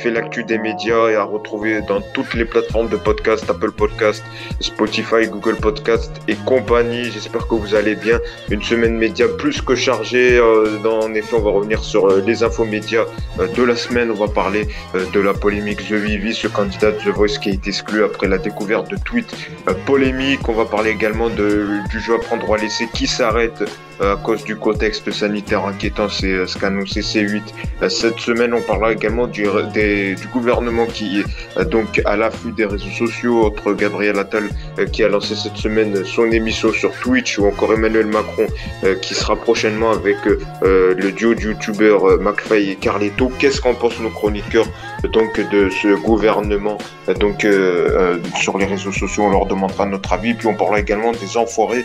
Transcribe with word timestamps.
30 0.00 0.06
minutes 0.06 0.10
euh, 0.10 0.10
pour 0.10 0.10
débriefer 0.10 0.10
l'actu 0.10 0.44
des 0.44 0.58
médias 0.58 1.10
et 1.10 1.16
à 1.16 1.24
retrouver 1.24 1.82
dans 1.82 2.00
toutes 2.00 2.34
les 2.34 2.44
plateformes 2.44 2.88
de 2.88 2.96
podcast, 2.96 3.48
Apple 3.48 3.72
Podcast, 3.72 4.24
Spotify, 4.60 5.26
Google 5.28 5.56
Podcast 5.56 6.10
et 6.28 6.36
compagnie. 6.46 7.10
J'espère 7.10 7.46
que 7.46 7.54
vous 7.54 7.74
allez 7.74 7.94
bien. 7.94 8.20
Une 8.50 8.62
semaine 8.62 8.96
média 8.96 9.26
plus 9.28 9.60
que 9.60 9.74
chargée. 9.74 10.38
Euh, 10.38 10.78
en 10.84 11.14
effet, 11.14 11.36
on 11.36 11.42
va 11.42 11.50
revenir 11.50 11.82
sur 11.82 12.08
les 12.08 12.42
infos 12.42 12.64
médias 12.64 13.04
de 13.38 13.62
la 13.62 13.76
semaine. 13.76 14.10
On 14.10 14.14
va 14.14 14.28
parler 14.28 14.68
de 14.94 15.20
la 15.20 15.34
polémique 15.34 15.88
The 15.88 15.92
Vivi, 15.92 16.34
ce 16.34 16.48
candidat 16.48 16.92
de 16.92 16.98
The 16.98 17.08
Voice 17.08 17.38
qui 17.40 17.50
a 17.50 17.52
été 17.52 17.70
exclu 17.70 18.04
après 18.04 18.28
la 18.28 18.38
découverte 18.38 18.90
de 18.90 18.96
tweets 18.96 19.34
polémiques. 19.86 20.48
On 20.48 20.52
va 20.54 20.64
parler 20.64 20.90
également 20.90 21.28
du 21.28 22.00
jeu 22.00 22.14
à 22.14 22.18
prendre 22.18 22.48
ou 22.48 22.54
à 22.54 22.58
laisser 22.58 22.88
qui 22.92 23.06
s'arrête 23.06 23.62
à 24.00 24.16
cause 24.16 24.44
du 24.44 24.56
contexte 24.56 25.10
sanitaire 25.10 25.66
inquiétant, 25.66 26.08
c'est 26.08 26.32
euh, 26.32 26.46
ce 26.46 26.56
qu'a 26.56 26.68
annoncé 26.68 27.00
C8. 27.00 27.42
Euh, 27.82 27.88
cette 27.88 28.18
semaine, 28.18 28.54
on 28.54 28.62
parlera 28.62 28.92
également 28.92 29.26
du, 29.26 29.46
gouvernement 30.32 30.86
qui 30.86 31.20
est 31.20 31.58
euh, 31.58 31.64
donc 31.64 32.00
à 32.06 32.16
l'affût 32.16 32.52
des 32.52 32.64
réseaux 32.64 32.90
sociaux, 32.90 33.44
entre 33.44 33.74
Gabriel 33.74 34.18
Attal 34.18 34.48
qui 34.92 35.04
a 35.04 35.08
lancé 35.08 35.34
cette 35.34 35.56
semaine 35.56 36.04
son 36.04 36.30
émission 36.30 36.72
sur 36.72 36.92
Twitch 37.00 37.38
ou 37.38 37.46
encore 37.46 37.72
Emmanuel 37.72 38.06
Macron 38.06 38.46
qui 39.02 39.14
sera 39.14 39.36
prochainement 39.36 39.92
avec 39.92 40.16
le 40.62 41.10
duo 41.12 41.34
de 41.34 41.40
youtubeurs 41.40 42.20
McFly 42.20 42.70
et 42.70 42.76
Carleto. 42.76 43.30
Qu'est-ce 43.38 43.60
qu'en 43.60 43.74
pensent 43.74 44.00
nos 44.00 44.10
chroniqueurs 44.10 44.66
donc 45.12 45.40
de 45.50 45.68
ce 45.70 46.00
gouvernement 46.00 46.78
sur 48.40 48.58
les 48.58 48.66
réseaux 48.66 48.92
sociaux? 48.92 49.24
On 49.24 49.30
leur 49.30 49.46
demandera 49.46 49.86
notre 49.86 50.12
avis. 50.12 50.34
Puis 50.34 50.46
on 50.46 50.54
parlera 50.54 50.80
également 50.80 51.12
des 51.12 51.36
enfoirés 51.36 51.84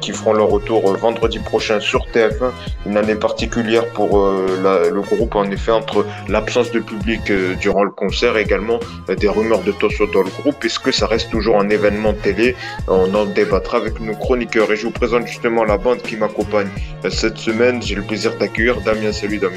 qui 0.00 0.12
feront 0.12 0.32
leur 0.32 0.48
retour 0.48 0.96
vendredi 0.96 1.38
prochain 1.38 1.80
sur 1.80 2.06
TF1. 2.06 2.50
Une 2.86 2.96
année 2.96 3.14
particulière 3.14 3.86
pour 3.92 4.18
euh, 4.18 4.90
le 4.92 5.00
groupe, 5.00 5.34
en 5.34 5.44
effet, 5.50 5.72
entre 5.72 6.06
l'absence 6.28 6.70
de 6.70 6.80
public 6.80 7.30
euh, 7.30 7.54
durant 7.56 7.84
le 7.84 7.90
concert 7.90 8.36
et 8.36 8.42
également 8.42 8.78
euh, 9.08 9.14
des 9.14 9.28
rumeurs 9.28 9.62
de 9.62 9.72
tension 9.72 10.06
dans 10.12 10.22
le 10.22 10.30
groupe. 10.30 10.64
Est-ce 10.64 10.78
que 10.78 10.92
ça 10.92 11.06
reste 11.06 11.30
toujours 11.30 11.60
un 11.60 11.68
événement 11.68 12.12
télé? 12.12 12.56
On 12.88 13.14
en 13.14 13.26
débattra 13.26 13.78
avec 13.78 14.00
nos 14.00 14.14
chroniqueurs. 14.14 14.70
Et 14.72 14.76
je 14.76 14.86
vous 14.86 14.92
présente 14.92 15.26
justement 15.26 15.64
la 15.64 15.76
bande 15.76 16.02
qui 16.02 16.16
m'accompagne 16.16 16.68
cette 17.10 17.38
semaine. 17.38 17.82
J'ai 17.82 17.94
le 17.94 18.02
plaisir 18.02 18.36
d'accueillir 18.38 18.80
Damien. 18.80 19.12
Salut 19.12 19.38
Damien. 19.38 19.54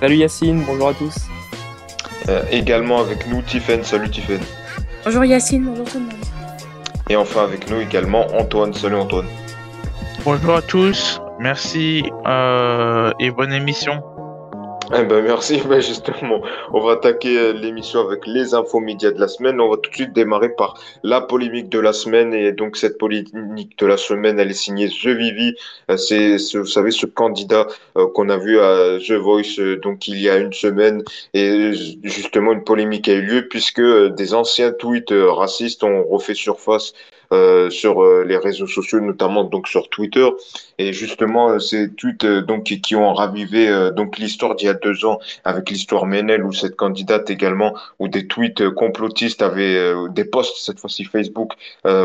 Salut 0.00 0.16
Yacine, 0.16 0.62
bonjour 0.66 0.88
à 0.88 0.94
tous. 0.94 1.14
également 2.50 3.00
avec 3.00 3.26
nous 3.28 3.40
Tiffen. 3.42 3.82
Salut 3.82 4.10
Tiffen. 4.10 4.40
Bonjour 5.04 5.24
Yacine, 5.24 5.64
bonjour 5.64 5.86
tout 5.86 5.98
le 5.98 6.04
monde. 6.04 6.35
Et 7.08 7.16
enfin 7.16 7.44
avec 7.44 7.70
nous 7.70 7.80
également 7.80 8.26
Antoine. 8.36 8.72
Salut 8.74 8.96
Antoine. 8.96 9.28
Bonjour 10.24 10.56
à 10.56 10.62
tous, 10.62 11.20
merci 11.38 12.02
euh, 12.26 13.12
et 13.20 13.30
bonne 13.30 13.52
émission. 13.52 14.02
Eh 14.94 15.02
ben 15.02 15.20
merci, 15.22 15.60
ben 15.68 15.80
justement, 15.80 16.42
on 16.72 16.80
va 16.80 16.92
attaquer 16.92 17.36
euh, 17.36 17.52
l'émission 17.52 18.06
avec 18.06 18.24
les 18.24 18.54
infos 18.54 18.78
médias 18.78 19.10
de 19.10 19.18
la 19.18 19.26
semaine. 19.26 19.60
On 19.60 19.68
va 19.68 19.78
tout 19.78 19.90
de 19.90 19.96
suite 19.96 20.12
démarrer 20.12 20.50
par 20.50 20.78
la 21.02 21.20
polémique 21.20 21.68
de 21.70 21.80
la 21.80 21.92
semaine 21.92 22.32
et 22.32 22.52
donc 22.52 22.76
cette 22.76 22.96
polémique 22.96 23.76
de 23.78 23.86
la 23.86 23.96
semaine, 23.96 24.38
elle 24.38 24.50
est 24.50 24.54
signée 24.54 24.88
The 24.88 25.08
Vivi. 25.08 25.56
Euh, 25.90 25.96
c'est, 25.96 26.36
vous 26.56 26.66
savez, 26.66 26.92
ce 26.92 27.06
candidat 27.06 27.66
qu'on 28.14 28.28
a 28.28 28.36
vu 28.36 28.60
à 28.60 28.98
The 28.98 29.12
Voice 29.12 29.60
donc 29.82 30.06
il 30.06 30.20
y 30.20 30.28
a 30.28 30.36
une 30.36 30.52
semaine 30.52 31.02
et 31.34 31.72
justement 32.04 32.52
une 32.52 32.62
polémique 32.62 33.08
a 33.08 33.12
eu 33.12 33.22
lieu 33.22 33.48
puisque 33.48 33.80
des 33.80 34.34
anciens 34.34 34.72
tweets 34.72 35.12
racistes 35.12 35.82
ont 35.82 36.04
refait 36.04 36.34
surface 36.34 36.92
euh, 37.32 37.70
sur 37.70 38.04
euh, 38.04 38.24
les 38.24 38.36
réseaux 38.36 38.68
sociaux, 38.68 39.00
notamment 39.00 39.42
donc 39.42 39.66
sur 39.66 39.88
Twitter. 39.88 40.28
Et 40.78 40.92
justement, 40.92 41.50
euh, 41.50 41.58
ces 41.58 41.90
tweets 41.90 42.24
donc 42.24 42.64
qui 42.64 42.94
ont 42.94 43.12
ravivé 43.14 43.90
donc 43.94 44.18
l'histoire 44.18 44.54
d'il 44.54 44.66
y 44.66 44.68
a 44.68 44.74
deux 44.74 45.04
ans 45.04 45.18
avec 45.44 45.70
l'histoire 45.70 46.06
Menel 46.06 46.44
où 46.44 46.52
cette 46.52 46.76
candidate 46.76 47.30
également 47.30 47.74
où 47.98 48.08
des 48.08 48.26
tweets 48.26 48.68
complotistes 48.70 49.42
avaient 49.42 49.94
des 50.10 50.24
posts 50.24 50.56
cette 50.58 50.78
fois-ci 50.80 51.04
Facebook 51.04 51.52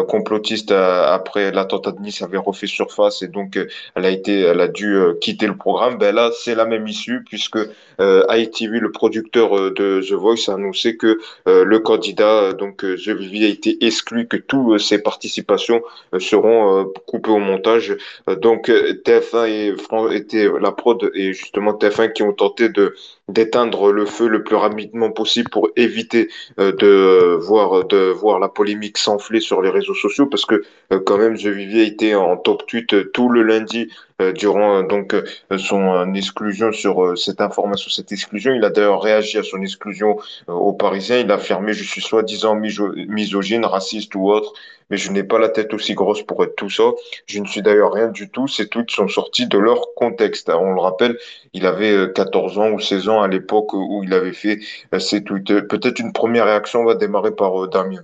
complotistes 0.07 0.71
après 0.71 1.51
l'attentat 1.51 1.91
de 1.91 1.99
Nice 1.99 2.21
avaient 2.21 2.37
refait 2.37 2.67
surface 2.67 3.21
et 3.21 3.27
donc 3.27 3.59
elle 3.95 4.05
a 4.05 4.09
été 4.09 4.41
elle 4.41 4.61
a 4.61 4.67
dû 4.67 4.97
quitter 5.19 5.47
le 5.47 5.57
programme. 5.57 5.97
Ben 5.97 6.13
là, 6.13 6.31
c'est 6.33 6.55
la 6.55 6.65
même 6.65 6.87
issue 6.87 7.23
puisque 7.23 7.59
ITV, 7.99 8.79
le 8.79 8.91
producteur 8.91 9.71
de 9.71 10.01
The 10.01 10.13
Voice, 10.13 10.49
a 10.49 10.53
annoncé 10.53 10.95
que 10.95 11.19
le 11.45 11.79
candidat 11.79 12.53
donc 12.53 12.77
The 12.77 13.09
Vivi 13.09 13.45
a 13.45 13.49
été 13.49 13.83
exclu, 13.85 14.27
que 14.27 14.37
tous 14.37 14.77
ses 14.77 14.99
participations 15.11 15.81
euh, 16.13 16.19
seront 16.19 16.79
euh, 16.79 16.83
coupées 17.05 17.31
au 17.31 17.39
montage. 17.39 17.97
Euh, 18.29 18.35
donc 18.35 18.69
TF1 18.69 19.47
et 19.49 20.15
était 20.15 20.47
la 20.59 20.71
prod 20.71 21.11
et 21.13 21.33
justement 21.33 21.73
TF1 21.73 22.13
qui 22.13 22.23
ont 22.23 22.33
tenté 22.33 22.69
de 22.69 22.95
d'éteindre 23.27 23.91
le 23.91 24.05
feu 24.05 24.27
le 24.27 24.43
plus 24.43 24.55
rapidement 24.55 25.11
possible 25.11 25.49
pour 25.49 25.69
éviter 25.75 26.29
de 26.57 27.37
voir 27.39 27.85
de 27.85 28.09
voir 28.11 28.39
la 28.39 28.49
polémique 28.49 28.97
s'enfler 28.97 29.39
sur 29.39 29.61
les 29.61 29.69
réseaux 29.69 29.93
sociaux 29.93 30.25
parce 30.25 30.45
que 30.45 30.63
quand 31.05 31.17
même 31.17 31.37
The 31.37 31.47
Vivier 31.47 31.85
était 31.85 32.15
en 32.15 32.35
top 32.35 32.65
tweet 32.67 33.11
tout 33.13 33.29
le 33.29 33.43
lundi 33.43 33.89
durant 34.35 34.83
donc 34.83 35.15
son 35.57 36.13
exclusion 36.13 36.71
sur 36.71 37.17
cette 37.17 37.41
information, 37.41 37.89
cette 37.89 38.11
exclusion. 38.11 38.53
Il 38.53 38.65
a 38.65 38.69
d'ailleurs 38.69 39.01
réagi 39.01 39.37
à 39.37 39.43
son 39.43 39.61
exclusion 39.61 40.17
aux 40.47 40.73
Parisiens. 40.73 41.19
Il 41.19 41.31
a 41.31 41.35
affirmé 41.35 41.73
je 41.73 41.83
suis 41.83 42.01
soi-disant 42.01 42.55
misogyne, 42.55 43.65
raciste 43.65 44.13
ou 44.15 44.29
autre 44.29 44.53
mais 44.91 44.97
je 44.97 45.09
n'ai 45.09 45.23
pas 45.23 45.39
la 45.39 45.49
tête 45.49 45.73
aussi 45.73 45.93
grosse 45.93 46.21
pour 46.21 46.43
être 46.43 46.55
tout 46.55 46.69
ça. 46.69 46.83
Je 47.25 47.39
ne 47.39 47.47
suis 47.47 47.61
d'ailleurs 47.61 47.93
rien 47.93 48.09
du 48.09 48.29
tout. 48.29 48.47
Ces 48.47 48.67
tweets 48.67 48.91
sont 48.91 49.07
sortis 49.07 49.47
de 49.47 49.57
leur 49.57 49.95
contexte. 49.95 50.49
on 50.49 50.73
le 50.73 50.81
rappelle, 50.81 51.17
il 51.53 51.65
avait 51.65 52.11
14 52.13 52.57
euh, 52.57 52.61
ans 52.61 52.71
ou 52.71 52.79
16 52.79 53.07
ans 53.07 53.10
à 53.19 53.27
l'époque 53.27 53.73
où 53.73 54.01
il 54.03 54.13
avait 54.13 54.33
fait 54.33 54.59
euh, 54.93 54.99
ces 54.99 55.23
tweets. 55.23 55.67
Peut-être 55.67 55.99
une 55.99 56.13
première 56.13 56.45
réaction, 56.45 56.81
on 56.81 56.85
va 56.85 56.95
démarrer 56.95 57.35
par 57.35 57.63
euh, 57.63 57.67
Damien. 57.67 58.03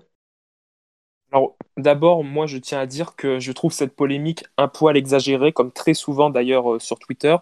Alors, 1.31 1.55
d'abord, 1.77 2.23
moi, 2.23 2.47
je 2.47 2.57
tiens 2.57 2.79
à 2.79 2.85
dire 2.85 3.15
que 3.15 3.39
je 3.39 3.51
trouve 3.51 3.71
cette 3.71 3.95
polémique 3.95 4.43
un 4.57 4.67
poil 4.67 4.97
exagérée, 4.97 5.51
comme 5.53 5.71
très 5.71 5.93
souvent 5.93 6.29
d'ailleurs 6.29 6.81
sur 6.81 6.99
Twitter. 6.99 7.35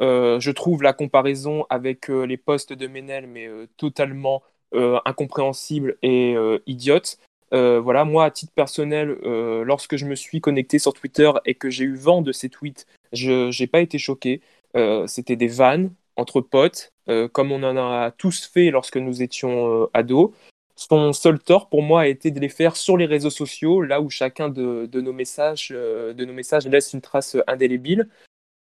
je 0.00 0.50
trouve 0.50 0.82
la 0.82 0.92
comparaison 0.92 1.64
avec 1.70 2.08
les 2.08 2.36
posts 2.36 2.74
de 2.74 2.86
Menel, 2.86 3.26
mais 3.26 3.48
totalement 3.78 4.42
incompréhensible 4.72 5.96
et 6.02 6.36
idiote. 6.66 7.18
Euh, 7.52 7.80
voilà, 7.80 8.04
moi, 8.04 8.24
à 8.24 8.30
titre 8.30 8.52
personnel, 8.54 9.18
euh, 9.24 9.62
lorsque 9.64 9.96
je 9.96 10.06
me 10.06 10.14
suis 10.14 10.40
connecté 10.40 10.78
sur 10.78 10.94
Twitter 10.94 11.30
et 11.44 11.54
que 11.54 11.68
j'ai 11.68 11.84
eu 11.84 11.96
vent 11.96 12.22
de 12.22 12.32
ces 12.32 12.48
tweets, 12.48 12.86
je 13.12 13.50
n'ai 13.58 13.66
pas 13.66 13.80
été 13.80 13.98
choqué. 13.98 14.40
Euh, 14.74 15.06
c'était 15.06 15.36
des 15.36 15.48
vannes 15.48 15.92
entre 16.16 16.40
potes, 16.40 16.92
comme 17.32 17.52
on 17.52 17.62
en 17.62 17.76
a 17.76 18.10
tous 18.10 18.46
fait 18.46 18.70
lorsque 18.70 18.96
nous 18.96 19.22
étions 19.22 19.88
ados. 19.92 20.30
Son 20.74 21.12
seul 21.12 21.38
tort 21.38 21.68
pour 21.68 21.82
moi 21.82 22.02
a 22.02 22.06
été 22.06 22.30
de 22.30 22.40
les 22.40 22.48
faire 22.48 22.76
sur 22.76 22.96
les 22.96 23.06
réseaux 23.06 23.30
sociaux, 23.30 23.82
là 23.82 24.00
où 24.00 24.10
chacun 24.10 24.48
de, 24.48 24.88
nos, 24.92 25.12
messages, 25.12 25.68
de 25.70 26.24
nos 26.24 26.32
messages 26.32 26.66
laisse 26.66 26.92
une 26.92 27.00
trace 27.00 27.36
indélébile. 27.46 28.08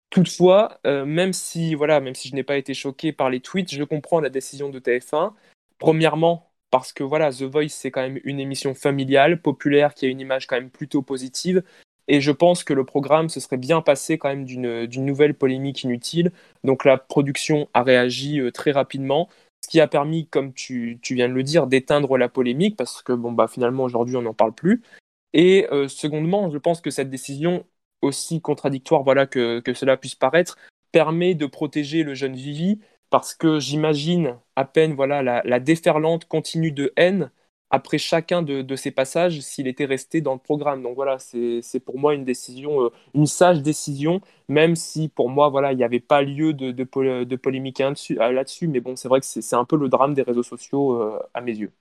Toutefois, 0.10 0.80
même 0.86 1.34
si 1.34 1.76
voilà, 1.76 2.00
même 2.00 2.16
si 2.16 2.30
je 2.30 2.36
n'ai 2.36 2.44
pas 2.44 2.58
été 2.58 2.74
choqué 2.74 3.12
par 3.14 3.30
les 3.30 3.42
tweets, 3.42 3.74
je 3.74 3.84
comprends 3.84 4.22
la 4.22 4.30
décision 4.30 4.70
de 4.70 4.80
TF1. 4.80 5.34
Premièrement, 5.78 6.50
parce 6.72 6.94
que 6.94 7.04
voilà, 7.04 7.32
The 7.32 7.44
Voice, 7.44 7.70
c'est 7.70 7.92
quand 7.92 8.02
même 8.02 8.20
une 8.24 8.40
émission 8.40 8.76
familiale, 8.76 9.42
populaire, 9.42 9.94
qui 9.94 10.06
a 10.06 10.10
une 10.10 10.20
image 10.20 10.48
quand 10.48 10.56
même 10.56 10.70
plutôt 10.70 11.02
positive. 11.02 11.64
Et 12.10 12.22
je 12.22 12.32
pense 12.32 12.64
que 12.64 12.74
le 12.74 12.84
programme 12.84 13.30
se 13.30 13.40
serait 13.40 13.58
bien 13.58 13.82
passé 13.82 14.18
quand 14.18 14.30
même 14.30 14.44
d'une 14.44 15.06
nouvelle 15.06 15.36
polémique 15.36 15.84
inutile. 15.84 16.32
Donc 16.64 16.84
la 16.84 16.98
production 16.98 17.70
a 17.76 17.84
réagi 17.84 18.42
euh, 18.42 18.52
très 18.52 18.72
rapidement, 18.72 19.30
ce 19.64 19.70
qui 19.70 19.80
a 19.80 19.88
permis, 19.88 20.28
comme 20.28 20.52
tu, 20.54 21.00
viens 21.12 21.30
de 21.30 21.34
le 21.34 21.44
dire, 21.44 21.68
d'éteindre 21.68 22.18
la 22.18 22.28
polémique, 22.28 22.76
parce 22.76 23.04
que 23.04 23.14
bon, 23.14 23.32
bah, 23.32 23.48
finalement 23.48 23.84
aujourd'hui 23.84 24.16
on 24.18 24.24
n'en 24.24 24.34
parle 24.34 24.54
plus. 24.54 24.82
Et 25.34 25.68
euh, 25.72 25.88
secondement, 25.88 26.50
je 26.50 26.58
pense 26.58 26.82
que 26.82 26.90
cette 26.90 27.12
décision, 27.12 27.64
aussi 28.02 28.42
contradictoire 28.42 29.04
voilà, 29.04 29.28
que, 29.28 29.62
cela 29.76 29.96
puisse 29.96 30.16
paraître, 30.16 30.58
permet 30.92 31.36
de 31.36 31.46
protéger 31.46 32.04
le 32.04 32.16
jeune 32.16 32.36
Vivi 32.36 32.80
parce 33.12 33.36
que 33.36 33.60
j'imagine 33.60 34.38
à 34.56 34.66
peine 34.66 34.94
voilà 34.94 35.22
la, 35.44 35.60
déferlante 35.60 36.26
continue 36.26 36.72
de 36.72 36.94
haine 36.96 37.32
après 37.72 37.98
chacun 37.98 38.42
de, 38.42 38.76
ces 38.76 38.92
passages 38.92 39.40
s'il 39.42 39.68
était 39.68 39.86
resté 39.86 40.22
dans 40.22 40.34
le 40.34 40.40
programme. 40.40 40.84
Donc 40.84 40.96
voilà, 40.96 41.18
c'est 41.20 41.80
pour 41.84 42.00
moi 42.00 42.14
une 42.14 42.26
décision, 42.26 42.84
euh, 42.86 42.90
une 43.14 43.28
sage 43.28 43.62
décision, 43.62 44.22
même 44.48 44.76
si 44.76 45.10
pour 45.10 45.30
moi 45.30 45.50
voilà 45.50 45.72
il 45.74 45.78
n'y 45.78 45.84
avait 45.84 46.00
pas 46.00 46.22
lieu 46.22 46.54
de, 46.54 46.72
de, 46.72 47.36
polémique 47.36 47.82
euh, 47.82 48.32
là-dessus. 48.32 48.68
Mais 48.68 48.80
bon, 48.80 48.96
c'est 48.96 49.08
vrai 49.08 49.20
que 49.20 49.26
c'est 49.26 49.56
un 49.56 49.66
peu 49.66 49.78
le 49.78 49.90
drame 49.90 50.14
des 50.14 50.24
réseaux 50.24 50.44
sociaux 50.44 51.02
euh, 51.02 51.20
à 51.34 51.42
mes 51.42 51.56
yeux. 51.56 51.72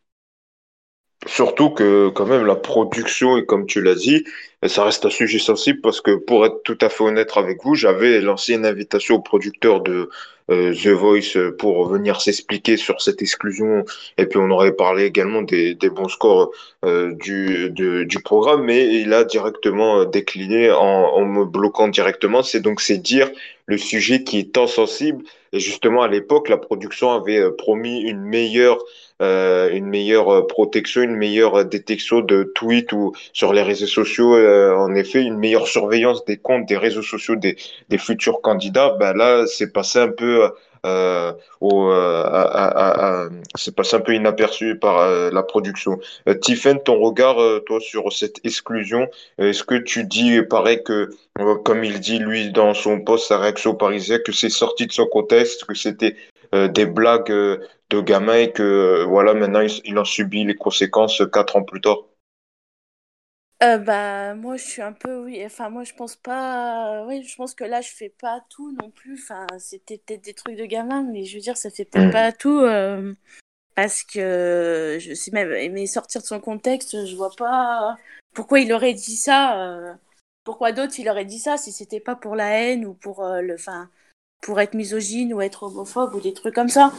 Surtout 1.26 1.70
que 1.70 2.10
quand 2.10 2.26
même 2.26 2.46
la 2.46 2.54
production, 2.54 3.36
et 3.36 3.44
comme 3.44 3.66
tu 3.66 3.82
l'as 3.82 3.96
dit, 3.96 4.24
ça 4.64 4.84
reste 4.84 5.04
un 5.04 5.10
sujet 5.10 5.40
sensible 5.40 5.80
parce 5.80 6.00
que 6.00 6.14
pour 6.14 6.46
être 6.46 6.62
tout 6.62 6.78
à 6.80 6.88
fait 6.88 7.02
honnête 7.02 7.32
avec 7.34 7.64
vous, 7.64 7.74
j'avais 7.74 8.20
lancé 8.20 8.54
une 8.54 8.64
invitation 8.64 9.16
au 9.16 9.20
producteur 9.20 9.80
de 9.80 10.10
The 10.48 10.88
Voice 10.88 11.36
pour 11.58 11.86
venir 11.88 12.20
s'expliquer 12.20 12.76
sur 12.76 13.00
cette 13.02 13.20
exclusion 13.20 13.84
et 14.16 14.26
puis 14.26 14.38
on 14.38 14.50
aurait 14.50 14.72
parlé 14.72 15.04
également 15.04 15.42
des, 15.42 15.74
des 15.74 15.90
bons 15.90 16.08
scores 16.08 16.52
euh, 16.84 17.12
du, 17.14 17.70
du 17.70 18.18
programme, 18.20 18.64
mais 18.64 18.86
il 18.94 19.12
a 19.12 19.24
directement 19.24 20.04
décliné 20.04 20.70
en, 20.70 20.78
en 20.78 21.24
me 21.24 21.44
bloquant 21.44 21.88
directement. 21.88 22.42
C'est 22.42 22.60
donc 22.60 22.80
c'est 22.80 22.98
dire 22.98 23.30
le 23.66 23.76
sujet 23.76 24.24
qui 24.24 24.38
est 24.40 24.52
tant 24.52 24.66
sensible. 24.66 25.22
Et 25.52 25.60
justement, 25.60 26.02
à 26.02 26.08
l'époque, 26.08 26.48
la 26.48 26.56
production 26.56 27.12
avait 27.12 27.38
euh, 27.38 27.50
promis 27.50 28.00
une 28.00 28.20
meilleure, 28.20 28.78
euh, 29.20 29.70
une 29.72 29.86
meilleure 29.86 30.46
protection, 30.46 31.02
une 31.02 31.16
meilleure 31.16 31.64
détection 31.64 32.20
de 32.20 32.52
tweets 32.54 32.92
ou 32.92 33.12
sur 33.32 33.52
les 33.52 33.62
réseaux 33.62 33.86
sociaux. 33.86 34.36
Euh, 34.36 34.74
en 34.76 34.94
effet, 34.94 35.22
une 35.22 35.38
meilleure 35.38 35.66
surveillance 35.66 36.24
des 36.24 36.36
comptes 36.36 36.66
des 36.66 36.76
réseaux 36.76 37.02
sociaux 37.02 37.36
des, 37.36 37.56
futurs 37.98 38.40
candidats. 38.40 38.96
Ben 38.98 39.14
là, 39.14 39.46
c'est 39.46 39.72
passé 39.72 39.98
un 39.98 40.08
peu 40.08 40.50
euh, 40.86 41.32
euh, 41.62 43.28
c'est 43.56 43.74
passé 43.74 43.96
un 43.96 44.00
peu 44.00 44.14
inaperçu 44.14 44.78
par 44.78 44.98
euh, 44.98 45.30
la 45.32 45.42
production. 45.42 45.98
Euh, 46.28 46.34
Tiffen, 46.34 46.80
ton 46.80 47.00
regard, 47.00 47.40
euh, 47.40 47.60
toi, 47.66 47.80
sur 47.80 48.12
cette 48.12 48.44
exclusion, 48.44 49.08
est-ce 49.38 49.64
que 49.64 49.74
tu 49.74 50.04
dis, 50.04 50.40
pareil 50.42 50.82
que, 50.84 51.10
comme 51.64 51.84
il 51.84 52.00
dit 52.00 52.18
lui 52.18 52.50
dans 52.52 52.74
son 52.74 53.00
post, 53.00 53.28
sa 53.28 53.38
réaction 53.38 53.74
parisien, 53.74 54.18
que 54.18 54.32
c'est 54.32 54.48
sorti 54.48 54.86
de 54.86 54.92
son 54.92 55.06
contexte, 55.06 55.64
que 55.64 55.74
c'était 55.74 56.16
des 56.52 56.86
blagues 56.86 57.30
de 57.30 58.00
gamins 58.00 58.34
et 58.38 58.52
que 58.52 59.04
voilà, 59.04 59.34
maintenant 59.34 59.60
il, 59.60 59.80
il 59.84 59.98
en 59.98 60.04
subit 60.04 60.44
les 60.44 60.54
conséquences 60.54 61.22
quatre 61.32 61.56
ans 61.56 61.62
plus 61.62 61.80
tard? 61.80 61.98
Euh, 63.60 63.76
bah, 63.78 64.34
moi, 64.36 64.56
je 64.56 64.62
suis 64.62 64.82
un 64.82 64.92
peu, 64.92 65.24
oui, 65.24 65.44
enfin, 65.44 65.68
moi, 65.68 65.82
je 65.82 65.92
pense 65.92 66.14
pas, 66.14 67.04
oui, 67.06 67.24
je 67.24 67.34
pense 67.34 67.54
que 67.54 67.64
là, 67.64 67.80
je 67.80 67.90
fais 67.90 68.08
pas 68.08 68.40
tout 68.50 68.70
non 68.80 68.90
plus, 68.90 69.14
enfin, 69.20 69.48
c'était 69.58 69.98
peut-être 69.98 70.22
des 70.22 70.34
trucs 70.34 70.54
de 70.56 70.64
gamin, 70.64 71.02
mais 71.02 71.24
je 71.24 71.34
veux 71.34 71.40
dire, 71.40 71.56
ça 71.56 71.68
fait 71.68 71.84
peut-être 71.84 72.12
pas 72.12 72.30
tout, 72.30 72.60
euh, 72.60 73.12
parce 73.74 74.04
que, 74.04 74.98
je 75.00 75.14
sais 75.14 75.32
même, 75.32 75.48
mais 75.72 75.86
sortir 75.86 76.22
de 76.22 76.26
son 76.26 76.40
contexte, 76.40 77.06
je 77.06 77.16
vois 77.16 77.34
pas 77.36 77.98
pourquoi 78.32 78.60
il 78.60 78.72
aurait 78.72 78.94
dit 78.94 79.16
ça, 79.16 79.60
euh, 79.60 79.94
pourquoi 80.44 80.72
d'autres 80.72 81.00
il 81.00 81.08
aurait 81.08 81.24
dit 81.24 81.40
ça 81.40 81.56
si 81.56 81.72
c'était 81.72 82.00
pas 82.00 82.16
pour 82.16 82.36
la 82.36 82.60
haine 82.60 82.86
ou 82.86 82.94
pour 82.94 83.24
euh, 83.24 83.40
le, 83.42 83.54
enfin, 83.54 83.90
pour 84.40 84.60
être 84.60 84.74
misogyne 84.74 85.32
ou 85.34 85.40
être 85.40 85.64
homophobe 85.64 86.14
ou 86.14 86.20
des 86.20 86.34
trucs 86.34 86.54
comme 86.54 86.68
ça. 86.68 86.92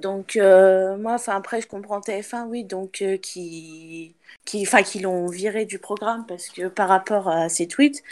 Donc, 0.00 0.36
euh, 0.36 0.96
moi, 0.96 1.14
enfin, 1.14 1.36
après, 1.36 1.60
je 1.60 1.66
comprends 1.66 2.00
TF1, 2.00 2.46
oui, 2.46 2.64
donc, 2.64 3.02
euh, 3.02 3.16
qui, 3.18 4.16
qui, 4.44 4.62
enfin, 4.62 4.82
qui 4.82 5.00
l'ont 5.00 5.26
viré 5.26 5.66
du 5.66 5.78
programme 5.78 6.24
parce 6.26 6.48
que 6.48 6.68
par 6.68 6.88
rapport 6.88 7.28
à 7.28 7.48
ses 7.48 7.68
tweets. 7.68 8.02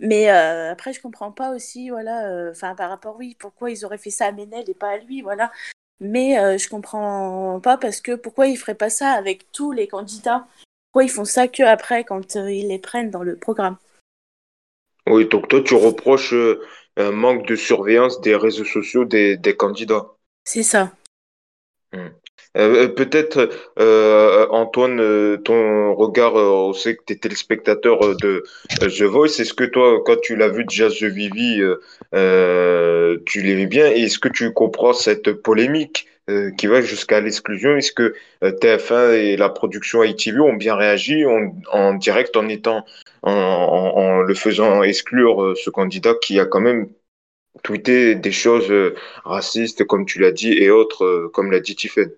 Mais 0.00 0.30
euh, 0.30 0.72
après, 0.72 0.92
je 0.92 1.00
comprends 1.00 1.30
pas 1.32 1.54
aussi, 1.54 1.90
voilà, 1.90 2.28
euh, 2.28 2.50
enfin, 2.50 2.74
par 2.74 2.90
rapport, 2.90 3.16
oui, 3.16 3.36
pourquoi 3.38 3.70
ils 3.70 3.84
auraient 3.84 3.98
fait 3.98 4.10
ça 4.10 4.26
à 4.26 4.32
Ménel 4.32 4.68
et 4.68 4.74
pas 4.74 4.90
à 4.90 4.98
lui, 4.98 5.22
voilà. 5.22 5.52
Mais 6.00 6.38
euh, 6.38 6.58
je 6.58 6.68
comprends 6.68 7.60
pas 7.60 7.78
parce 7.78 8.00
que 8.00 8.16
pourquoi 8.16 8.48
ils 8.48 8.56
feraient 8.56 8.74
pas 8.74 8.90
ça 8.90 9.10
avec 9.12 9.50
tous 9.52 9.70
les 9.72 9.86
candidats? 9.86 10.46
Pourquoi 10.90 11.04
ils 11.04 11.10
font 11.10 11.24
ça 11.24 11.46
que 11.48 11.62
après 11.62 12.04
quand 12.04 12.36
euh, 12.36 12.50
ils 12.50 12.68
les 12.68 12.80
prennent 12.80 13.10
dans 13.10 13.22
le 13.22 13.36
programme? 13.36 13.76
Oui, 15.08 15.28
donc 15.28 15.48
toi, 15.48 15.62
tu 15.62 15.74
reproches 15.74 16.34
un 16.96 17.10
manque 17.10 17.46
de 17.46 17.56
surveillance 17.56 18.20
des 18.20 18.36
réseaux 18.36 18.64
sociaux 18.64 19.04
des, 19.04 19.36
des 19.36 19.56
candidats. 19.56 20.06
C'est 20.44 20.62
ça. 20.62 20.92
Hmm. 21.92 22.08
Euh, 22.56 22.88
peut-être, 22.88 23.50
euh, 23.80 24.46
Antoine, 24.50 25.00
euh, 25.00 25.36
ton 25.38 25.92
regard, 25.94 26.36
euh, 26.36 26.68
on 26.68 26.72
sait 26.72 26.94
que 26.94 27.02
tu 27.04 27.14
es 27.14 27.16
téléspectateur 27.16 28.04
euh, 28.04 28.14
de 28.14 28.44
euh, 28.82 28.88
The 28.88 29.02
Voice. 29.02 29.40
Est-ce 29.40 29.54
que 29.54 29.64
toi, 29.64 30.00
quand 30.04 30.20
tu 30.20 30.36
l'as 30.36 30.48
vu 30.48 30.64
déjà 30.64 30.88
The 30.88 31.04
Vivi, 31.04 31.60
euh, 31.60 31.80
euh, 32.14 33.18
tu 33.26 33.42
l'aimais 33.42 33.66
bien? 33.66 33.90
Et 33.90 34.02
est-ce 34.04 34.20
que 34.20 34.28
tu 34.28 34.52
comprends 34.52 34.92
cette 34.92 35.32
polémique 35.32 36.06
euh, 36.30 36.52
qui 36.52 36.68
va 36.68 36.80
jusqu'à 36.80 37.20
l'exclusion? 37.20 37.76
Est-ce 37.76 37.92
que 37.92 38.14
euh, 38.44 38.52
TF1 38.52 39.14
et 39.14 39.36
la 39.36 39.48
production 39.48 40.04
ITV 40.04 40.38
ont 40.40 40.54
bien 40.54 40.76
réagi 40.76 41.26
en, 41.26 41.52
en 41.72 41.94
direct 41.94 42.36
en 42.36 42.48
étant, 42.48 42.84
en, 43.24 43.32
en, 43.32 44.00
en 44.00 44.20
le 44.20 44.34
faisant 44.34 44.82
exclure 44.82 45.42
euh, 45.42 45.54
ce 45.54 45.70
candidat 45.70 46.14
qui 46.20 46.38
a 46.38 46.46
quand 46.46 46.60
même 46.60 46.88
tweeté 47.62 48.14
des 48.14 48.32
choses 48.32 48.70
euh, 48.70 48.94
racistes, 49.24 49.84
comme 49.84 50.06
tu 50.06 50.20
l'as 50.20 50.32
dit, 50.32 50.52
et 50.52 50.70
autres, 50.70 51.04
euh, 51.04 51.30
comme 51.32 51.50
l'a 51.50 51.60
dit 51.60 51.76
Tiffen? 51.76 52.10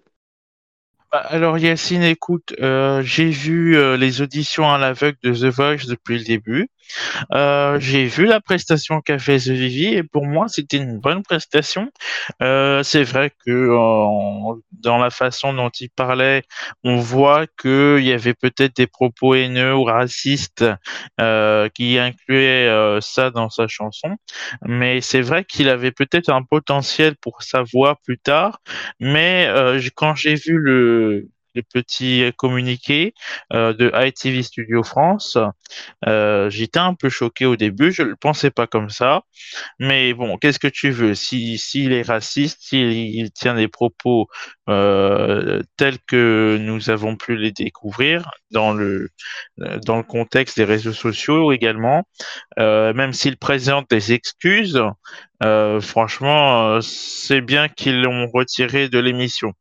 Bah, 1.13 1.19
Alors 1.19 1.59
Yacine, 1.59 2.03
écoute, 2.03 2.55
j'ai 2.59 3.31
vu 3.31 3.97
les 3.97 4.23
auditions 4.23 4.69
à 4.69 4.79
l'aveugle 4.79 5.19
de 5.23 5.33
The 5.33 5.55
Voice 5.55 5.87
depuis 5.87 6.19
le 6.19 6.25
début. 6.25 6.69
Euh, 7.33 7.79
j'ai 7.81 8.07
vu 8.07 8.27
la 8.27 8.41
prestation 8.41 9.01
qu'a 9.01 9.19
fait 9.19 9.39
The 9.39 9.49
Vivi 9.49 9.87
et 9.95 10.03
pour 10.03 10.27
moi 10.27 10.49
c'était 10.49 10.77
une 10.79 10.99
bonne 10.99 11.23
prestation. 11.23 11.91
Euh, 12.43 12.83
c'est 12.83 13.03
vrai 13.03 13.33
que 13.47 13.75
en- 13.77 14.59
dans 14.73 14.99
la 14.99 15.11
façon 15.11 15.53
dont 15.55 15.71
il 15.81 15.91
parlait, 15.91 16.43
on 16.85 16.97
voit 16.97 17.47
qu'il 17.61 18.01
y 18.05 18.13
avait 18.13 18.35
peut-être 18.35 18.77
des 18.77 18.87
propos 18.87 19.35
haineux 19.35 19.75
ou 19.75 19.85
racistes 19.85 20.65
euh, 21.21 21.69
qui 21.75 21.99
incluaient 21.99 22.69
euh, 22.69 23.01
ça 23.01 23.31
dans 23.31 23.51
sa 23.51 23.69
chanson. 23.69 24.17
Mais 24.63 25.01
c'est 25.01 25.21
vrai 25.21 25.45
qu'il 25.45 25.69
avait 25.69 25.93
peut-être 25.93 26.31
un 26.31 26.43
potentiel 26.43 27.17
pour 27.17 27.43
sa 27.43 27.63
voix 27.63 27.97
plus 28.05 28.19
tard. 28.19 28.61
Mais 29.01 29.47
euh, 29.49 29.81
quand 29.95 30.15
j'ai 30.15 30.35
vu 30.35 30.59
le 30.59 31.29
le 31.57 31.63
petit 31.63 32.31
communiqué 32.37 33.15
euh, 33.53 33.73
de 33.73 33.91
ITV 33.95 34.43
Studio 34.43 34.83
France, 34.83 35.39
euh, 36.07 36.49
j'étais 36.51 36.79
un 36.79 36.95
peu 36.95 37.09
choqué 37.09 37.47
au 37.47 37.57
début, 37.57 37.91
je 37.91 38.03
le 38.03 38.17
pensais 38.17 38.51
pas 38.51 38.67
comme 38.67 38.91
ça, 38.91 39.23
mais 39.79 40.15
bon, 40.15 40.37
qu'est-ce 40.37 40.59
que 40.59 40.69
tu 40.69 40.91
veux? 40.91 41.15
Si, 41.15 41.59
s'il 41.59 41.93
est 41.93 42.03
raciste, 42.03 42.59
s'il 42.61 42.93
il 42.93 43.33
tient 43.33 43.55
des 43.55 43.69
propos 43.69 44.29
euh, 44.69 45.63
tels 45.77 45.99
que 46.07 46.59
nous 46.61 46.91
avons 46.91 47.17
pu 47.17 47.37
les 47.37 47.53
découvrir 47.53 48.31
dans 48.51 48.73
le 48.73 49.11
dans 49.85 49.97
le 49.97 50.03
contexte 50.03 50.57
des 50.57 50.65
réseaux 50.65 50.93
sociaux 50.93 51.53
également, 51.53 52.05
même 52.59 53.13
s'il 53.13 53.37
présente 53.39 53.89
des 53.91 54.13
excuses, 54.13 54.81
euh, 55.43 55.81
franchement, 55.81 56.69
euh, 56.69 56.81
c'est 56.81 57.41
bien 57.41 57.69
qu'ils 57.69 58.03
l'ont 58.03 58.29
retiré 58.33 58.89
de 58.89 58.99
l'émission, 58.99 59.53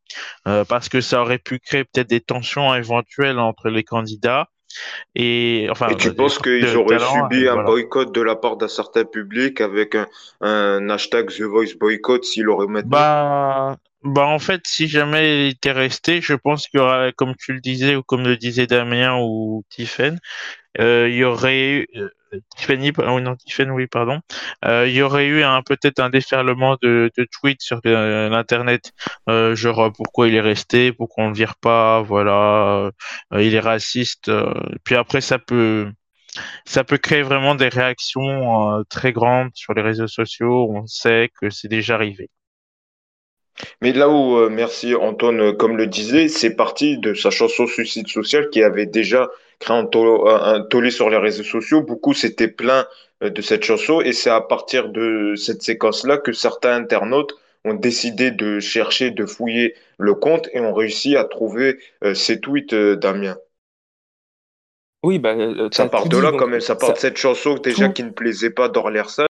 euh, 0.48 0.63
parce 0.63 0.89
que 0.89 1.01
ça 1.01 1.22
aurait 1.22 1.39
pu 1.39 1.60
créer 1.60 1.83
peut-être 1.83 2.10
des 2.10 2.22
tensions 2.22 2.74
éventuelles 2.74 3.39
entre 3.39 3.69
les 3.69 3.83
candidats 3.83 4.48
et 5.16 5.68
enfin 5.69 5.88
Et 5.89 5.95
tu 5.95 6.10
des 6.10 6.16
penses 6.16 6.38
qu'ils 6.39 6.75
auraient 6.75 6.98
talent 6.98 7.30
subi 7.30 7.48
un 7.48 7.54
voilà. 7.54 7.63
boycott 7.63 8.13
de 8.13 8.22
la 8.22 8.36
part 8.36 8.57
d'un 8.57 8.68
certain 8.68 9.06
public 9.06 9.62
avec 9.62 9.95
un, 9.95 10.07
un 10.42 10.89
hashtag 10.89 11.30
The 11.30 11.44
Voice 11.44 11.75
Boycott 11.80 12.24
s'ils 12.25 12.44
l'auraient 12.44 12.67
maintenu? 12.67 12.89
Bah, 12.89 13.77
bah 14.03 14.25
en 14.25 14.39
fait, 14.39 14.62
si 14.65 14.88
jamais 14.88 15.48
il 15.48 15.51
était 15.51 15.72
resté, 15.72 16.22
je 16.22 16.34
pense 16.34 16.67
qu'il 16.67 16.79
y 16.79 16.84
aurait, 16.84 17.13
comme 17.13 17.36
tu 17.38 17.53
le 17.53 17.60
disais 17.60 17.96
ou 17.96 18.03
comme 18.03 18.24
le 18.24 18.38
disait 18.38 18.67
Damien 18.67 19.17
ou 19.20 19.63
Tiffen, 19.70 20.20
euh, 20.79 21.08
il 21.10 21.15
y 21.15 21.24
aurait 21.24 21.70
eu 21.70 21.88
euh, 21.96 22.10
Tiffany, 22.56 22.92
oui, 23.72 23.88
pardon, 23.88 24.20
euh, 24.65 24.88
il 24.88 24.94
y 24.96 25.01
aurait 25.01 25.27
eu 25.27 25.44
peut-être 25.65 26.00
un 26.00 26.10
déferlement 26.10 26.77
de, 26.82 27.12
tweets 27.32 27.62
sur 27.62 27.80
euh, 27.86 28.30
l'internet, 28.30 28.92
euh, 29.30 29.56
genre 29.56 29.92
pourquoi 29.94 30.27
il 30.27 30.36
est 30.36 30.42
resté, 30.42 30.92
pourquoi 30.92 31.25
on 31.25 31.30
le 31.30 31.36
vire 31.36 31.56
pas, 31.56 32.01
voilà, 32.01 32.92
il 33.34 33.54
est 33.56 33.60
raciste. 33.60 34.32
puis 34.84 34.96
après, 34.96 35.22
ça 35.22 35.39
peut 35.39 35.92
ça 36.65 36.84
peut 36.84 36.98
créer 36.98 37.22
vraiment 37.22 37.56
des 37.56 37.70
réactions 37.70 38.84
très 38.89 39.13
grandes 39.13 39.51
sur 39.54 39.74
les 39.74 39.82
réseaux 39.82 40.08
sociaux. 40.08 40.68
On 40.70 40.86
sait 40.86 41.30
que 41.39 41.50
c'est 41.50 41.70
déjà 41.70 41.96
arrivé. 41.96 42.30
Mais 43.82 43.94
là 43.94 44.10
où, 44.10 44.50
merci 44.50 44.96
Antoine, 44.96 45.56
comme 45.56 45.77
le 45.77 45.88
disait, 45.88 46.27
c'est 46.27 46.56
parti 46.56 46.98
de 46.98 47.13
sa 47.13 47.30
chanson 47.30 47.68
Suicide 47.68 48.10
social 48.10 48.50
qui 48.50 48.62
avait 48.63 48.86
déjà 48.86 49.30
créé 49.59 49.75
un, 49.77 49.85
to- 49.85 50.27
un- 50.27 50.55
un 50.55 50.62
tollé 50.62 50.91
sur 50.91 51.09
les 51.09 51.17
réseaux 51.17 51.43
sociaux. 51.43 51.81
Beaucoup 51.81 52.13
s'étaient 52.13 52.47
plaints 52.47 52.88
euh, 53.24 53.29
de 53.29 53.41
cette 53.41 53.63
chanson 53.63 54.01
et 54.01 54.13
c'est 54.13 54.29
à 54.29 54.41
partir 54.41 54.89
de 54.89 55.33
cette 55.35 55.62
séquence-là 55.63 56.17
que 56.17 56.33
certains 56.33 56.75
internautes 56.75 57.33
ont 57.65 57.74
décidé 57.74 58.31
de 58.31 58.59
chercher, 58.59 59.12
de 59.12 59.25
fouiller 59.25 59.75
le 59.97 60.13
compte 60.15 60.50
et 60.53 60.59
ont 60.59 60.74
réussi 60.74 61.15
à 61.17 61.24
trouver 61.25 61.79
euh, 62.03 62.13
ces 62.13 62.39
tweets 62.39 62.74
euh, 62.74 62.95
Damien. 62.95 63.38
Oui, 65.03 65.19
bah, 65.19 65.35
euh, 65.35 65.69
Ça 65.71 65.85
part 65.85 66.07
de 66.09 66.17
là 66.17 66.33
quand 66.33 66.47
même, 66.47 66.59
ça 66.59 66.75
part 66.75 66.93
de 66.93 66.97
cette 66.97 67.17
chanson 67.17 67.55
déjà 67.55 67.88
tout, 67.88 67.89
qui 67.89 68.03
ne 68.03 68.09
plaisait 68.09 68.50
pas 68.50 68.67
d'Orlersa. 68.67 69.25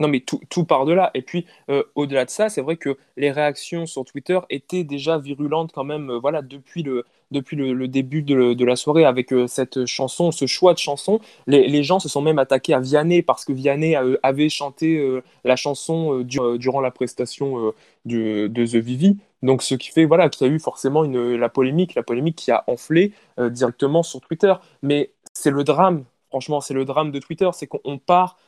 Non, 0.00 0.08
mais 0.08 0.20
tout, 0.20 0.40
tout 0.48 0.64
part 0.64 0.86
de 0.86 0.92
là. 0.94 1.10
Et 1.12 1.20
puis, 1.20 1.44
euh, 1.68 1.84
au-delà 1.94 2.24
de 2.24 2.30
ça, 2.30 2.48
c'est 2.48 2.62
vrai 2.62 2.76
que 2.76 2.96
les 3.18 3.30
réactions 3.30 3.84
sur 3.84 4.04
Twitter 4.06 4.38
étaient 4.48 4.82
déjà 4.82 5.18
virulentes 5.18 5.72
quand 5.72 5.84
même, 5.84 6.10
euh, 6.10 6.18
voilà, 6.18 6.40
depuis 6.40 6.82
le, 6.82 7.04
depuis 7.30 7.54
le, 7.54 7.86
début 7.86 8.22
de, 8.22 8.64
la 8.64 8.76
soirée 8.76 9.04
avec 9.04 9.30
euh, 9.32 9.46
cette 9.46 9.84
chanson, 9.84 10.32
ce 10.32 10.46
choix 10.46 10.72
de 10.72 10.78
chanson. 10.78 11.20
Les, 11.46 11.68
les 11.68 11.84
gens 11.84 11.98
se 12.00 12.08
sont 12.08 12.22
même 12.22 12.38
attaqués 12.38 12.72
à 12.72 12.80
Vianney 12.80 13.20
parce 13.22 13.44
que 13.44 13.52
Vianney 13.52 13.94
avait 14.22 14.48
chanté 14.48 15.20
la 15.44 15.56
chanson 15.56 16.20
du- 16.20 16.38
durant 16.58 16.80
la 16.80 16.90
prestation 16.90 17.72
de 18.06 18.48
The 18.48 18.76
Vivi. 18.76 19.18
Donc, 19.42 19.62
ce 19.62 19.74
qui 19.74 19.90
fait, 19.90 20.06
voilà, 20.06 20.28
qu'il 20.30 20.46
y 20.46 20.50
a 20.50 20.52
eu 20.52 20.58
forcément 20.58 21.04
une, 21.04 21.36
la 21.36 21.48
polémique, 21.50 21.94
la 21.94 22.02
polémique 22.02 22.36
qui 22.36 22.50
a 22.50 22.64
enflé 22.66 23.12
directement 23.38 24.02
sur 24.02 24.20
Twitter. 24.20 24.54
Mais 24.82 25.10
c'est 25.34 25.50
le 25.50 25.62
drame, 25.62 26.04
franchement, 26.30 26.60
c'est 26.60 26.74
le 26.74 26.84
drame 26.84 27.10
de 27.10 27.18
Twitter, 27.18 27.48
c'est 27.52 27.66
qu'on 27.66 27.80
on 27.84 27.98
part 27.98 28.38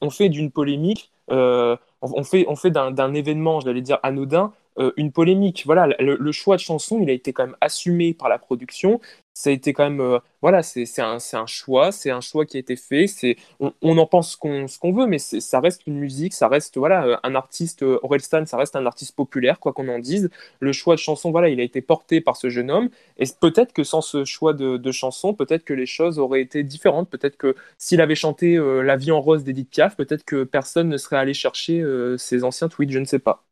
on, 0.00 0.10
fait 0.10 0.28
d'une 0.28 0.50
polémique, 0.50 1.12
euh, 1.30 1.76
on, 2.02 2.24
fait, 2.24 2.70
d'un 2.70 2.90
d'un 2.90 3.14
événement, 3.14 3.60
j'allais 3.60 3.80
dire 3.80 3.98
anodin, 4.02 4.52
une 4.96 5.12
polémique. 5.12 5.62
Voilà, 5.66 5.86
le, 5.98 6.32
choix 6.32 6.56
de 6.56 6.60
chanson, 6.60 7.00
il 7.00 7.08
a 7.10 7.12
été 7.12 7.32
quand 7.32 7.46
même 7.46 7.56
assumé 7.60 8.12
par 8.12 8.28
la 8.28 8.38
production 8.38 9.00
ça 9.36 9.50
a 9.50 9.52
été 9.52 9.74
quand 9.74 9.84
même 9.84 10.00
euh, 10.00 10.18
voilà 10.40 10.62
c'est 10.62 10.86
un, 10.98 11.18
un, 11.34 11.46
choix 11.46 11.92
c'est 11.92 12.10
un 12.10 12.22
choix 12.22 12.46
qui 12.46 12.56
a 12.56 12.60
été 12.60 12.74
fait 12.74 13.06
c'est 13.06 13.36
on, 13.60 13.98
en 13.98 14.06
pense 14.06 14.32
ce 14.32 14.78
qu'on 14.78 14.92
veut 14.92 15.06
mais 15.06 15.18
ça 15.18 15.60
reste 15.60 15.86
une 15.86 15.98
musique 15.98 16.32
ça 16.32 16.48
reste 16.48 16.78
voilà 16.78 17.04
euh, 17.04 17.16
un 17.22 17.34
artiste 17.34 17.82
euh, 17.82 17.98
Orelsan 18.02 18.46
ça 18.46 18.56
reste 18.56 18.76
un 18.76 18.86
artiste 18.86 19.14
populaire 19.14 19.60
quoi 19.60 19.74
qu'on 19.74 19.88
en 19.88 19.98
dise. 19.98 20.30
Le 20.60 20.72
choix 20.72 20.94
de 20.94 21.00
chanson 21.00 21.30
voilà 21.30 21.50
il 21.50 21.60
a 21.60 21.62
été 21.64 21.82
porté 21.82 22.22
par 22.22 22.36
ce 22.36 22.48
jeune 22.48 22.70
homme 22.70 22.88
et 23.18 23.24
peut-être 23.38 23.74
que 23.74 23.84
sans 23.84 24.00
ce 24.00 24.24
choix 24.24 24.54
de, 24.54 24.78
de 24.78 24.92
chanson 24.92 25.34
peut-être 25.34 25.64
que 25.64 25.74
les 25.74 25.86
choses 25.86 26.18
auraient 26.18 26.40
été 26.40 26.62
différentes. 26.62 27.10
Peut-être 27.10 27.36
que 27.36 27.54
s'il 27.78 28.00
avait 28.00 28.14
chanté 28.14 28.56
La 28.56 28.96
vie 28.96 29.12
en 29.12 29.20
rose 29.20 29.44
d'Edith 29.44 29.68
Piaf 29.70 29.96
peut-être 29.96 30.24
que 30.24 30.44
personne 30.44 30.88
ne 30.88 30.96
serait 30.96 31.16
allé 31.18 31.34
chercher 31.34 31.84
ses 32.18 32.44
anciens 32.44 32.68
tweets 32.68 32.90
je 32.90 32.98
ne 32.98 33.04
sais 33.04 33.18
pas 33.18 33.44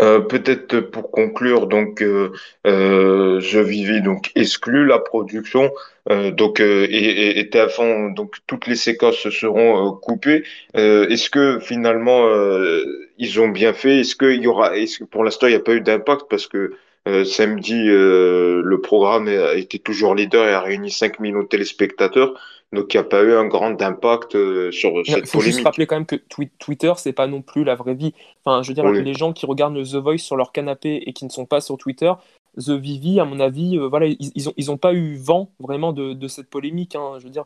euh, 0.00 0.20
peut-être 0.20 0.78
pour 0.80 1.10
conclure, 1.10 1.66
donc 1.66 2.02
euh, 2.02 2.32
euh, 2.66 3.40
je 3.40 3.58
vivais 3.58 4.00
donc 4.00 4.30
exclu 4.36 4.86
la 4.86 4.98
production, 4.98 5.70
donc 6.32 6.60
et, 6.60 7.38
et, 7.38 7.44
TF1, 7.50 8.14
donc 8.14 8.36
toutes 8.46 8.66
les 8.66 8.76
séquences 8.76 9.28
seront 9.28 9.92
coupées. 9.92 10.42
est-ce 10.74 11.28
que 11.28 11.58
finalement 11.60 12.26
ils 13.18 13.40
ont 13.40 13.48
bien 13.48 13.74
fait? 13.74 14.00
Est-ce 14.00 14.16
qu'il 14.16 14.42
y 14.42 14.46
aura 14.46 14.76
Est-ce 14.78 15.00
que 15.00 15.04
pour 15.04 15.22
l'instant 15.22 15.48
il 15.48 15.50
n'y 15.50 15.56
a 15.56 15.60
pas 15.60 15.74
eu 15.74 15.82
d'impact? 15.82 16.22
Parce 16.30 16.46
que 16.46 16.72
samedi 17.24 17.84
le 17.84 18.78
programme 18.82 19.28
été 19.28 19.78
toujours 19.78 20.14
leader 20.14 20.46
et 20.46 20.54
a 20.54 20.60
réuni 20.60 20.90
5 20.90 21.20
millions 21.20 21.42
de 21.42 21.48
téléspectateurs. 21.48 22.32
Donc, 22.72 22.92
il 22.92 22.98
n'y 22.98 23.00
a 23.00 23.04
pas 23.04 23.22
eu 23.22 23.32
un 23.32 23.46
grand 23.46 23.80
impact 23.80 24.34
euh, 24.34 24.70
sur 24.70 24.90
cette 24.90 25.04
polémique. 25.04 25.24
Il 25.24 25.30
faut 25.30 25.40
juste 25.40 25.64
rappeler 25.64 25.86
quand 25.86 25.96
même 25.96 26.06
que 26.06 26.16
Twitter, 26.58 26.92
c'est 26.96 27.14
pas 27.14 27.26
non 27.26 27.40
plus 27.40 27.64
la 27.64 27.74
vraie 27.74 27.94
vie. 27.94 28.12
Enfin, 28.44 28.62
je 28.62 28.68
veux 28.68 28.74
dire, 28.74 28.84
les 28.84 29.14
gens 29.14 29.32
qui 29.32 29.46
regardent 29.46 29.74
le 29.74 29.84
The 29.84 29.96
Voice 29.96 30.18
sur 30.18 30.36
leur 30.36 30.52
canapé 30.52 31.02
et 31.06 31.12
qui 31.14 31.24
ne 31.24 31.30
sont 31.30 31.46
pas 31.46 31.62
sur 31.62 31.78
Twitter, 31.78 32.12
The 32.58 32.70
Vivi, 32.70 33.20
à 33.20 33.24
mon 33.24 33.40
avis, 33.40 33.78
euh, 33.78 33.88
voilà, 33.88 34.06
ils, 34.06 34.32
ils, 34.34 34.48
ont, 34.48 34.52
ils 34.56 34.70
ont 34.70 34.76
pas 34.76 34.92
eu 34.92 35.16
vent 35.16 35.50
vraiment 35.60 35.92
de, 35.92 36.12
de 36.12 36.28
cette 36.28 36.50
polémique. 36.50 36.94
Hein. 36.94 37.14
Je 37.18 37.24
veux 37.24 37.30
dire, 37.30 37.44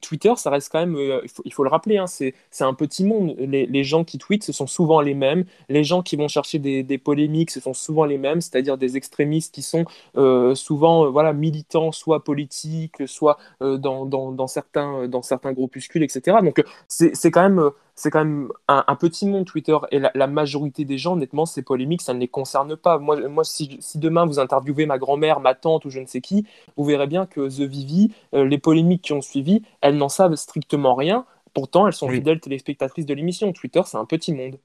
Twitter, 0.00 0.32
ça 0.36 0.50
reste 0.50 0.70
quand 0.72 0.80
même, 0.80 0.96
euh, 0.96 1.20
il, 1.44 1.52
faut, 1.52 1.62
le 1.62 1.70
rappeler, 1.70 1.98
hein, 1.98 2.06
c'est 2.06 2.34
un 2.60 2.74
petit 2.74 3.04
monde. 3.04 3.34
Les, 3.38 3.66
les, 3.66 3.84
gens 3.84 4.04
qui 4.04 4.18
tweetent, 4.18 4.44
ce 4.44 4.52
sont 4.52 4.66
souvent 4.66 5.00
les 5.00 5.14
mêmes. 5.14 5.44
Les 5.68 5.84
gens 5.84 6.02
qui 6.02 6.16
vont 6.16 6.28
chercher 6.28 6.58
des, 6.58 6.82
des 6.82 6.98
polémiques, 6.98 7.50
ce 7.50 7.60
sont 7.60 7.74
souvent 7.74 8.04
les 8.04 8.18
mêmes, 8.18 8.40
c'est-à-dire 8.40 8.78
des 8.78 8.96
extrémistes 8.96 9.54
qui 9.54 9.62
sont 9.62 9.84
euh, 10.16 10.54
souvent 10.54 11.10
voilà, 11.10 11.32
militants, 11.32 11.92
soit 11.92 12.24
politiques, 12.24 13.06
soit 13.06 13.38
dans, 13.60 14.06
dans, 14.06 14.32
dans, 14.32 14.46
certains, 14.46 15.08
dans 15.08 15.22
certains 15.22 15.52
groupuscules, 15.52 16.02
etc. 16.02 16.38
Donc, 16.42 16.62
c'est 16.88 17.30
quand 17.30 17.42
même 17.42 17.70
c'est 17.96 18.10
quand 18.10 18.24
même 18.24 18.48
un, 18.68 18.94
petit 18.94 19.26
monde 19.26 19.46
Twitter 19.46 19.76
et 19.90 19.98
la, 19.98 20.26
majorité 20.26 20.84
des 20.84 20.98
gens, 20.98 21.14
honnêtement, 21.14 21.46
ces 21.46 21.62
polémiques, 21.62 22.02
ça 22.02 22.12
ne 22.12 22.20
les 22.20 22.28
concerne 22.28 22.76
pas. 22.76 22.98
Moi, 22.98 23.26
moi 23.28 23.42
si, 23.42 23.80
demain 23.94 24.26
vous 24.26 24.38
interviewez 24.38 24.84
ma 24.84 24.98
grand-mère, 24.98 25.40
ma 25.40 25.54
tante 25.54 25.86
ou 25.86 25.90
je 25.90 25.98
ne 26.00 26.06
sais 26.06 26.20
qui, 26.20 26.46
vous 26.76 26.84
verrez 26.84 27.06
bien 27.06 27.24
que 27.24 27.48
The 27.48 27.68
Vivi, 27.68 28.12
euh, 28.34 28.44
les 28.44 28.58
polémiques 28.58 29.02
qui 29.02 29.14
ont 29.14 29.22
suivi, 29.22 29.62
elles 29.80 29.96
n'en 29.96 30.10
savent 30.10 30.34
strictement 30.34 30.94
rien. 30.94 31.24
Pourtant, 31.54 31.86
elles 31.86 31.94
sont 31.94 32.08
fidèles 32.10 32.38
téléspectatrices 32.38 33.06
de 33.06 33.14
l'émission. 33.14 33.50
Twitter, 33.54 33.80
c'est 33.86 33.96
un 33.96 34.04
petit 34.04 34.34
monde. 34.34 34.58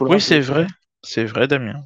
Oui, 0.00 0.18
c'est 0.18 0.40
vrai. 0.40 0.66
C'est 1.02 1.26
vrai, 1.26 1.46
Damien. 1.46 1.84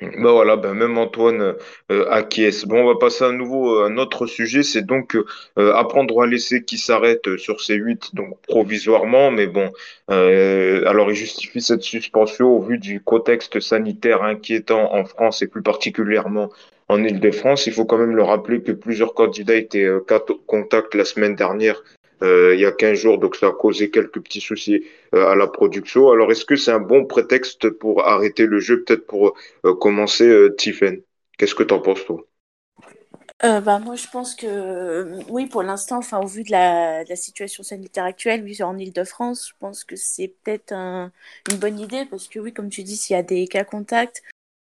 Ben 0.00 0.30
voilà, 0.30 0.56
ben 0.56 0.74
même 0.74 0.96
Antoine 0.96 1.54
euh, 1.90 2.08
acquiesce. 2.10 2.66
Bon, 2.66 2.82
on 2.82 2.86
va 2.86 2.98
passer 2.98 3.24
à 3.24 3.32
nouveau 3.32 3.80
à 3.80 3.86
un 3.86 3.96
autre 3.96 4.26
sujet, 4.26 4.62
c'est 4.62 4.86
donc 4.86 5.16
euh, 5.16 5.74
apprendre 5.74 6.22
à 6.22 6.26
laisser 6.26 6.62
qui 6.62 6.78
s'arrête 6.78 7.36
sur 7.36 7.60
ces 7.60 7.74
huit, 7.74 8.14
donc 8.14 8.40
provisoirement, 8.42 9.32
mais 9.32 9.48
bon, 9.48 9.72
euh, 10.10 10.86
alors 10.86 11.10
il 11.10 11.16
justifie 11.16 11.60
cette 11.60 11.82
suspension 11.82 12.46
au 12.46 12.60
vu 12.60 12.78
du 12.78 13.00
contexte 13.00 13.58
sanitaire 13.58 14.22
inquiétant 14.22 14.94
en 14.94 15.04
France 15.04 15.42
et 15.42 15.48
plus 15.48 15.62
particulièrement 15.62 16.50
en 16.88 17.02
Île-de-France. 17.02 17.66
Il 17.66 17.72
faut 17.72 17.84
quand 17.84 17.98
même 17.98 18.16
le 18.16 18.22
rappeler 18.22 18.62
que 18.62 18.72
plusieurs 18.72 19.14
candidats 19.14 19.56
étaient 19.56 19.84
euh, 19.84 20.04
contact 20.46 20.94
la 20.94 21.04
semaine 21.04 21.34
dernière 21.34 21.82
euh, 22.22 22.54
il 22.54 22.60
y 22.60 22.66
a 22.66 22.72
15 22.72 22.98
jours, 22.98 23.18
donc 23.18 23.36
ça 23.36 23.48
a 23.48 23.52
causé 23.52 23.90
quelques 23.90 24.20
petits 24.20 24.40
soucis 24.40 24.84
euh, 25.14 25.26
à 25.28 25.36
la 25.36 25.46
production. 25.46 26.10
Alors, 26.10 26.30
est-ce 26.32 26.44
que 26.44 26.56
c'est 26.56 26.72
un 26.72 26.80
bon 26.80 27.06
prétexte 27.06 27.70
pour 27.70 28.06
arrêter 28.06 28.46
le 28.46 28.58
jeu, 28.58 28.82
peut-être 28.82 29.06
pour 29.06 29.36
euh, 29.64 29.74
commencer, 29.74 30.48
Tiffen? 30.56 31.02
Qu'est-ce 31.36 31.54
que 31.54 31.62
tu 31.62 31.74
en 31.74 31.80
penses, 31.80 32.04
toi? 32.04 32.24
Bah, 33.40 33.78
moi, 33.78 33.94
je 33.94 34.08
pense 34.10 34.34
que 34.34 35.22
oui, 35.30 35.46
pour 35.46 35.62
l'instant, 35.62 35.98
enfin, 35.98 36.18
au 36.20 36.26
vu 36.26 36.42
de 36.42 36.50
la, 36.50 37.04
situation 37.14 37.62
sanitaire 37.62 38.04
actuelle, 38.04 38.42
oui, 38.42 38.60
en 38.64 38.76
Ile-de-France, 38.76 39.50
je 39.50 39.54
pense 39.60 39.84
que 39.84 39.94
c'est 39.94 40.34
peut-être 40.42 40.72
un, 40.72 41.12
une 41.50 41.58
bonne 41.58 41.78
idée 41.78 42.04
parce 42.10 42.26
que 42.26 42.40
oui, 42.40 42.52
comme 42.52 42.68
tu 42.68 42.82
dis, 42.82 42.96
s'il 42.96 43.14
y 43.14 43.18
a 43.18 43.22
des 43.22 43.46
cas 43.46 43.62
contacts, 43.62 44.24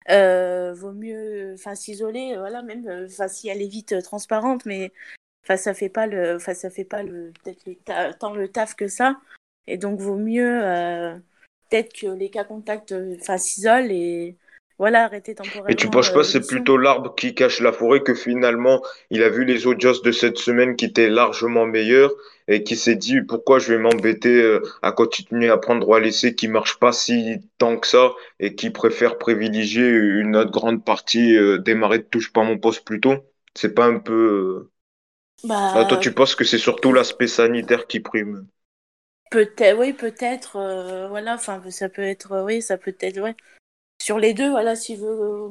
euh, 0.10 0.74
vaut 0.74 0.91
mieux 0.91 1.55
s'isoler 1.75 2.36
voilà 2.38 2.62
même 2.62 3.07
si 3.07 3.48
elle 3.48 3.62
est 3.62 3.69
vite 3.69 3.95
transparente 4.03 4.65
mais 4.65 4.91
Enfin, 5.43 5.57
ça 5.57 5.73
fait 5.73 5.89
pas 5.89 6.07
le, 6.07 6.35
enfin, 6.35 6.53
ça 6.53 6.69
fait 6.69 6.85
pas 6.85 7.03
le, 7.03 7.33
peut-être 7.43 7.65
le 7.65 8.13
tant 8.17 8.33
le 8.33 8.47
taf 8.47 8.75
que 8.75 8.88
ça. 8.88 9.17
Et 9.67 9.77
donc, 9.77 10.00
vaut 10.00 10.17
mieux 10.17 10.62
euh, 10.63 11.15
peut-être 11.69 11.93
que 11.93 12.07
les 12.07 12.29
cas 12.29 12.45
contacts, 12.45 12.93
euh, 12.93 13.15
enfin, 13.19 13.38
s'isolent 13.38 13.91
et 13.91 14.38
voilà, 14.79 15.03
arrêter 15.03 15.35
temporairement. 15.35 15.67
Et 15.67 15.75
tu 15.75 15.89
penses 15.89 16.12
pas, 16.12 16.23
c'est 16.23 16.45
plutôt 16.45 16.77
l'arbre 16.77 17.13
qui 17.15 17.35
cache 17.35 17.59
la 17.59 17.73
forêt 17.73 18.01
que 18.01 18.13
finalement, 18.13 18.81
il 19.09 19.21
a 19.21 19.29
vu 19.29 19.45
les 19.45 19.67
audiences 19.67 20.01
de 20.01 20.12
cette 20.12 20.38
semaine 20.38 20.75
qui 20.75 20.85
étaient 20.85 21.09
largement 21.09 21.65
meilleures 21.65 22.13
et 22.47 22.63
qui 22.63 22.75
s'est 22.75 22.95
dit 22.95 23.21
pourquoi 23.21 23.59
je 23.59 23.73
vais 23.73 23.79
m'embêter 23.79 24.41
euh, 24.41 24.62
à 24.81 24.91
continuer 24.91 25.50
à 25.50 25.57
prendre 25.57 25.81
droit 25.81 25.97
à 25.97 26.01
l'essai 26.01 26.35
qui 26.35 26.47
marche 26.47 26.79
pas 26.79 26.91
si 26.91 27.39
tant 27.57 27.77
que 27.77 27.88
ça 27.88 28.13
et 28.39 28.55
qui 28.55 28.71
préfère 28.71 29.17
privilégier 29.17 29.88
une 29.88 30.35
autre 30.35 30.51
grande 30.51 30.83
partie 30.83 31.38
démarrer 31.59 32.00
de 32.00 32.03
touche 32.03 32.33
pas 32.33 32.43
mon 32.43 32.57
poste 32.57 32.83
plus 32.83 33.00
tôt. 33.00 33.15
C'est 33.55 33.75
pas 33.75 33.85
un 33.85 34.00
peu 34.00 34.71
bah, 35.43 35.73
ah, 35.75 35.85
toi, 35.85 35.97
tu 35.97 36.13
penses 36.13 36.35
que 36.35 36.45
c'est 36.45 36.57
surtout 36.57 36.93
l'aspect 36.93 37.27
sanitaire 37.27 37.85
qui 37.88 38.00
prime 38.00 38.47
Peut-être, 39.29 39.79
oui, 39.79 39.93
peut-être. 39.93 40.57
Euh, 40.57 41.07
voilà, 41.09 41.33
enfin, 41.33 41.62
ça 41.69 41.89
peut 41.89 42.03
être, 42.03 42.43
oui, 42.43 42.62
ça 42.62 42.77
peut 42.77 42.95
être, 43.00 43.19
ouais. 43.19 43.35
Sur 44.01 44.19
les 44.19 44.33
deux, 44.33 44.50
voilà, 44.50 44.75
s'il 44.75 45.00
veut 45.00 45.07
euh, 45.09 45.50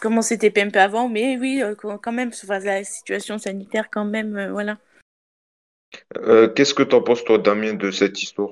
commencer 0.00 0.38
TPMP 0.38 0.76
avant, 0.76 1.08
mais 1.08 1.36
oui, 1.36 1.60
euh, 1.60 1.74
quand 1.74 2.12
même, 2.12 2.30
la 2.48 2.84
situation 2.84 3.38
sanitaire, 3.38 3.90
quand 3.90 4.04
même, 4.04 4.52
voilà. 4.52 4.78
Qu'est-ce 6.54 6.72
que 6.72 6.82
tu 6.82 6.94
en 6.94 7.02
penses, 7.02 7.24
toi, 7.24 7.38
Damien, 7.38 7.74
de 7.74 7.90
cette 7.90 8.22
histoire? 8.22 8.50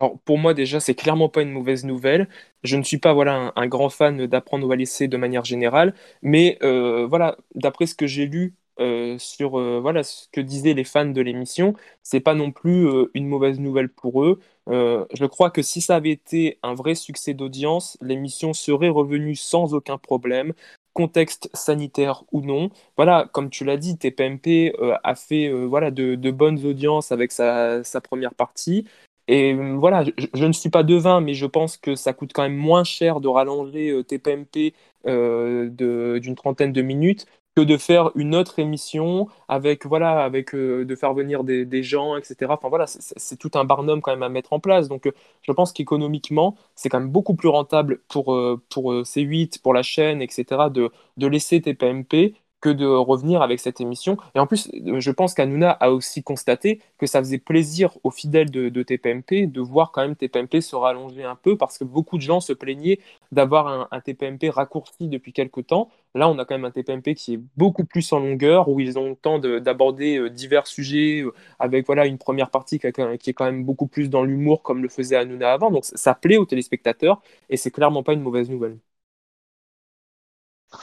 Alors, 0.00 0.18
pour 0.24 0.36
moi, 0.36 0.52
déjà, 0.52 0.80
c'est 0.80 0.94
clairement 0.94 1.28
pas 1.28 1.42
une 1.42 1.52
mauvaise 1.52 1.84
nouvelle. 1.84 2.28
Je 2.64 2.76
ne 2.76 2.82
suis 2.82 2.98
pas 2.98 3.14
voilà, 3.14 3.52
un, 3.54 3.66
grand 3.68 3.88
fan 3.88 4.26
d'apprendre 4.26 4.66
ou 4.66 4.72
à 4.72 4.76
laisser 4.76 5.06
de 5.06 5.16
manière 5.16 5.44
générale, 5.44 5.94
mais 6.22 6.58
voilà, 6.60 7.36
d'après 7.54 7.86
ce 7.86 7.94
que 7.94 8.06
j'ai 8.08 8.26
lu 8.26 8.56
euh, 8.80 9.18
sur 9.18 9.58
euh, 9.58 9.80
voilà 9.80 10.02
ce 10.02 10.28
que 10.32 10.40
disaient 10.40 10.72
les 10.72 10.84
fans 10.84 11.04
de 11.04 11.20
l'émission, 11.20 11.74
c'est 12.02 12.20
pas 12.20 12.34
non 12.34 12.52
plus 12.52 12.86
euh, 12.88 13.10
une 13.14 13.26
mauvaise 13.26 13.60
nouvelle 13.60 13.90
pour 13.90 14.24
eux. 14.24 14.40
je 14.68 15.26
crois 15.26 15.50
que 15.50 15.62
si 15.62 15.80
ça 15.80 15.96
avait 15.96 16.10
été 16.10 16.58
un 16.62 16.74
vrai 16.74 16.94
succès 16.94 17.34
d'audience, 17.34 17.98
l'émission 18.00 18.52
serait 18.54 18.88
revenue 18.88 19.36
sans 19.36 19.74
aucun 19.74 19.98
problème, 19.98 20.54
contexte 20.94 21.50
sanitaire 21.54 22.24
ou 22.32 22.40
non. 22.42 22.70
Voilà, 22.96 23.28
comme 23.32 23.50
tu 23.50 23.64
l'as 23.64 23.76
dit, 23.76 23.98
TPMP 23.98 24.72
a 25.04 25.14
fait 25.14 25.50
voilà 25.50 25.90
de, 25.90 26.30
bonnes 26.30 26.64
audiences 26.64 27.12
avec 27.12 27.32
sa, 27.32 27.82
première 28.02 28.34
partie. 28.34 28.86
Et 29.28 29.54
voilà, 29.54 30.04
je, 30.04 30.10
je, 30.34 30.44
ne 30.46 30.52
suis 30.52 30.70
pas 30.70 30.82
devin, 30.82 31.20
mais 31.20 31.34
je 31.34 31.46
pense 31.46 31.76
que 31.76 31.94
ça 31.94 32.12
coûte 32.12 32.32
quand 32.34 32.42
même 32.42 32.56
moins 32.56 32.84
cher 32.84 33.20
de 33.20 33.28
rallonger 33.28 34.02
TPMP 34.04 34.74
d'une 35.04 36.34
trentaine 36.36 36.72
de 36.72 36.82
minutes 36.82 37.26
que 37.54 37.60
de 37.60 37.76
faire 37.76 38.10
une 38.14 38.34
autre 38.34 38.58
émission 38.58 39.28
avec 39.48 39.86
voilà 39.86 40.24
avec 40.24 40.54
euh, 40.54 40.84
de 40.84 40.96
faire 40.96 41.12
venir 41.14 41.44
des, 41.44 41.82
gens 41.82 42.16
etc 42.16 42.36
enfin 42.48 42.68
voilà 42.68 42.86
c'est 42.86 43.36
tout 43.36 43.50
un 43.54 43.64
barnum 43.64 44.00
quand 44.00 44.12
même 44.12 44.22
à 44.22 44.28
mettre 44.28 44.52
en 44.52 44.60
place. 44.60 44.88
Donc 44.88 45.06
euh, 45.06 45.12
je 45.42 45.52
pense 45.52 45.72
qu'économiquement 45.72 46.56
c'est 46.74 46.88
quand 46.88 47.00
même 47.00 47.10
beaucoup 47.10 47.34
plus 47.34 47.48
rentable 47.48 48.00
pour 48.08 48.34
euh, 48.34 48.62
pour 48.70 48.92
C8 48.92 49.60
pour 49.62 49.74
la 49.74 49.82
chaîne 49.82 50.22
etc 50.22 50.44
de, 50.70 50.90
de 51.16 51.26
laisser 51.26 51.60
TPMP 51.60 52.34
que 52.62 52.70
de 52.70 52.86
revenir 52.86 53.42
avec 53.42 53.60
cette 53.60 53.80
émission. 53.80 54.16
Et 54.34 54.38
en 54.38 54.46
plus, 54.46 54.70
je 54.72 55.10
pense 55.10 55.34
qu'Anouna 55.34 55.72
a 55.72 55.90
aussi 55.90 56.22
constaté 56.22 56.80
que 56.96 57.06
ça 57.06 57.18
faisait 57.18 57.38
plaisir 57.38 57.98
aux 58.04 58.10
fidèles 58.10 58.50
de, 58.50 58.82
TPMP 58.82 59.46
de 59.46 59.60
voir 59.60 59.90
quand 59.90 60.00
même 60.00 60.16
TPMP 60.16 60.60
se 60.60 60.76
rallonger 60.76 61.24
un 61.24 61.34
peu 61.34 61.56
parce 61.56 61.76
que 61.76 61.84
beaucoup 61.84 62.16
de 62.16 62.22
gens 62.22 62.40
se 62.40 62.52
plaignaient 62.52 63.00
d'avoir 63.32 63.88
un, 63.92 64.00
TPMP 64.00 64.48
raccourci 64.48 65.08
depuis 65.08 65.32
quelques 65.32 65.66
temps. 65.66 65.90
Là, 66.14 66.28
on 66.28 66.38
a 66.38 66.44
quand 66.44 66.54
même 66.54 66.64
un 66.64 66.70
TPMP 66.70 67.14
qui 67.14 67.34
est 67.34 67.40
beaucoup 67.56 67.84
plus 67.84 68.12
en 68.12 68.20
longueur, 68.20 68.68
où 68.68 68.78
ils 68.80 68.98
ont 68.98 69.10
le 69.10 69.16
temps 69.16 69.38
d'aborder 69.38 70.18
euh, 70.18 70.30
divers 70.30 70.66
sujets 70.66 71.22
euh, 71.22 71.32
avec 71.58 71.86
voilà 71.86 72.06
une 72.06 72.18
première 72.18 72.50
partie 72.50 72.78
qui, 72.78 72.86
est 72.86 73.32
quand 73.32 73.44
même 73.44 73.64
beaucoup 73.64 73.86
plus 73.86 74.10
dans 74.10 74.22
l'humour 74.22 74.62
comme 74.62 74.82
le 74.82 74.88
faisait 74.88 75.16
Anouna 75.16 75.52
avant. 75.52 75.70
Donc 75.70 75.84
ça 75.84 76.14
plaît 76.14 76.36
aux 76.36 76.46
téléspectateurs 76.46 77.22
et 77.50 77.56
c'est 77.56 77.70
clairement 77.70 78.02
pas 78.02 78.12
une 78.12 78.20
mauvaise 78.22 78.50
nouvelle. 78.50 78.78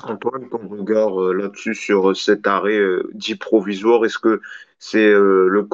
Antoine, 0.03 0.49
ton 0.49 0.67
regard 0.67 1.21
euh, 1.21 1.33
là-dessus 1.33 1.73
sur 1.73 2.11
euh, 2.11 2.13
cet 2.13 2.47
arrêt 2.47 2.77
euh, 2.77 3.09
dit 3.13 3.35
provisoire, 3.35 4.05
est-ce 4.05 4.19
que 4.19 4.41
c'est 4.77 5.11
le, 5.11 5.67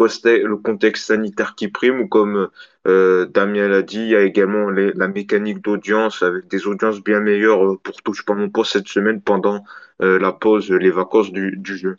contexte 0.63 1.05
sanitaire 1.05 1.55
qui 1.55 1.67
prime 1.67 1.99
ou 1.99 2.07
comme 2.07 2.49
Damien 2.85 3.67
l'a 3.67 3.83
dit, 3.83 3.99
il 3.99 4.09
y 4.09 4.15
a 4.15 4.23
également 4.23 4.71
la 4.71 5.07
mécanique 5.07 5.61
d'audience 5.61 6.23
avec 6.23 6.47
des 6.47 6.65
audiences 6.65 7.03
bien 7.03 7.19
meilleures 7.19 7.79
pour 7.81 8.01
Touche 8.01 8.25
pas 8.25 8.33
mon 8.33 8.49
poste 8.49 8.73
cette 8.73 8.87
semaine 8.87 9.21
pendant 9.21 9.63
la 9.99 10.31
pause, 10.31 10.71
les 10.71 10.89
vacances 10.89 11.31
du 11.31 11.61
jeu? 11.63 11.97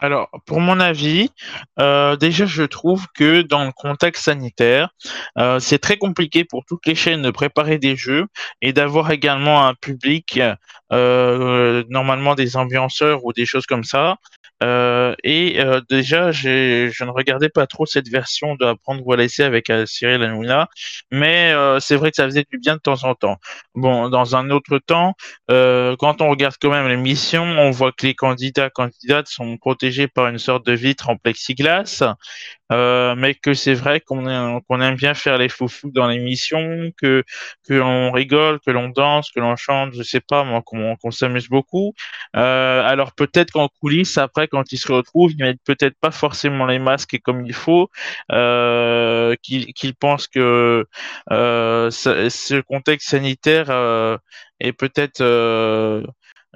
Alors, 0.00 0.28
pour 0.44 0.60
mon 0.60 0.78
avis, 0.80 1.30
euh, 1.80 2.16
déjà, 2.16 2.46
je 2.46 2.62
trouve 2.62 3.06
que 3.14 3.42
dans 3.42 3.64
le 3.64 3.72
contexte 3.72 4.24
sanitaire, 4.24 4.90
euh, 5.38 5.58
c'est 5.58 5.78
très 5.78 5.96
compliqué 5.96 6.44
pour 6.44 6.64
toutes 6.66 6.86
les 6.86 6.94
chaînes 6.94 7.22
de 7.22 7.30
préparer 7.30 7.78
des 7.78 7.96
jeux 7.96 8.26
et 8.60 8.72
d'avoir 8.72 9.10
également 9.10 9.66
un 9.66 9.74
public, 9.74 10.40
euh, 10.92 11.84
normalement 11.88 12.34
des 12.34 12.56
ambianceurs 12.56 13.24
ou 13.24 13.32
des 13.32 13.46
choses 13.46 13.66
comme 13.66 13.84
ça. 13.84 14.16
Euh, 14.62 15.14
et 15.22 15.60
euh, 15.60 15.80
déjà, 15.90 16.32
je 16.32 17.04
ne 17.04 17.10
regardais 17.10 17.48
pas 17.50 17.66
trop 17.66 17.84
cette 17.84 18.08
version 18.08 18.54
de 18.54 18.64
Apprendre 18.64 19.06
ou 19.06 19.12
à 19.12 19.16
laisser 19.16 19.42
avec 19.42 19.68
euh, 19.70 19.84
Cyril 19.86 20.22
Hanouna, 20.22 20.68
mais 21.10 21.52
euh, 21.52 21.78
c'est 21.80 21.96
vrai 21.96 22.10
que 22.10 22.16
ça 22.16 22.24
faisait 22.24 22.46
du 22.50 22.58
bien 22.58 22.76
de 22.76 22.80
temps 22.80 23.04
en 23.04 23.14
temps. 23.14 23.36
Bon, 23.74 24.08
dans 24.08 24.34
un 24.36 24.50
autre 24.50 24.78
temps, 24.78 25.14
euh, 25.50 25.94
quand 25.98 26.22
on 26.22 26.30
regarde 26.30 26.54
quand 26.60 26.70
même 26.70 26.88
l'émission, 26.88 27.42
on 27.44 27.70
voit 27.70 27.92
que 27.92 28.06
les 28.06 28.14
candidats 28.14 28.70
candidates 28.70 29.28
sont 29.28 29.58
protégés 29.58 30.08
par 30.08 30.28
une 30.28 30.38
sorte 30.38 30.66
de 30.66 30.72
vitre 30.72 31.10
en 31.10 31.16
plexiglas, 31.16 32.02
euh, 32.72 33.14
mais 33.16 33.34
que 33.34 33.54
c'est 33.54 33.74
vrai 33.74 34.00
qu'on 34.00 34.26
aime, 34.28 34.60
qu'on 34.68 34.80
aime 34.80 34.96
bien 34.96 35.14
faire 35.14 35.38
les 35.38 35.48
foufous 35.48 35.90
dans 35.92 36.08
l'émission, 36.08 36.90
que 37.00 37.22
que 37.68 37.74
l'on 37.74 38.10
rigole, 38.12 38.58
que 38.60 38.70
l'on 38.70 38.88
danse, 38.88 39.30
que 39.30 39.40
l'on 39.40 39.56
chante, 39.56 39.92
je 39.94 40.02
sais 40.02 40.20
pas 40.20 40.44
moi, 40.44 40.62
qu'on 40.64 40.96
qu'on 40.96 41.10
s'amuse 41.10 41.48
beaucoup. 41.48 41.94
Euh, 42.36 42.82
alors 42.84 43.12
peut-être 43.14 43.52
qu'en 43.52 43.68
coulisses, 43.80 44.18
après, 44.18 44.48
quand 44.48 44.72
ils 44.72 44.78
se 44.78 44.90
retrouvent, 44.92 45.32
ils 45.32 45.42
mettent 45.44 45.62
peut-être 45.64 45.96
pas 46.00 46.10
forcément 46.10 46.66
les 46.66 46.78
masques 46.78 47.18
comme 47.22 47.46
il 47.46 47.54
faut, 47.54 47.90
euh, 48.32 49.34
qu'ils 49.42 49.94
pensent 49.98 50.28
que 50.28 50.86
euh, 51.32 51.90
ce, 51.90 52.60
contexte 52.62 53.08
sanitaire 53.10 53.70
est 54.60 54.72
peut-être 54.72 55.20
euh, 55.20 56.02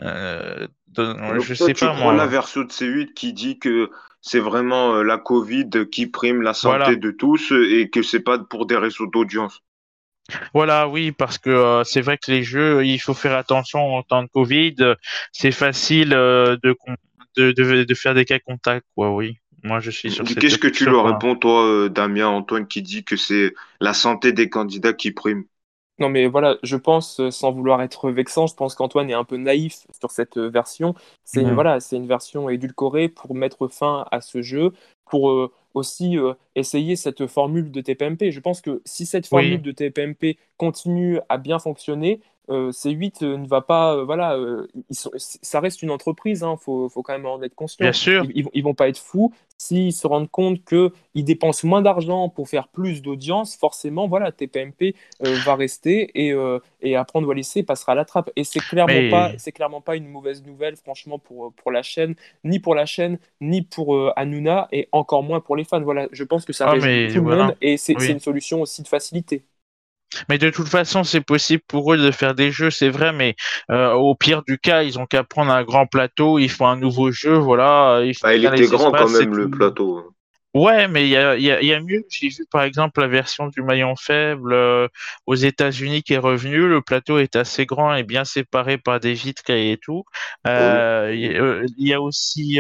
euh, 0.01 0.67
de- 0.89 1.41
je 1.41 1.55
toi, 1.55 1.67
sais 1.67 1.75
tu 1.75 1.85
pas 1.85 1.95
prends 1.95 2.11
la 2.13 2.25
moi. 2.25 2.27
version 2.27 2.63
de 2.63 2.73
C8 2.73 3.13
qui 3.15 3.33
dit 3.33 3.59
que 3.59 3.91
c'est 4.21 4.41
vraiment 4.41 4.97
euh, 4.97 5.03
la 5.03 5.19
Covid 5.19 5.71
qui 5.91 6.07
prime 6.07 6.43
la 6.43 6.55
santé 6.55 6.77
Voilà. 6.77 6.97
de 6.97 7.11
tous 7.11 7.53
et 7.53 7.89
que 7.91 8.03
c'est 8.03 8.21
pas 8.21 8.39
pour 8.39 8.67
des 8.67 8.77
réseaux 8.77 9.07
d'audience. 9.07 9.63
Voilà, 10.55 10.89
oui, 10.89 11.13
parce 11.13 11.39
que 11.39 11.51
euh, 11.51 11.85
c'est 11.85 12.01
vrai 12.01 12.19
que 12.19 12.31
les 12.31 12.43
jeux, 12.43 12.85
il 12.85 13.01
faut 13.01 13.15
faire 13.15 13.37
attention 13.37 13.81
en 13.95 14.03
temps 14.03 14.23
de 14.23 14.29
Covid. 14.29 14.77
C'est 15.33 15.51
facile 15.51 16.15
euh, 16.15 16.57
de, 16.63 16.73
con- 16.73 16.97
de, 17.37 17.53
de, 17.53 17.85
de 17.85 17.95
faire 17.95 18.15
des 18.15 18.25
cas 18.25 18.39
contacts, 18.39 18.87
quoi, 18.95 19.15
oui. 19.15 19.39
Moi, 19.63 19.81
je 19.81 19.91
suis 19.91 20.11
sur 20.11 20.25
Qu'est-ce 20.25 20.59
que 20.59 20.69
tu 20.69 20.85
leur 20.87 21.05
réponds, 21.05 21.37
toi, 21.37 21.89
Damien, 21.89 22.29
Antoine, 22.29 22.67
qui 22.67 22.81
dit 22.83 23.05
que 23.05 23.17
c'est 23.17 23.55
la 23.81 23.93
santé 23.93 24.33
des 24.33 24.49
candidats 24.49 24.93
qui 24.93 25.11
prime? 25.11 25.45
Non, 26.01 26.09
mais 26.09 26.27
voilà, 26.27 26.57
je 26.63 26.77
pense, 26.77 27.21
euh, 27.21 27.31
sans 27.31 27.53
vouloir 27.53 27.83
être 27.83 28.11
vexant, 28.11 28.47
je 28.47 28.55
pense 28.55 28.75
qu'Antoine 28.75 29.11
est 29.11 29.15
un 29.15 29.25
peu 29.25 29.37
naïf 29.37 29.87
sur 30.01 30.11
cette 30.11 30.39
euh, 30.39 30.49
version. 30.49 30.95
C'est 31.25 31.43
une, 31.43 31.53
voilà, 31.53 31.79
c'est 31.81 31.97
une 31.97 32.07
version 32.07 32.49
édulcorée 32.49 33.09
pour 33.11 33.35
mettre 33.35 33.69
fin 33.69 34.07
à 34.11 34.23
ce 34.23 34.41
jeu, 34.41 34.73
pour 35.05 35.31
euh, 35.31 35.53
aussi 35.75 36.17
euh, 36.17 36.33
essayer 36.55 36.97
cette 36.97 37.27
formule 37.27 37.71
de 37.71 37.81
TPMP. 37.83 38.31
Je 38.31 38.41
pense 38.41 38.63
que 38.63 38.81
si 38.87 39.05
cette 39.05 39.27
Oui. 39.31 39.51
formule 39.51 39.61
de 39.61 39.73
TPMP 39.73 40.39
continue 40.57 41.21
à 41.29 41.37
bien 41.37 41.59
fonctionner, 41.59 42.23
euh, 42.51 42.71
C8 42.73 43.23
euh, 43.23 43.37
ne 43.39 43.47
va 43.47 43.61
pas, 43.61 43.95
euh, 43.97 44.05
voilà, 44.05 44.37
ils 44.91 44.97
sont- 44.97 45.11
ça 45.17 45.61
reste 45.61 45.83
une 45.83 45.91
entreprise, 45.91 46.43
hein, 46.43 46.57
faut, 46.61 46.89
faut 46.89 47.03
quand 47.03 47.13
même 47.13 47.27
en 47.27 47.41
être 47.43 47.55
conscient. 47.55 47.85
Bien 47.85 47.93
sûr. 47.93 48.25
Ils, 48.25 48.33
ils, 48.35 48.45
vont- 48.45 48.51
ils 48.55 48.65
vont 48.65 48.75
pas 48.75 48.89
être 48.89 48.99
fous 48.99 49.33
s'ils 49.59 49.93
se 49.93 50.07
rendent 50.07 50.31
compte 50.31 50.65
qu'ils 50.65 51.25
dépensent 51.25 51.67
moins 51.67 51.83
d'argent 51.83 52.29
pour 52.31 52.49
faire 52.49 52.69
plus 52.69 53.03
d'audience. 53.03 53.57
Forcément, 53.57 54.09
voilà, 54.09 54.33
TPMP 54.33 54.95
va 55.21 55.55
rester 55.55 56.11
et, 56.15 56.35
et 56.81 56.97
apprendre 56.97 57.29
ou 57.29 57.31
à 57.31 57.35
laisser 57.35 57.63
passera 57.63 57.93
à 57.93 57.95
la 57.95 58.07
trappe. 58.07 58.31
Et 58.37 58.45
c'est 58.45 58.61
clairement 58.61 58.93
Mais- 58.95 59.11
pas, 59.11 59.33
clairement 59.55 59.81
pas 59.83 59.97
une 59.97 60.09
mauvaise 60.09 60.43
nouvelle, 60.45 60.77
franchement, 60.77 61.19
pour, 61.19 61.53
pour 61.53 61.71
la 61.73 61.83
chaîne, 61.83 62.15
ni 62.45 62.59
pour 62.59 62.75
la 62.75 62.87
chaîne, 62.87 63.19
ni 63.43 63.61
pour 63.63 63.95
euh, 63.95 64.11
Hanouna, 64.17 64.69
et 64.73 64.89
encore 64.93 65.23
moins 65.23 65.41
pour 65.41 65.57
les 65.57 65.65
fans. 65.65 65.81
Voilà, 65.83 66.09
je 66.13 66.25
pense 66.25 66.45
que 66.47 66.53
ça 66.55 66.67
Ah, 66.67 66.73
réjouit 66.73 67.09
tout 67.09 67.17
le 67.17 67.21
voilà. 67.21 67.45
monde 67.49 67.57
et 67.61 67.77
c'est 67.77 67.95
Oui. 67.97 68.07
c'est 68.07 68.13
une 68.13 68.21
solution 68.21 68.63
aussi 68.63 68.83
de 68.83 68.89
facilité. 68.89 69.43
Mais 70.29 70.39
de 70.39 70.51
toute 70.51 70.69
façon, 70.69 71.05
c'est 71.05 71.21
possible 71.21 71.63
pour 71.69 71.93
eux 71.95 71.99
de 71.99 72.11
faire 72.11 72.35
des 72.35 72.51
jeux, 72.51 72.71
c'est 72.71 72.89
vrai, 72.91 73.13
mais 73.13 73.37
euh, 73.71 73.93
au 73.93 74.15
pire 74.15 74.43
du 74.43 74.59
cas, 74.59 74.83
ils 74.83 74.99
ont 74.99 75.07
qu'à 75.07 75.25
prendre 75.25 75.53
un 75.53 75.65
grand 75.65 75.87
plateau, 75.87 76.39
ils 76.39 76.51
font 76.51 76.67
un 76.67 76.77
nouveau 76.77 77.11
jeu, 77.13 77.35
voilà. 77.35 78.01
Ils 78.05 78.15
font 78.15 78.29
Bah, 78.29 78.35
il 78.35 78.45
était 78.45 78.67
grand 78.67 78.93
quand 78.93 79.07
espaces, 79.07 79.21
même, 79.21 79.35
le 79.35 79.49
plateau. 79.51 80.13
Ouais, 80.53 80.89
mais 80.89 81.05
il 81.07 81.11
y 81.11 81.17
a, 81.17 81.37
il 81.37 81.43
y 81.45 81.51
a, 81.53 81.61
il 81.63 81.69
y 81.69 81.73
a 81.75 81.81
mieux. 81.81 82.05
J'ai 82.09 82.29
vu 82.29 82.45
par 82.51 82.65
exemple 82.65 83.01
la 83.01 83.07
version 83.07 83.47
du 83.49 83.63
maillon 83.63 83.95
faible 83.95 84.53
euh, 84.53 84.89
aux 85.27 85.37
États-Unis 85.37 86.03
qui 86.03 86.15
est 86.15 86.19
revenue. 86.19 86.67
Le 86.69 86.83
plateau 86.83 87.19
est 87.19 87.37
assez 87.37 87.67
grand 87.67 87.95
et 87.95 88.03
bien 88.03 88.25
séparé 88.25 88.77
par 88.77 88.99
des 88.99 89.13
vitres 89.15 89.49
et 89.51 89.79
tout. 89.81 90.05
Euh, 90.49 91.13
Il 91.15 91.21
y, 91.21 91.37
a- 91.37 91.41
euh, 91.41 91.67
il 91.79 91.87
y 91.89 91.93
a 91.95 92.01
aussi 92.01 92.59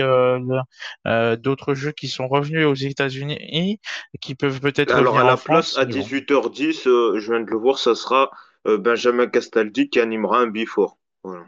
d'autres 1.38 1.74
jeux 1.74 1.92
qui 1.92 2.08
sont 2.08 2.28
revenus 2.28 2.64
aux 2.66 2.74
États-Unis 2.74 3.38
et 3.40 3.80
qui 4.20 4.34
peuvent 4.34 4.60
peut-être 4.60 4.94
Alors, 4.94 5.18
à 5.18 5.24
la 5.24 5.36
France. 5.36 5.72
place, 5.72 5.78
à 5.78 5.84
mais 5.84 5.94
bon. 5.94 6.02
18h10, 6.02 6.86
euh, 6.86 7.18
je 7.18 7.32
viens 7.32 7.40
de 7.40 7.50
le 7.50 7.56
voir, 7.56 7.78
ça 7.78 7.94
sera 7.94 8.30
Benjamin 8.66 9.26
Castaldi 9.26 9.88
qui 9.88 10.00
animera 10.00 10.38
un 10.40 10.46
before. 10.48 10.98
Voilà. 11.24 11.46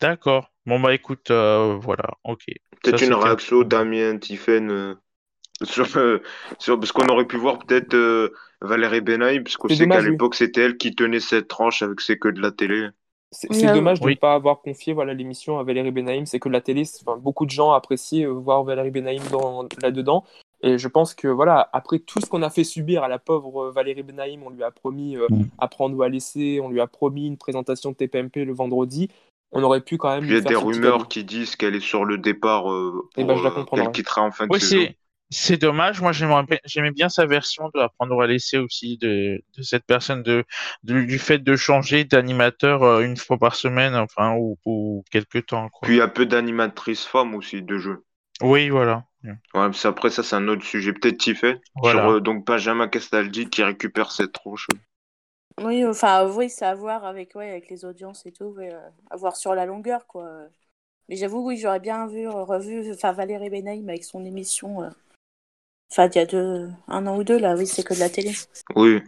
D'accord. 0.00 0.52
Bon 0.66 0.78
bah 0.80 0.94
écoute, 0.94 1.30
voilà, 1.30 2.04
ok. 2.24 2.44
Peut-être 2.82 3.02
une 3.02 3.14
réaction, 3.14 3.62
Damien, 3.62 4.18
Tiffen, 4.18 4.96
sur, 5.62 5.86
euh, 5.96 6.18
sur, 6.58 6.78
parce 6.78 6.92
qu'on 6.92 7.06
aurait 7.06 7.26
pu 7.26 7.36
voir 7.36 7.58
peut-être 7.58 7.94
euh, 7.94 8.30
Valérie 8.60 9.00
Benaïm, 9.00 9.42
parce 9.44 9.56
qu'on 9.56 9.68
sait 9.68 9.86
qu'à 9.88 10.00
oui. 10.00 10.10
l'époque, 10.10 10.34
c'était 10.34 10.62
elle 10.62 10.76
qui 10.76 10.94
tenait 10.94 11.20
cette 11.20 11.48
tranche 11.48 11.82
avec 11.82 12.00
ses 12.00 12.18
que 12.18 12.28
de 12.28 12.40
la 12.40 12.50
télé. 12.50 12.88
C'est 13.32 13.48
dommage 13.74 13.98
de 14.00 14.06
Oui. 14.06 14.12
ne 14.14 14.18
pas 14.18 14.34
avoir 14.34 14.60
confié 14.60 14.92
voilà, 14.92 15.12
l'émission 15.12 15.58
à 15.58 15.64
Valérie 15.64 15.90
Benaïm. 15.90 16.24
C'est 16.24 16.38
que 16.38 16.48
la 16.48 16.60
télé, 16.60 16.84
beaucoup 17.18 17.46
de 17.46 17.50
gens 17.50 17.72
appréciaient 17.72 18.26
euh, 18.26 18.30
voir 18.30 18.62
Valérie 18.62 18.92
Benaïm 18.92 19.22
dans- 19.32 19.66
là-dedans. 19.82 20.24
Et 20.62 20.78
je 20.78 20.86
pense 20.88 21.14
que 21.14 21.26
voilà, 21.28 21.68
après 21.72 21.98
tout 21.98 22.20
ce 22.20 22.26
qu'on 22.26 22.42
a 22.42 22.48
fait 22.48 22.62
subir 22.64 23.02
à 23.02 23.08
la 23.08 23.18
pauvre 23.18 23.70
Valérie 23.70 24.04
Benaïm, 24.04 24.44
on 24.44 24.50
lui 24.50 24.62
a 24.62 24.70
promis 24.70 25.16
euh, 25.16 25.26
Mm. 25.30 25.42
à 25.58 25.66
prendre 25.68 25.96
ou 25.96 26.02
à 26.02 26.08
laisser, 26.08 26.60
on 26.62 26.68
lui 26.70 26.80
a 26.80 26.86
promis 26.86 27.26
une 27.26 27.36
présentation 27.36 27.90
de 27.90 27.96
TPMP 27.96 28.44
le 28.44 28.54
vendredi. 28.54 29.10
On 29.50 29.62
aurait 29.64 29.80
pu 29.82 29.98
quand 29.98 30.10
même 30.14 30.24
Il 30.24 30.32
y 30.32 30.36
a 30.36 30.40
des 30.40 30.54
rumeurs 30.56 31.08
qui 31.08 31.22
disent 31.24 31.54
qu'elle 31.56 31.74
est 31.74 31.80
sur 31.80 32.04
le 32.04 32.18
départ, 32.18 32.72
euh, 32.72 33.08
Eh 33.16 33.20
pour, 33.24 33.26
ben, 33.34 33.36
je 33.36 33.42
la 33.42 33.50
euh, 33.50 33.52
comprendrais. 33.52 33.86
qu'elle 33.86 33.92
quittera 33.92 34.22
en 34.22 34.30
fin 34.30 34.46
de 34.46 34.56
saison. 34.58 34.86
C'est 35.30 35.56
dommage. 35.56 36.00
Moi, 36.00 36.12
j'aimerais 36.12 36.44
bien- 36.44 36.58
j'aimais 36.64 36.90
bien 36.92 37.08
sa 37.08 37.26
version 37.26 37.70
de 37.74 37.80
apprendre 37.80 38.20
à 38.22 38.26
laisser 38.26 38.58
aussi 38.58 38.98
de, 38.98 39.42
de 39.56 39.62
cette 39.62 39.84
personne 39.84 40.22
de, 40.22 40.44
de- 40.84 41.02
du 41.02 41.18
fait 41.18 41.38
de 41.38 41.56
changer 41.56 42.04
d'animateur 42.04 42.82
euh, 42.82 43.00
une 43.02 43.16
fois 43.16 43.38
par 43.38 43.54
semaine, 43.56 43.94
enfin 43.94 44.34
ou, 44.38 44.58
ou 44.64 45.04
quelque 45.10 45.38
temps 45.38 45.68
quoi. 45.70 45.86
Puis 45.86 45.96
il 45.96 45.98
y 45.98 46.02
a 46.02 46.08
peu 46.08 46.26
d'animatrices 46.26 47.04
femmes 47.04 47.34
aussi 47.34 47.62
de 47.62 47.78
jeu. 47.78 48.04
Oui, 48.42 48.68
voilà. 48.68 49.04
Ouais, 49.54 49.70
après, 49.84 50.10
ça, 50.10 50.22
c'est 50.22 50.36
un 50.36 50.48
autre 50.48 50.64
sujet. 50.64 50.92
Peut-être 50.92 51.18
Tiffen, 51.18 51.58
Voilà. 51.76 52.02
sur 52.02 52.10
euh, 52.10 52.20
donc 52.20 52.44
Benjamin 52.44 52.88
Castaldi 52.88 53.48
qui 53.48 53.62
récupère 53.62 54.10
cette 54.12 54.32
tranche. 54.32 54.66
Oui, 55.62 55.84
enfin, 55.86 56.28
oui, 56.28 56.50
c'est 56.50 56.64
à 56.64 56.74
voir 56.74 57.04
avec, 57.04 57.34
ouais, 57.36 57.50
avec 57.50 57.70
les 57.70 57.84
audiences 57.84 58.26
et 58.26 58.32
tout, 58.32 58.46
ouais, 58.46 58.72
euh, 58.74 58.88
à 59.10 59.16
voir 59.16 59.36
sur 59.36 59.54
la 59.54 59.66
longueur, 59.66 60.06
quoi. 60.06 60.28
Mais 61.08 61.16
j'avoue, 61.16 61.46
oui, 61.46 61.58
j'aurais 61.58 61.80
bien 61.80 62.06
vu, 62.06 62.28
revu, 62.28 62.92
enfin, 62.92 63.12
Valérie 63.12 63.50
Benaïm 63.50 63.88
avec 63.88 64.04
son 64.04 64.24
émission, 64.24 64.82
euh, 64.82 64.90
enfin, 65.94 66.08
il 66.14 66.18
y 66.18 66.20
a 66.20 66.26
deux, 66.26 66.70
un 66.88 67.06
an 67.06 67.16
ou 67.18 67.24
deux, 67.24 67.38
là, 67.38 67.54
oui, 67.56 67.66
c'est 67.66 67.84
que 67.84 67.94
de 67.94 68.00
la 68.00 68.10
télé. 68.10 68.32
Oui, 68.76 69.02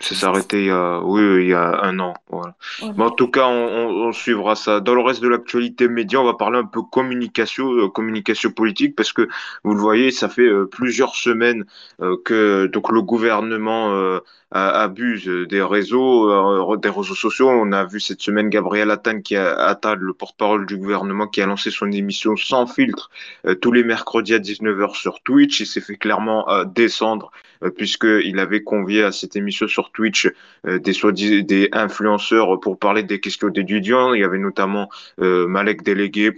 c'est 0.00 0.14
s'arrêté 0.16 0.62
il 0.62 0.66
y 0.66 0.70
a, 0.70 1.00
oui, 1.04 1.22
il 1.44 1.48
y 1.48 1.54
a 1.54 1.82
un 1.84 1.98
an. 2.00 2.14
Voilà. 2.30 2.56
Mais 2.96 3.04
en 3.04 3.10
tout 3.10 3.28
cas, 3.30 3.46
on, 3.46 3.52
on- 3.52 4.08
on 4.08 4.12
suivra 4.12 4.56
ça. 4.56 4.80
Dans 4.80 4.94
le 4.94 5.00
reste 5.02 5.22
de 5.22 5.28
l'actualité 5.28 5.88
média, 5.88 6.20
on 6.20 6.24
va 6.24 6.34
parler 6.34 6.58
un 6.58 6.64
peu 6.64 6.82
communication, 6.82 7.70
euh, 7.72 7.88
communication 7.88 8.50
politique, 8.50 8.96
parce 8.96 9.12
que 9.12 9.28
vous 9.62 9.74
le 9.74 9.80
voyez, 9.80 10.10
ça 10.10 10.28
fait 10.28 10.42
euh, 10.48 10.66
plusieurs 10.66 11.14
semaines 11.14 11.64
euh, 12.02 12.16
que 12.24 12.66
donc 12.66 12.90
le 12.90 13.02
gouvernement 13.02 13.92
euh, 13.92 14.18
abuse 14.52 15.26
des 15.28 15.62
réseaux, 15.62 16.30
euh, 16.72 16.76
des 16.76 16.88
réseaux 16.88 17.14
sociaux. 17.14 17.48
On 17.48 17.70
a 17.72 17.84
vu 17.84 18.00
cette 18.00 18.20
semaine 18.20 18.48
Gabriel 18.48 18.90
Attal, 18.90 19.22
qui 19.22 19.36
a, 19.36 19.54
Attal, 19.54 19.98
le 20.00 20.12
porte-parole 20.14 20.66
du 20.66 20.76
gouvernement, 20.76 21.26
qui 21.28 21.40
a 21.42 21.46
lancé 21.46 21.70
son 21.70 21.90
émission 21.92 22.36
sans 22.36 22.66
filtre 22.66 23.10
euh, 23.46 23.54
tous 23.54 23.70
les 23.72 23.84
mercredis 23.84 24.34
à 24.34 24.38
19h 24.40 24.94
sur 24.96 25.20
Twitch. 25.22 25.60
Il 25.60 25.66
s'est 25.66 25.80
fait 25.80 25.96
clairement 25.96 26.48
euh, 26.50 26.64
descendre 26.64 27.30
euh, 27.30 27.38
puisqu'il 27.76 28.38
avait 28.38 28.62
convié 28.62 29.02
à 29.02 29.12
cette 29.12 29.36
émission 29.36 29.66
sur 29.66 29.90
Twitch 29.92 30.30
euh, 30.66 30.78
des, 30.78 31.42
des 31.42 31.68
influenceurs 31.72 32.60
pour 32.60 32.78
parler 32.78 33.02
des 33.02 33.20
questions 33.20 33.48
d'étudiants. 33.48 34.14
Il 34.14 34.20
y 34.20 34.24
avait 34.24 34.38
notamment 34.38 34.88
euh, 35.20 35.46
Malek 35.46 35.82
Délégué 35.82 36.32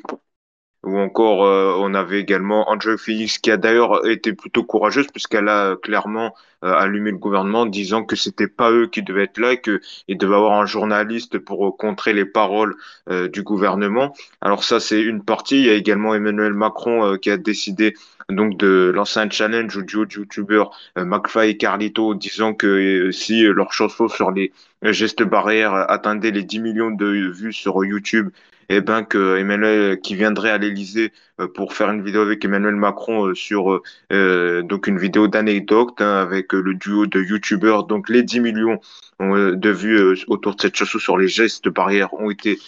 ou 0.82 0.98
encore 0.98 1.44
euh, 1.44 1.74
on 1.76 1.92
avait 1.92 2.20
également 2.20 2.70
Andrew 2.70 2.96
Phoenix 2.96 3.38
qui 3.38 3.50
a 3.50 3.58
d'ailleurs 3.58 4.06
été 4.06 4.32
plutôt 4.32 4.64
courageuse 4.64 5.08
puisqu'elle 5.08 5.48
a 5.48 5.76
clairement 5.76 6.34
euh, 6.64 6.72
allumé 6.72 7.10
le 7.10 7.18
gouvernement 7.18 7.66
disant 7.66 8.02
que 8.02 8.16
c'était 8.16 8.48
pas 8.48 8.70
eux 8.70 8.86
qui 8.86 9.02
devaient 9.02 9.24
être 9.24 9.38
là 9.38 9.52
et 9.52 9.60
que 9.60 9.80
il 10.08 10.16
devait 10.16 10.36
avoir 10.36 10.58
un 10.58 10.64
journaliste 10.64 11.38
pour 11.38 11.76
contrer 11.76 12.14
les 12.14 12.24
paroles 12.24 12.76
euh, 13.10 13.28
du 13.28 13.42
gouvernement. 13.42 14.14
Alors 14.40 14.64
ça 14.64 14.80
c'est 14.80 15.02
une 15.02 15.22
partie. 15.22 15.58
Il 15.60 15.66
y 15.66 15.70
a 15.70 15.74
également 15.74 16.14
Emmanuel 16.14 16.54
Macron 16.54 17.18
qui 17.18 17.30
a 17.30 17.36
décidé 17.36 17.94
donc 18.30 18.56
de 18.56 18.90
lancer 18.94 19.20
un 19.20 19.28
challenge 19.28 19.76
aux 19.76 19.82
duo 19.82 20.06
youtubeurs 20.06 20.70
McFly 20.96 21.50
et 21.50 21.56
Carlito 21.56 22.14
disant 22.14 22.54
que 22.54 23.10
si 23.10 23.42
leur 23.42 23.72
chanson 23.72 24.08
sur 24.08 24.30
les 24.30 24.52
gestes 24.82 25.24
barrières 25.24 25.74
atteindait 25.90 26.30
les 26.30 26.44
10 26.44 26.60
millions 26.60 26.90
de 26.90 27.06
vues 27.06 27.52
sur 27.52 27.84
YouTube 27.84 28.30
eh 28.72 28.80
ben 28.80 29.02
que 29.02 29.36
Emmanuel 29.36 30.00
qui 30.00 30.14
viendrait 30.14 30.50
à 30.50 30.56
l'Élysée 30.56 31.12
euh, 31.40 31.48
pour 31.48 31.74
faire 31.74 31.90
une 31.90 32.02
vidéo 32.02 32.22
avec 32.22 32.44
Emmanuel 32.44 32.76
Macron 32.76 33.26
euh, 33.26 33.34
sur 33.34 33.80
euh, 34.12 34.62
donc 34.62 34.86
une 34.86 34.96
vidéo 34.96 35.26
d'anecdote 35.26 36.00
hein, 36.00 36.14
avec 36.14 36.52
le 36.52 36.74
duo 36.74 37.06
de 37.06 37.20
youtubeurs 37.20 37.84
donc 37.84 38.08
les 38.08 38.22
10 38.22 38.40
millions 38.40 38.80
de 39.18 39.70
vues 39.70 40.24
autour 40.28 40.54
de 40.54 40.62
cette 40.62 40.76
chanson 40.76 40.98
sur 40.98 41.18
les 41.18 41.28
gestes 41.28 41.68
barrières 41.68 42.14
ont 42.14 42.30
été 42.30 42.58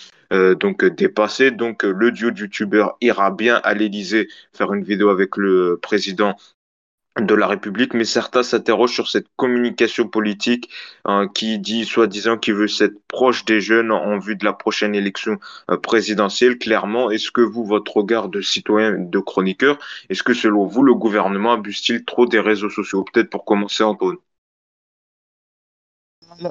donc 0.61 0.85
dépassés. 0.85 1.51
Donc 1.51 1.83
le 1.83 2.11
duo 2.11 2.31
de 2.31 2.41
youtubeurs 2.41 2.99
ira 3.01 3.31
bien 3.31 3.59
à 3.65 3.73
l'Élysée 3.73 4.29
faire 4.53 4.75
une 4.75 4.85
vidéo 4.85 5.09
avec 5.09 5.39
le 5.39 5.79
président 5.81 6.37
de 7.21 7.35
la 7.35 7.47
République, 7.47 7.93
mais 7.95 8.05
certains 8.05 8.43
s'interrogent 8.43 8.95
sur 8.95 9.09
cette 9.09 9.27
communication 9.37 10.09
politique 10.09 10.71
hein, 11.05 11.29
qui 11.33 11.59
dit 11.59 11.85
soi-disant 11.85 12.39
qu'il 12.39 12.55
veut 12.55 12.69
être 12.81 12.99
proche 13.07 13.45
des 13.45 13.61
jeunes 13.61 13.93
en, 13.93 14.19
vue 14.19 14.37
de 14.37 14.45
la 14.45 14.55
prochaine 14.55 14.95
élection 14.95 15.39
euh, 15.71 15.77
présidentielle. 15.77 16.59
Clairement, 16.59 17.11
est-ce 17.11 17.31
que 17.31 17.43
vous, 17.43 17.65
votre 17.65 17.99
regard 17.99 18.29
de 18.29 18.41
citoyen, 18.41 18.93
de 18.99 19.19
chroniqueur, 19.19 19.79
est-ce 20.09 20.23
que 20.23 20.35
selon 20.35 20.67
vous, 20.67 20.83
le 20.83 20.95
gouvernement 20.95 21.53
abuse-t-il 21.53 22.05
trop 22.05 22.27
des 22.27 22.41
réseaux 22.41 22.71
sociaux? 22.71 23.05
Peut-être 23.05 23.31
pour 23.31 23.45
commencer, 23.45 23.85
Antoine. 23.85 24.17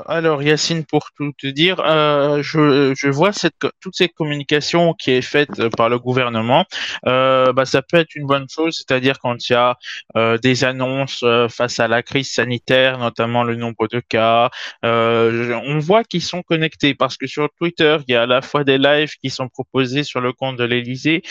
Alors 0.08 0.44
Yacine, 0.44 0.86
pour 0.86 1.12
tout 1.16 1.32
te 1.38 1.48
dire, 1.48 1.80
euh, 1.80 2.42
je, 2.44 2.94
je, 2.96 3.08
vois 3.10 3.32
cette, 3.32 3.56
toute 3.80 3.96
cette 3.96 4.14
communication 4.14 4.94
qui 4.94 5.12
est 5.12 5.22
faite 5.22 5.60
euh, 5.60 5.70
par 5.70 5.90
le 5.90 5.98
gouvernement, 5.98 6.66
euh, 7.08 7.54
bah, 7.54 7.66
ça 7.66 7.82
peut 7.82 7.98
être 7.98 8.16
une 8.16 8.28
bonne 8.28 8.48
chose, 8.50 8.76
c'est-à-dire 8.78 9.20
quand 9.20 9.50
il 9.50 9.54
y 9.54 9.56
a 9.56 9.78
euh, 10.18 10.38
des 10.38 10.64
annonces 10.64 11.22
euh, 11.24 11.48
face 11.48 11.80
à 11.80 11.88
la 11.88 12.04
crise 12.04 12.32
sanitaire, 12.32 12.98
notamment 13.00 13.44
le 13.44 13.56
nombre 13.56 13.88
de 13.88 14.00
cas, 14.00 14.50
on 14.84 15.80
voit 15.80 16.04
qu'ils 16.04 16.22
sont 16.22 16.42
connectés 16.44 16.94
parce 16.94 17.18
que 17.18 17.28
sur 17.28 17.50
Twitter, 17.58 17.98
il 18.08 18.14
y 18.14 18.16
a 18.16 18.24
à 18.24 18.26
la 18.26 18.42
fois 18.42 18.64
des 18.64 18.78
lives 18.78 19.16
qui 19.22 19.30
sont 19.30 19.48
proposés 19.48 20.04
sur 20.04 20.22
le 20.22 20.34
compte 20.34 20.58
de 20.58 20.64
l'Élysée, 20.64 21.22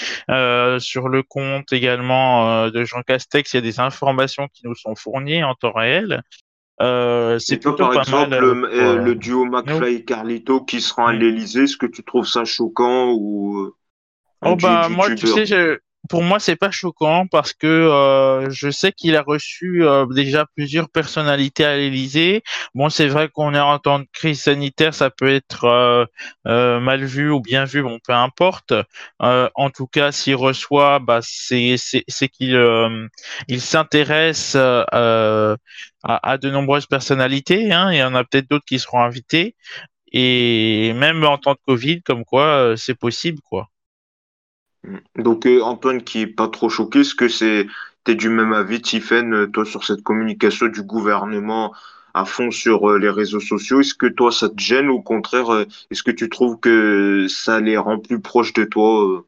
sur 0.79 1.09
le 1.09 1.23
compte 1.23 1.73
également 1.73 2.69
de 2.69 2.85
Jean 2.85 3.03
Castex, 3.03 3.53
il 3.53 3.57
y 3.57 3.59
a 3.59 3.63
des 3.63 3.81
informations 3.81 4.49
qui 4.49 4.67
nous 4.67 4.75
sont 4.75 4.95
fournies 4.95 5.45
en 5.45 5.55
temps 5.55 5.73
réel. 5.73 6.23
Euh, 6.81 7.39
c'est 7.39 7.59
plutôt 7.59 7.77
par 7.77 7.95
exemple 7.95 8.35
euh, 8.35 8.65
euh, 8.73 8.97
le 8.97 9.15
duo 9.15 9.45
McFly 9.45 9.97
et 9.97 10.05
Carlito 10.05 10.63
qui 10.63 10.81
sera 10.81 11.11
à 11.11 11.13
l'Elysée. 11.13 11.65
Est-ce 11.65 11.77
que 11.77 11.87
tu 11.87 12.03
trouves 12.03 12.27
ça 12.27 12.45
choquant 12.45 13.13
ou 13.13 13.71
Oh 14.43 14.57
bah 14.57 14.89
moi 14.89 15.15
tu 15.15 15.27
sais 15.27 15.45
je, 15.45 15.79
pour 16.09 16.23
moi, 16.23 16.41
c'est 16.41 16.57
pas 16.57 16.71
choquant 16.71 17.27
parce 17.27 17.53
que 17.53 17.67
euh, 17.67 18.51
je 18.51 18.71
sais 18.71 18.93
qu'il 18.93 19.17
a 19.17 19.23
reçu 19.23 19.85
euh, 19.85 20.07
déjà 20.07 20.47
plusieurs 20.57 20.89
personnalités 20.89 21.65
à 21.65 21.77
l'Élysée. 21.77 22.43
Bon, 22.75 22.89
c'est 22.89 23.07
vrai 23.09 23.29
qu'on 23.29 23.55
est 23.55 23.61
en 23.61 23.79
temps 23.79 24.01
de 24.01 24.07
crise 24.13 24.43
sanitaire, 24.43 24.95
ça 24.95 25.11
peut 25.11 25.33
être 25.33 25.65
euh, 26.47 26.81
mal 26.81 27.05
vu 27.05 27.31
ou 27.31 27.41
bien 27.41 27.65
vu, 27.65 27.83
bon, 27.83 27.99
peu 28.05 28.13
importe. 28.13 28.73
en 29.21 29.71
tout 29.71 29.87
cas, 29.87 30.13
s'il 30.13 30.37
reçoit, 30.37 30.99
bah, 31.01 31.21
c'est 31.23 31.77
qu'il 32.33 32.59
il 33.49 33.61
s'intéresse 33.61 34.57
à, 34.57 35.57
à, 36.03 36.39
de 36.39 36.51
nombreuses 36.51 36.87
personnalités. 36.87 37.73
Hein, 37.73 37.93
il 37.93 37.99
y 37.99 38.03
en 38.03 38.15
a 38.15 38.25
peut-être 38.25 38.49
d'autres 38.51 38.65
qui 38.67 38.79
seront 38.79 39.03
invités. 39.03 39.57
Et 40.13 40.93
même 40.95 41.25
en 41.25 41.39
temps 41.39 41.55
de 41.55 41.61
Covid, 41.67 42.03
comme 42.03 42.25
quoi, 42.25 42.75
c'est 42.77 42.95
possible, 42.99 43.41
quoi. 43.45 43.69
Donc 45.17 45.47
euh, 45.47 45.61
Antoine 45.61 46.03
qui 46.03 46.23
est 46.23 46.27
pas 46.27 46.49
trop 46.49 46.69
choqué, 46.69 47.01
est-ce 47.01 47.15
que 47.15 47.29
c'est 47.29 47.67
t'es 48.05 48.15
du 48.15 48.31
même 48.31 48.53
avis, 48.53 48.81
Tiffen, 48.81 49.35
euh, 49.35 49.47
toi 49.47 49.65
sur 49.65 49.85
cette 49.85 50.03
communication 50.03 50.67
du 50.69 50.83
gouvernement 50.83 51.75
à 52.15 52.25
fond 52.25 52.51
sur 52.51 52.91
euh, 52.91 52.99
les 52.99 53.11
réseaux 53.11 53.41
sociaux, 53.41 53.81
est-ce 53.81 53.95
que 53.95 54.07
toi 54.07 54.33
ça 54.33 54.49
te 54.49 54.59
gêne? 54.59 54.89
Ou 54.89 54.95
au 54.95 55.03
contraire, 55.03 55.67
est-ce 55.91 56.03
que 56.03 56.11
tu 56.11 56.29
trouves 56.29 56.59
que 56.59 57.27
ça 57.29 57.61
les 57.61 57.77
rend 57.77 57.99
plus 57.99 58.21
proches 58.21 58.53
de 58.55 58.65
toi 58.65 59.25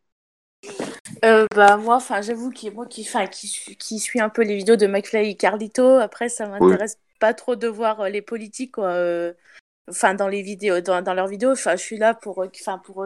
bah 1.54 1.76
moi 1.76 1.96
enfin 1.96 2.22
j'avoue 2.22 2.50
qui 2.50 2.70
moi 2.70 2.86
qui 2.86 3.02
enfin 3.02 3.26
qui, 3.26 3.76
qui 3.78 3.98
suis 3.98 4.20
un 4.20 4.28
peu 4.28 4.42
les 4.42 4.54
vidéos 4.54 4.76
de 4.76 4.86
McFly 4.86 5.30
et 5.30 5.34
Carlito 5.34 5.84
après 5.96 6.28
ça 6.28 6.46
m'intéresse 6.46 6.98
pas 7.18 7.34
trop 7.34 7.56
de 7.56 7.66
voir 7.66 8.08
les 8.08 8.22
politiques 8.22 8.78
enfin 8.78 10.14
dans 10.14 10.28
les 10.28 10.42
vidéos 10.42 10.80
dans, 10.80 11.02
dans 11.02 11.14
leurs 11.14 11.26
vidéos. 11.26 11.52
Enfin 11.52 11.76
je 11.76 11.82
suis 11.82 11.98
là 11.98 12.14
pour 12.14 12.38
enfin 12.38 12.78
pour 12.78 13.04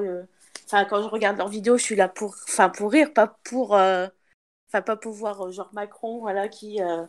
Enfin, 0.67 0.85
quand 0.85 1.01
je 1.01 1.09
regarde 1.09 1.39
leurs 1.39 1.49
vidéos, 1.49 1.79
je 1.79 1.83
suis 1.85 1.97
là 1.97 2.09
pour, 2.09 2.35
enfin, 2.49 2.69
pour 2.69 2.91
rire, 2.91 3.13
pas 3.13 3.39
pour, 3.45 3.77
euh, 3.77 4.09
enfin, 4.69 4.83
pas 4.83 4.97
pour 4.97 5.13
voir 5.13 5.47
euh, 5.47 5.53
genre 5.53 5.71
Macron, 5.73 6.19
voilà, 6.19 6.49
qui, 6.49 6.83
euh, 6.83 7.05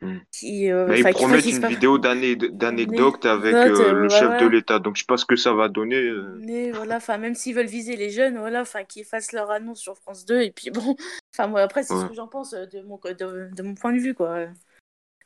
hmm. 0.00 0.18
qui, 0.32 0.64
ils 0.64 1.10
promettent 1.12 1.46
une 1.46 1.66
vidéo 1.68 1.98
d'anecdote 1.98 3.24
avec 3.24 3.54
le 3.54 4.08
chef 4.08 4.40
de 4.40 4.46
l'État, 4.46 4.80
donc 4.80 4.96
je 4.96 5.02
sais 5.02 5.06
pas 5.06 5.16
ce 5.16 5.24
que 5.24 5.36
ça 5.36 5.52
va 5.52 5.68
donner. 5.68 6.02
Mais 6.40 6.72
voilà, 6.72 6.96
enfin, 6.96 7.16
même 7.16 7.36
s'ils 7.36 7.54
veulent 7.54 7.66
viser 7.66 7.94
les 7.94 8.10
jeunes, 8.10 8.38
voilà, 8.38 8.62
enfin, 8.62 8.82
qu'ils 8.82 9.04
fassent 9.04 9.32
leur 9.32 9.52
annonce 9.52 9.78
sur 9.78 9.96
France 9.96 10.24
2 10.24 10.40
et 10.40 10.50
puis 10.50 10.70
bon, 10.70 10.96
enfin, 11.32 11.46
moi 11.46 11.60
après, 11.60 11.84
c'est 11.84 11.94
ce 11.94 12.06
que 12.06 12.14
j'en 12.14 12.28
pense 12.28 12.54
de 12.54 12.82
mon, 12.82 12.96
de, 12.96 13.50
de, 13.54 13.62
mon 13.62 13.74
point 13.76 13.92
de 13.92 14.00
vue, 14.00 14.14
quoi. 14.14 14.46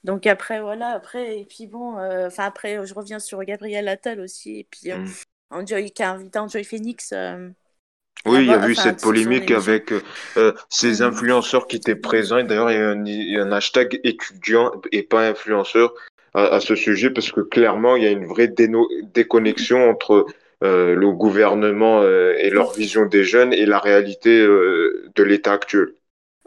Donc 0.05 0.27
après, 0.27 0.61
voilà, 0.61 0.89
après, 0.91 1.41
et 1.41 1.45
puis 1.47 1.67
bon, 1.67 1.99
enfin, 2.27 2.45
après, 2.45 2.87
je 2.87 2.93
reviens 2.93 3.21
sur 3.21 3.43
Gabriel 3.43 3.89
Attal 3.89 4.21
aussi, 4.21 4.59
et 4.59 4.69
puis 4.71 4.93
hmm. 4.93 5.07
Enjoy, 5.53 5.91
qui 5.91 6.03
a 6.03 6.13
invité 6.13 6.39
Enjoy 6.39 6.63
Phoenix. 6.63 7.15
Oui, 8.27 8.41
il 8.41 8.47
y 8.47 8.53
a 8.53 8.69
eu 8.69 8.75
cette 8.75 9.01
polémique 9.01 9.51
avec 9.51 9.93
euh, 10.37 10.53
ces 10.69 11.01
influenceurs 11.03 11.67
qui 11.67 11.77
étaient 11.77 11.97
présents. 11.97 12.39
Et 12.39 12.45
d'ailleurs, 12.45 12.71
il 12.71 13.09
y, 13.09 13.39
a 13.39 13.43
un, 13.43 13.53
hashtag 13.53 13.99
étudiant 14.05 14.73
et 14.93 15.03
pas 15.03 15.27
influenceur 15.27 15.95
à, 16.35 16.61
ce 16.61 16.75
sujet 16.75 17.11
parce 17.11 17.33
que 17.33 17.41
clairement, 17.41 17.97
il 17.97 18.05
y 18.05 18.07
a 18.07 18.11
une 18.11 18.27
vraie 18.27 18.53
déconnexion 19.15 19.89
entre 19.89 20.27
euh, 20.63 20.95
le 20.95 21.11
gouvernement 21.13 22.03
euh, 22.03 22.35
et 22.39 22.51
leur 22.51 22.73
vision 22.73 23.07
des 23.07 23.25
jeunes 23.25 23.53
et 23.53 23.65
la 23.65 23.79
réalité 23.79 24.39
de 24.39 25.23
l'état 25.23 25.55
actuel. 25.55 25.95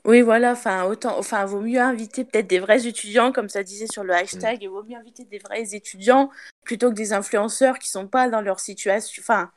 Oui, 0.05 0.21
voilà, 0.21 0.51
enfin, 0.51 0.83
autant, 0.83 1.17
enfin, 1.17 1.45
vaut 1.45 1.61
mieux 1.61 1.79
inviter 1.79 2.25
peut-être 2.25 2.47
des 2.47 2.59
vrais 2.59 2.85
étudiants, 2.85 3.31
comme 3.31 3.47
ça 3.47 3.63
disait 3.63 3.87
sur 3.87 4.03
le 4.03 4.13
hashtag, 4.13 4.57
il 4.61 4.67
vaut 4.67 4.83
mieux 4.83 4.97
inviter 4.97 5.23
des 5.23 5.39
vrais 5.39 5.73
étudiants 5.73 6.29
plutôt 6.65 6.89
que 6.89 6.95
des 6.95 7.13
influenceurs 7.13 7.79
qui 7.79 7.89
sont 7.89 8.07
pas 8.07 8.29
dans 8.29 8.41
leur 8.41 8.59
situation, 8.59 9.21
enfin, 9.21 9.49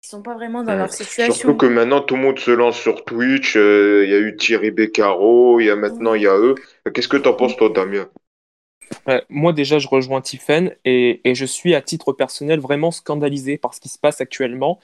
qui 0.00 0.08
sont 0.08 0.22
pas 0.22 0.34
vraiment 0.34 0.62
dans 0.62 0.76
leur 0.76 0.92
situation. 0.92 1.34
Surtout 1.34 1.56
que 1.56 1.66
maintenant 1.66 2.00
tout 2.00 2.16
le 2.16 2.22
monde 2.22 2.38
se 2.38 2.50
lance 2.50 2.78
sur 2.78 3.04
Twitch. 3.04 3.56
Euh, 3.56 4.04
il 4.04 4.10
y 4.10 4.14
a 4.14 4.18
eu 4.18 4.36
Thierry 4.36 4.70
Beccaro, 4.70 5.60
il 5.60 5.66
y 5.66 5.70
a 5.70 5.76
maintenant 5.76 6.14
il 6.14 6.22
y 6.22 6.26
a 6.26 6.36
eux. 6.36 6.54
Qu'est-ce 6.92 7.08
que 7.08 7.16
tu 7.16 7.28
en 7.28 7.34
penses 7.34 7.56
toi, 7.56 7.70
Damien? 7.70 8.08
Moi 9.28 9.52
déjà, 9.52 9.78
je 9.78 9.88
rejoins 9.88 10.20
Tiffen 10.20 10.74
et, 10.84 11.20
et, 11.28 11.34
je 11.34 11.44
suis 11.44 11.74
à 11.74 11.82
titre 11.82 12.12
personnel 12.12 12.58
vraiment 12.58 12.90
scandalisé 12.90 13.58
par 13.58 13.74
ce 13.74 13.80
qui 13.80 13.88
se 13.88 13.98
passe 13.98 14.20
actuellement. 14.20 14.78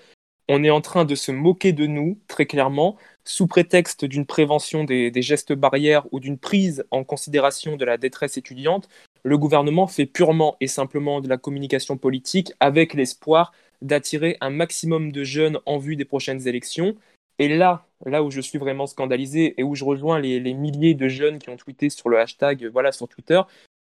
On 0.46 0.62
est 0.62 0.70
en 0.70 0.82
train 0.82 1.06
de 1.06 1.14
se 1.14 1.32
moquer 1.32 1.72
de 1.72 1.86
nous, 1.86 2.18
très 2.28 2.44
clairement, 2.44 2.96
sous 3.24 3.46
prétexte 3.46 4.04
d'une 4.04 4.26
prévention 4.26 4.84
des, 4.84 5.10
des, 5.10 5.22
gestes 5.22 5.54
barrières 5.54 6.06
ou 6.12 6.20
d'une 6.20 6.36
prise 6.36 6.84
en 6.90 7.02
considération 7.02 7.76
de 7.76 7.84
la 7.86 7.96
détresse 7.96 8.36
étudiante. 8.36 8.90
Le 9.22 9.38
gouvernement 9.38 9.86
fait 9.86 10.04
purement 10.04 10.58
et 10.60 10.66
simplement 10.66 11.22
de 11.22 11.28
la 11.28 11.38
communication 11.38 11.96
politique 11.96 12.52
avec 12.60 12.92
l'espoir 12.92 13.52
d'attirer 13.82 14.36
un 14.40 14.50
maximum 14.50 15.12
de 15.12 15.24
jeunes 15.24 15.58
en 15.66 15.78
vue 15.78 15.96
des 15.96 16.04
prochaines 16.04 16.46
élections. 16.46 16.96
Et 17.38 17.48
là, 17.48 17.86
là 18.06 18.22
où 18.22 18.30
je 18.30 18.40
suis 18.40 18.58
vraiment 18.58 18.86
scandalisé 18.86 19.54
et 19.58 19.62
où 19.62 19.74
je 19.74 19.84
rejoins 19.84 20.20
les, 20.20 20.54
milliers 20.54 20.94
de 20.94 21.08
jeunes 21.08 21.38
qui 21.38 21.50
ont 21.50 21.56
tweeté 21.56 21.90
sur 21.90 22.08
le 22.08 22.18
hashtag, 22.18 22.66
voilà, 22.72 22.92
sur 22.92 23.08
Twitter, 23.08 23.40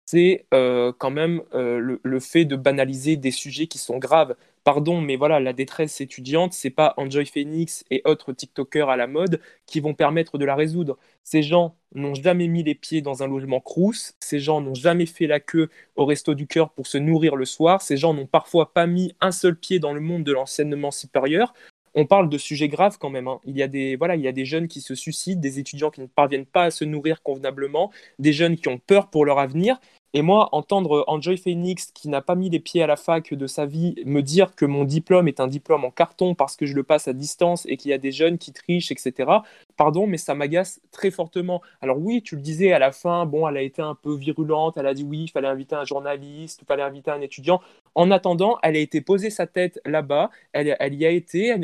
c'est 0.04 0.46
euh, 0.54 0.92
quand 0.96 1.10
même 1.10 1.42
euh, 1.54 1.98
le, 2.02 2.20
fait 2.20 2.44
de 2.44 2.56
banaliser 2.56 3.16
des 3.16 3.30
sujets 3.30 3.66
qui 3.66 3.78
sont 3.78 3.98
graves. 3.98 4.36
Pardon, 4.68 5.00
mais 5.00 5.16
voilà, 5.16 5.40
la 5.40 5.54
détresse 5.54 5.98
étudiante, 6.02 6.52
c'est 6.52 6.68
pas 6.68 6.92
Enjoy 6.98 7.24
Phoenix 7.24 7.86
et 7.90 8.02
autres 8.04 8.34
TikTokers 8.34 8.90
à 8.90 8.98
la 8.98 9.06
mode 9.06 9.40
qui 9.64 9.80
vont 9.80 9.94
permettre 9.94 10.36
de 10.36 10.44
la 10.44 10.56
résoudre. 10.56 10.98
Ces 11.24 11.42
gens 11.42 11.74
n'ont 11.94 12.12
jamais 12.12 12.48
mis 12.48 12.62
les 12.62 12.74
pieds 12.74 13.00
dans 13.00 13.22
un 13.22 13.28
logement 13.28 13.60
crous, 13.60 14.12
ces 14.20 14.40
gens 14.40 14.60
n'ont 14.60 14.74
jamais 14.74 15.06
fait 15.06 15.26
la 15.26 15.40
queue 15.40 15.70
au 15.96 16.04
resto 16.04 16.34
du 16.34 16.46
cœur 16.46 16.68
pour 16.68 16.86
se 16.86 16.98
nourrir 16.98 17.34
le 17.34 17.46
soir, 17.46 17.80
ces 17.80 17.96
gens 17.96 18.12
n'ont 18.12 18.26
parfois 18.26 18.74
pas 18.74 18.86
mis 18.86 19.14
un 19.22 19.32
seul 19.32 19.56
pied 19.56 19.78
dans 19.78 19.94
le 19.94 20.02
monde 20.02 20.22
de 20.24 20.32
l'enseignement 20.32 20.90
supérieur 20.90 21.54
on 21.94 22.06
parle 22.06 22.28
de 22.28 22.38
sujets 22.38 22.68
graves 22.68 22.98
quand 22.98 23.10
même. 23.10 23.28
Hein. 23.28 23.40
Il, 23.44 23.56
y 23.56 23.62
a 23.62 23.68
des, 23.68 23.96
voilà, 23.96 24.14
il 24.14 24.22
y 24.22 24.28
a 24.28 24.32
des 24.32 24.44
jeunes 24.44 24.68
qui 24.68 24.80
se 24.80 24.94
suicident, 24.94 25.40
des 25.40 25.58
étudiants 25.58 25.90
qui 25.90 26.00
ne 26.00 26.06
parviennent 26.06 26.46
pas 26.46 26.64
à 26.64 26.70
se 26.70 26.84
nourrir 26.84 27.22
convenablement, 27.22 27.90
des 28.18 28.32
jeunes 28.32 28.56
qui 28.56 28.68
ont 28.68 28.78
peur 28.78 29.10
pour 29.10 29.24
leur 29.24 29.38
avenir. 29.38 29.80
Et 30.14 30.22
moi, 30.22 30.48
entendre 30.52 31.04
Enjoy 31.06 31.36
Phoenix, 31.36 31.92
qui 31.92 32.08
n'a 32.08 32.22
pas 32.22 32.34
mis 32.34 32.48
les 32.48 32.60
pieds 32.60 32.82
à 32.82 32.86
la 32.86 32.96
fac 32.96 33.34
de 33.34 33.46
sa 33.46 33.66
vie, 33.66 33.94
me 34.06 34.22
dire 34.22 34.54
que 34.54 34.64
mon 34.64 34.84
diplôme 34.84 35.28
est 35.28 35.38
un 35.38 35.46
diplôme 35.48 35.84
en 35.84 35.90
carton 35.90 36.34
parce 36.34 36.56
que 36.56 36.64
je 36.64 36.74
le 36.74 36.82
passe 36.82 37.08
à 37.08 37.12
distance 37.12 37.66
et 37.66 37.76
qu'il 37.76 37.90
y 37.90 37.94
a 37.94 37.98
des 37.98 38.10
jeunes 38.10 38.38
qui 38.38 38.52
trichent, 38.52 38.90
etc. 38.90 39.42
Pardon, 39.76 40.06
mais 40.06 40.16
ça 40.16 40.34
m'agace 40.34 40.80
très 40.92 41.10
fortement. 41.10 41.60
Alors 41.82 41.98
oui, 41.98 42.22
tu 42.22 42.36
le 42.36 42.40
disais 42.40 42.72
à 42.72 42.78
la 42.78 42.90
fin, 42.90 43.26
bon, 43.26 43.46
elle 43.48 43.58
a 43.58 43.62
été 43.62 43.82
un 43.82 43.94
peu 43.94 44.16
virulente, 44.16 44.78
elle 44.78 44.86
a 44.86 44.94
dit 44.94 45.04
oui, 45.04 45.24
il 45.24 45.28
fallait 45.28 45.48
inviter 45.48 45.76
un 45.76 45.84
journaliste, 45.84 46.60
il 46.62 46.66
fallait 46.66 46.82
inviter 46.82 47.10
un 47.10 47.20
étudiant. 47.20 47.60
En 47.94 48.10
attendant, 48.10 48.58
elle 48.62 48.76
a 48.76 48.78
été 48.78 49.02
posée 49.02 49.30
sa 49.30 49.46
tête 49.46 49.78
là-bas, 49.84 50.30
elle, 50.52 50.94
y 50.94 51.04
a 51.04 51.10
été, 51.10 51.54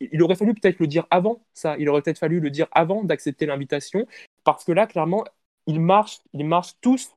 il 0.00 0.22
aurait 0.22 0.36
fallu 0.36 0.54
peut-être 0.54 0.78
le 0.78 0.86
dire 0.86 1.06
avant 1.10 1.40
ça, 1.52 1.76
il 1.78 1.88
aurait 1.88 2.02
peut-être 2.02 2.18
fallu 2.18 2.40
le 2.40 2.50
dire 2.50 2.68
avant 2.72 3.04
d'accepter 3.04 3.46
l'invitation, 3.46 4.06
parce 4.44 4.64
que 4.64 4.72
là, 4.72 4.86
clairement, 4.86 5.24
ils 5.66 5.80
marchent, 5.80 6.20
ils 6.32 6.46
marchent 6.46 6.74
tous 6.80 7.10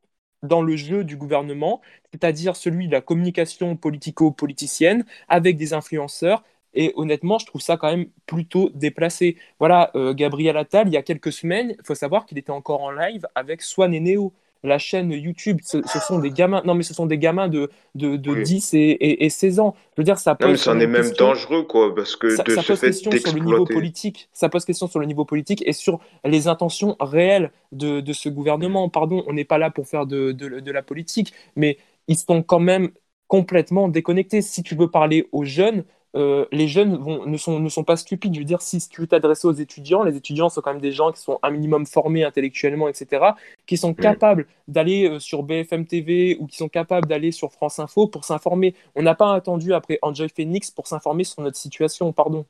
dans 0.46 0.62
le 0.62 0.76
jeu 0.76 1.04
du 1.04 1.18
gouvernement, 1.18 1.82
c'est-à-dire 2.12 2.56
celui 2.56 2.88
de 2.88 2.94
la 2.94 3.02
communication 3.02 3.76
politico-politicienne 3.76 5.06
avec 5.28 5.58
des 5.58 5.74
influenceurs. 5.74 6.44
Et 6.74 6.94
honnêtement, 6.96 7.40
je 7.40 7.46
trouve 7.46 7.62
ça 7.62 7.78
quand 7.78 7.90
même 7.90 8.08
plutôt 8.26 8.70
déplacé. 8.74 9.38
Voilà, 9.60 9.92
euh, 9.96 10.14
Gabriel 10.14 10.58
Attal, 10.58 10.88
il 10.88 10.94
y 10.94 10.98
a 10.98 11.04
quelques 11.04 11.32
semaines, 11.32 11.76
il 11.80 11.86
faut 11.86 11.96
savoir 11.96 12.26
qu'il 12.26 12.38
était 12.38 12.52
encore 12.52 12.82
en 12.82 12.92
live 12.92 13.26
avec 13.36 13.62
Swan 13.62 13.94
et 13.94 14.00
Neo 14.02 14.34
la 14.66 14.78
chaîne 14.78 15.12
YouTube, 15.12 15.60
ce, 15.64 15.82
sont 16.08 16.20
des 16.20 16.32
gamins, 16.32 16.62
non 16.66 16.74
mais 16.76 16.84
ce 16.84 16.94
sont 16.94 17.06
des 17.06 17.18
gamins 17.18 17.48
de, 17.48 17.70
de, 17.94 18.16
10 18.18 18.74
et, 18.74 19.26
et, 19.26 19.30
16 19.30 19.60
ans. 19.60 19.76
Je 19.96 20.02
veux 20.02 20.04
dire, 20.04 20.18
ça 20.18 20.36
pose. 20.36 20.60
ça 20.60 20.72
en 20.72 20.80
est 20.80 20.88
même 20.88 21.12
dangereux, 21.12 21.64
quoi, 21.64 21.94
parce 21.94 22.16
que 22.16 22.36
ça, 22.36 22.44
de 22.44 22.54
pose 22.54 22.80
question 22.80 23.12
sur 23.12 23.34
le 23.34 23.40
niveau 23.40 23.66
politique. 23.66 24.30
Ça 24.34 24.50
pose 24.50 24.66
question 24.66 24.88
sur 24.88 25.00
le 25.00 25.06
niveau 25.06 25.26
politique 25.26 25.64
et 25.66 25.74
sur 25.74 26.00
les 26.24 26.48
intentions 26.48 26.96
réelles 27.00 27.52
de, 27.72 28.02
de 28.02 28.14
ce 28.14 28.30
gouvernement. 28.30 28.90
Pardon, 28.90 29.24
on 29.28 29.34
n'est 29.34 29.46
pas 29.46 29.58
là 29.58 29.70
pour 29.70 29.88
faire 29.88 30.06
de, 30.06 30.32
de, 30.32 30.72
la 30.72 30.82
politique, 30.82 31.34
mais 31.56 31.78
ils 32.08 32.18
sont 32.18 32.44
quand 32.44 32.60
même 32.60 32.90
complètement 33.28 33.88
déconnectés. 33.88 34.42
Si 34.42 34.64
tu 34.64 34.76
veux 34.76 34.90
parler 34.90 35.28
aux 35.32 35.46
jeunes, 35.46 35.84
euh, 36.16 36.46
les 36.52 36.68
jeunes 36.68 36.98
ne, 37.26 37.38
sont, 37.38 37.60
ne 37.60 37.70
sont 37.70 37.84
pas 37.84 37.98
stupides. 37.98 38.34
Je 38.34 38.40
veux 38.40 38.46
dire, 38.46 38.62
si 38.62 38.80
tu 38.90 39.02
veux 39.02 39.08
t'adresser 39.08 39.48
aux 39.48 39.54
étudiants, 39.54 40.04
les 40.04 40.16
étudiants 40.16 40.50
sont 40.50 40.62
quand 40.62 40.72
même 40.72 40.82
des 40.82 40.92
gens 40.92 41.12
qui 41.12 41.22
sont 41.22 41.40
un 41.44 41.52
minimum 41.52 41.86
formés 41.86 42.24
intellectuellement, 42.24 42.88
etc., 42.88 43.26
qui 43.66 43.78
sont 43.78 43.94
capables 43.94 44.48
d'aller 44.68 45.10
euh, 45.10 45.20
sur 45.20 45.44
BFM 45.44 45.86
TV 45.86 46.38
ou 46.40 46.48
qui 46.48 46.58
sont 46.58 46.70
capables 46.70 47.08
d'aller 47.08 47.32
sur 47.32 47.52
France 47.52 47.80
Info 47.80 48.08
pour 48.08 48.24
s'informer. 48.26 48.76
On 48.96 49.02
n'a 49.02 49.16
pas 49.16 49.34
attendu 49.34 49.74
après 49.74 50.00
Angel 50.02 50.30
Phoenix 50.30 50.72
pour 50.72 50.88
s'informer 50.88 51.24
sur 51.24 51.42
notre 51.42 51.58
situation, 51.58 52.14
pardon. 52.14 52.46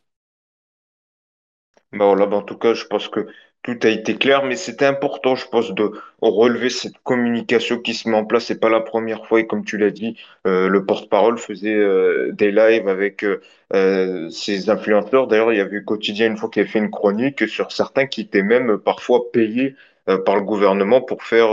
Bah 1.95 2.05
voilà, 2.05 2.25
bah, 2.25 2.37
en 2.37 2.41
tout 2.41 2.57
cas, 2.57 2.73
je 2.73 2.85
pense 2.85 3.07
que 3.07 3.27
tout 3.63 3.79
a 3.81 3.89
été 3.89 4.15
clair, 4.15 4.45
mais 4.45 4.55
c'était 4.55 4.85
important, 4.85 5.35
je 5.35 5.47
pense, 5.47 5.73
de 5.73 5.91
relever 6.21 6.69
cette 6.69 6.99
communication 7.03 7.79
qui 7.79 7.95
se 7.95 8.07
met 8.07 8.15
en 8.15 8.23
place. 8.23 8.45
C'est 8.45 8.59
pas 8.59 8.69
la 8.69 8.81
première 8.81 9.25
fois, 9.25 9.39
et 9.39 9.47
comme 9.47 9.65
tu 9.65 9.77
l'as 9.77 9.89
dit, 9.89 10.17
euh, 10.45 10.67
le 10.67 10.85
porte-parole 10.85 11.39
faisait 11.39 11.73
euh, 11.73 12.31
des 12.33 12.51
lives 12.51 12.87
avec 12.87 13.25
euh, 13.73 14.29
ses 14.29 14.69
influenceurs. 14.69 15.25
D'ailleurs, 15.25 15.51
il 15.51 15.57
y 15.57 15.61
avait 15.61 15.77
eu 15.77 15.83
Quotidien 15.83 16.27
une 16.27 16.37
fois 16.37 16.49
qui 16.49 16.59
avait 16.59 16.69
fait 16.69 16.79
une 16.79 16.91
chronique 16.91 17.47
sur 17.47 17.71
certains 17.71 18.05
qui 18.05 18.21
étaient 18.21 18.43
même 18.43 18.77
parfois 18.77 19.31
payés 19.31 19.75
par 20.23 20.35
le 20.35 20.43
gouvernement 20.43 21.01
pour 21.01 21.23
faire 21.23 21.49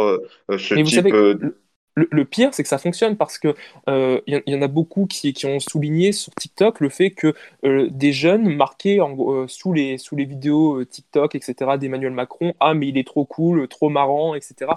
ce 0.50 0.74
type. 0.74 1.06
de 1.06 1.56
le, 1.94 2.24
pire, 2.24 2.54
c'est 2.54 2.62
que 2.62 2.68
ça 2.68 2.78
fonctionne 2.78 3.16
parce 3.16 3.38
que 3.38 3.48
il 3.86 3.92
euh, 3.92 4.20
y, 4.26 4.54
en 4.54 4.62
a 4.62 4.68
beaucoup 4.68 5.06
qui, 5.06 5.34
ont 5.44 5.60
souligné 5.60 6.12
sur 6.12 6.32
TikTok 6.34 6.80
le 6.80 6.88
fait 6.88 7.10
que 7.10 7.34
euh, 7.64 7.88
des 7.90 8.12
jeunes 8.12 8.54
marquaient 8.54 9.00
en, 9.00 9.14
euh, 9.18 9.46
sous, 9.46 9.72
les, 9.72 9.98
sous 9.98 10.16
les 10.16 10.24
vidéos 10.24 10.84
TikTok, 10.84 11.34
etc., 11.34 11.76
d'Emmanuel 11.78 12.12
Macron, 12.12 12.54
ah 12.60 12.74
mais 12.74 12.88
il 12.88 12.98
est 12.98 13.06
trop 13.06 13.24
cool, 13.24 13.68
trop 13.68 13.90
marrant, 13.90 14.34
etc. 14.34 14.70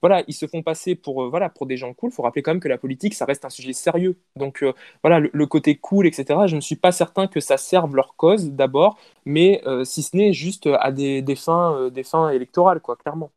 Voilà, 0.00 0.22
ils 0.28 0.34
se 0.34 0.46
font 0.46 0.62
passer 0.62 0.94
pour 0.94 1.30
des 1.66 1.76
gens 1.76 1.92
cool. 1.92 2.10
Il 2.10 2.14
faut 2.14 2.22
rappeler 2.22 2.42
quand 2.42 2.52
même 2.52 2.60
que 2.60 2.68
la 2.68 2.78
politique, 2.78 3.14
ça 3.14 3.24
reste 3.24 3.44
un 3.44 3.50
sujet 3.50 3.72
sérieux. 3.72 4.16
Donc 4.36 4.64
voilà, 5.02 5.20
le, 5.20 5.46
côté 5.46 5.74
cool, 5.76 6.06
etc., 6.06 6.40
je 6.46 6.56
ne 6.56 6.60
suis 6.60 6.76
pas 6.76 6.92
certain 6.92 7.26
que 7.26 7.40
ça 7.40 7.56
serve 7.56 7.96
leur 7.96 8.14
cause 8.16 8.50
d'abord, 8.52 8.98
mais 9.24 9.62
si 9.84 10.02
ce 10.02 10.16
n'est 10.16 10.32
juste 10.32 10.68
à 10.80 10.92
des, 10.92 11.22
des 11.22 11.36
fins, 11.36 11.90
des 11.90 12.04
fins 12.04 12.30
électorales, 12.30 12.80
quoi, 12.80 12.96
clairement. 12.96 13.30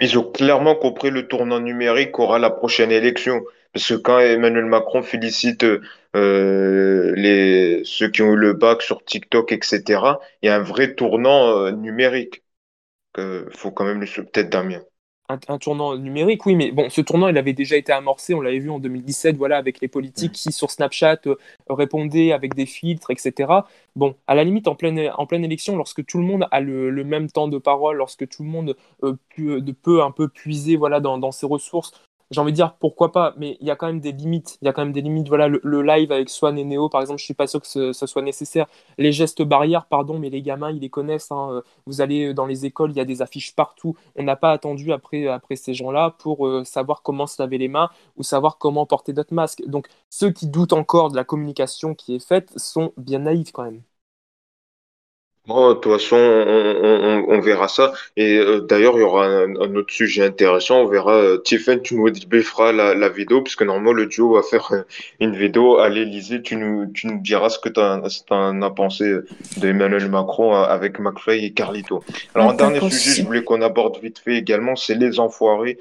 Ils 0.00 0.18
ont 0.18 0.30
clairement 0.30 0.74
compris 0.74 1.10
le 1.10 1.28
tournant 1.28 1.60
numérique 1.60 2.12
qu'aura 2.12 2.38
la 2.38 2.50
prochaine 2.50 2.92
élection. 2.92 3.42
Parce 3.72 3.88
que 3.88 3.94
quand 3.94 4.18
Emmanuel 4.18 4.64
Macron 4.66 5.02
félicite 5.02 5.64
euh, 6.16 7.80
ceux 7.84 8.10
qui 8.10 8.22
ont 8.22 8.32
eu 8.32 8.36
le 8.36 8.52
bac 8.52 8.82
sur 8.82 9.04
TikTok, 9.04 9.52
etc., 9.52 9.82
il 10.42 10.46
y 10.46 10.48
a 10.48 10.56
un 10.56 10.62
vrai 10.62 10.94
tournant 10.94 11.56
euh, 11.56 11.70
numérique. 11.70 12.42
Il 13.18 13.44
faut 13.50 13.70
quand 13.72 13.84
même 13.84 14.00
le 14.00 14.06
peut-être 14.06 14.50
Damien 14.50 14.82
un, 15.48 15.58
tournant 15.58 15.96
numérique, 15.96 16.46
oui, 16.46 16.54
mais 16.54 16.70
bon, 16.70 16.90
ce 16.90 17.00
tournant, 17.00 17.28
il 17.28 17.38
avait 17.38 17.52
déjà 17.52 17.76
été 17.76 17.92
amorcé, 17.92 18.34
on 18.34 18.40
l'avait 18.40 18.58
vu 18.58 18.70
en 18.70 18.78
2017, 18.78 19.36
voilà, 19.36 19.56
avec 19.56 19.80
les 19.80 19.88
politiques 19.88 20.32
qui, 20.32 20.52
sur 20.52 20.70
Snapchat, 20.70 21.20
euh, 21.26 21.36
répondaient 21.68 22.32
avec 22.32 22.54
des 22.54 22.66
filtres, 22.66 23.10
etc. 23.10 23.52
Bon, 23.96 24.14
à 24.26 24.34
la 24.34 24.44
limite, 24.44 24.68
en 24.68 24.74
pleine, 24.74 25.10
en 25.16 25.26
pleine 25.26 25.44
élection, 25.44 25.76
lorsque 25.76 26.04
tout 26.04 26.18
le 26.18 26.24
monde 26.24 26.46
a 26.50 26.60
le, 26.60 27.04
même 27.04 27.30
temps 27.30 27.48
de 27.48 27.58
parole, 27.58 27.96
lorsque 27.96 28.28
tout 28.28 28.42
le 28.42 28.48
monde 28.48 28.76
euh, 29.02 29.16
peut, 29.82 30.02
un 30.02 30.10
peu 30.10 30.28
puiser 30.28 30.76
voilà, 30.76 31.00
dans, 31.00 31.18
dans 31.18 31.32
ses 31.32 31.46
ressources, 31.46 31.92
j'ai 32.30 32.40
envie 32.40 32.52
de 32.52 32.56
dire 32.56 32.74
pourquoi 32.78 33.10
pas, 33.12 33.34
mais 33.36 33.56
il 33.60 33.66
y 33.66 33.70
a 33.70 33.76
quand 33.76 33.86
même 33.86 34.00
des 34.00 34.12
limites. 34.12 34.58
Il 34.62 34.66
y 34.66 34.68
a 34.68 34.72
quand 34.72 34.82
même 34.82 34.92
des 34.92 35.00
limites. 35.00 35.28
Voilà, 35.28 35.48
le, 35.48 35.82
live 35.82 36.12
avec 36.12 36.28
Swan 36.30 36.56
et 36.58 36.64
Neo, 36.64 36.88
par 36.88 37.00
exemple, 37.00 37.18
je 37.18 37.24
suis 37.24 37.34
pas 37.34 37.46
sûr 37.46 37.60
que 37.60 37.66
ce, 37.66 37.92
soit 37.92 38.22
nécessaire. 38.22 38.66
Les 38.98 39.12
gestes 39.12 39.42
barrières, 39.42 39.86
pardon, 39.86 40.18
mais 40.18 40.30
les 40.30 40.42
gamins, 40.42 40.70
ils 40.70 40.78
les 40.78 40.90
connaissent. 40.90 41.32
Hein. 41.32 41.62
Vous 41.86 42.00
allez 42.00 42.32
dans 42.32 42.46
les 42.46 42.66
écoles, 42.66 42.92
il 42.92 42.96
y 42.96 43.00
a 43.00 43.04
des 43.04 43.22
affiches 43.22 43.54
partout. 43.54 43.96
On 44.16 44.22
n'a 44.22 44.36
pas 44.36 44.52
attendu 44.52 44.92
après, 44.92 45.26
après 45.26 45.56
ces 45.56 45.74
gens-là 45.74 46.14
pour 46.18 46.46
euh, 46.46 46.64
savoir 46.64 47.02
comment 47.02 47.26
se 47.26 47.42
laver 47.42 47.58
les 47.58 47.68
mains 47.68 47.90
ou 48.16 48.22
savoir 48.22 48.58
comment 48.58 48.86
porter 48.86 49.12
notre 49.12 49.34
masque. 49.34 49.62
Donc, 49.66 49.88
ceux 50.08 50.30
qui 50.30 50.46
doutent 50.46 50.72
encore 50.72 51.10
de 51.10 51.16
la 51.16 51.24
communication 51.24 51.94
qui 51.94 52.14
est 52.14 52.24
faite 52.26 52.52
sont 52.56 52.92
bien 52.96 53.20
naïfs 53.20 53.52
quand 53.52 53.64
même. 53.64 53.82
Oh, 55.48 55.74
de 55.74 55.80
toute 55.80 55.92
façon, 55.92 56.16
on, 56.16 57.24
on, 57.28 57.40
verra 57.40 57.66
ça. 57.66 57.92
Et 58.16 58.36
euh, 58.36 58.60
d'ailleurs, 58.60 58.94
il 58.96 59.00
y 59.00 59.02
aura 59.02 59.26
un, 59.26 59.74
autre 59.74 59.92
sujet 59.92 60.24
intéressant. 60.24 60.82
On 60.82 60.86
verra, 60.86 61.14
euh, 61.14 61.38
Tiffen, 61.38 61.80
tu 61.80 61.96
nous 61.96 62.10
débrieferas 62.10 62.72
la, 62.72 62.94
la 62.94 63.08
vidéo, 63.08 63.42
puisque 63.42 63.62
normalement, 63.62 63.92
le 63.92 64.06
duo 64.06 64.34
va 64.34 64.42
faire 64.42 64.68
euh, 64.72 64.82
une 65.18 65.34
vidéo 65.34 65.78
à 65.78 65.88
l'Elysée. 65.88 66.42
Tu 66.42 66.56
nous, 66.56 66.86
tu 66.92 67.06
nous 67.06 67.18
diras 67.20 67.48
ce 67.48 67.58
que 67.58 67.70
tu 67.70 67.80
en 67.80 68.62
as 68.62 68.70
pensé 68.70 69.12
d'Emmanuel 69.56 70.08
Macron 70.10 70.54
avec 70.54 70.98
McFly 70.98 71.46
et 71.46 71.52
Carlito. 71.52 72.04
Alors, 72.34 72.50
un 72.50 72.54
dernier 72.54 72.80
sujet, 72.90 73.22
je 73.22 73.26
voulais 73.26 73.42
qu'on 73.42 73.62
aborde 73.62 73.98
vite 74.00 74.18
fait 74.18 74.36
également, 74.36 74.76
c'est 74.76 74.94
les 74.94 75.18
enfoirés 75.20 75.78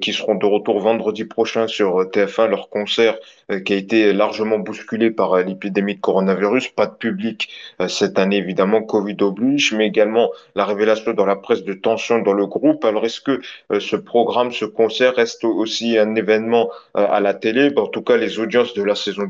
qui 0.00 0.12
seront 0.12 0.34
de 0.34 0.46
retour 0.46 0.80
vendredi 0.80 1.24
prochain 1.24 1.68
sur 1.68 2.02
TF1, 2.02 2.48
leur 2.48 2.68
concert 2.68 3.16
qui 3.64 3.72
a 3.72 3.76
été 3.76 4.12
largement 4.12 4.58
bousculé 4.58 5.10
par 5.10 5.36
l'épidémie 5.38 5.94
de 5.94 6.00
coronavirus. 6.00 6.68
Pas 6.68 6.86
de 6.86 6.94
public 6.94 7.48
cette 7.88 8.18
année, 8.18 8.36
évidemment, 8.36 8.82
Covid 8.82 9.16
oblige, 9.20 9.72
mais 9.72 9.86
également 9.86 10.30
la 10.54 10.64
révélation 10.64 11.12
dans 11.12 11.26
la 11.26 11.36
presse 11.36 11.64
de 11.64 11.74
tensions 11.74 12.18
dans 12.20 12.32
le 12.32 12.46
groupe. 12.46 12.84
Alors, 12.84 13.04
est-ce 13.04 13.20
que 13.20 13.40
euh, 13.72 13.80
ce 13.80 13.96
programme, 13.96 14.52
ce 14.52 14.64
concert 14.64 15.14
reste 15.14 15.44
aussi 15.44 15.98
un 15.98 16.14
événement 16.14 16.70
euh, 16.96 17.06
à 17.08 17.20
la 17.20 17.34
télé? 17.34 17.72
En 17.76 17.86
tout 17.86 18.02
cas, 18.02 18.16
les 18.16 18.38
audiences 18.38 18.74
de 18.74 18.82
la 18.82 18.94
saison 18.94 19.28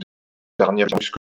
dernière, 0.59 0.87
puisque 0.87 1.17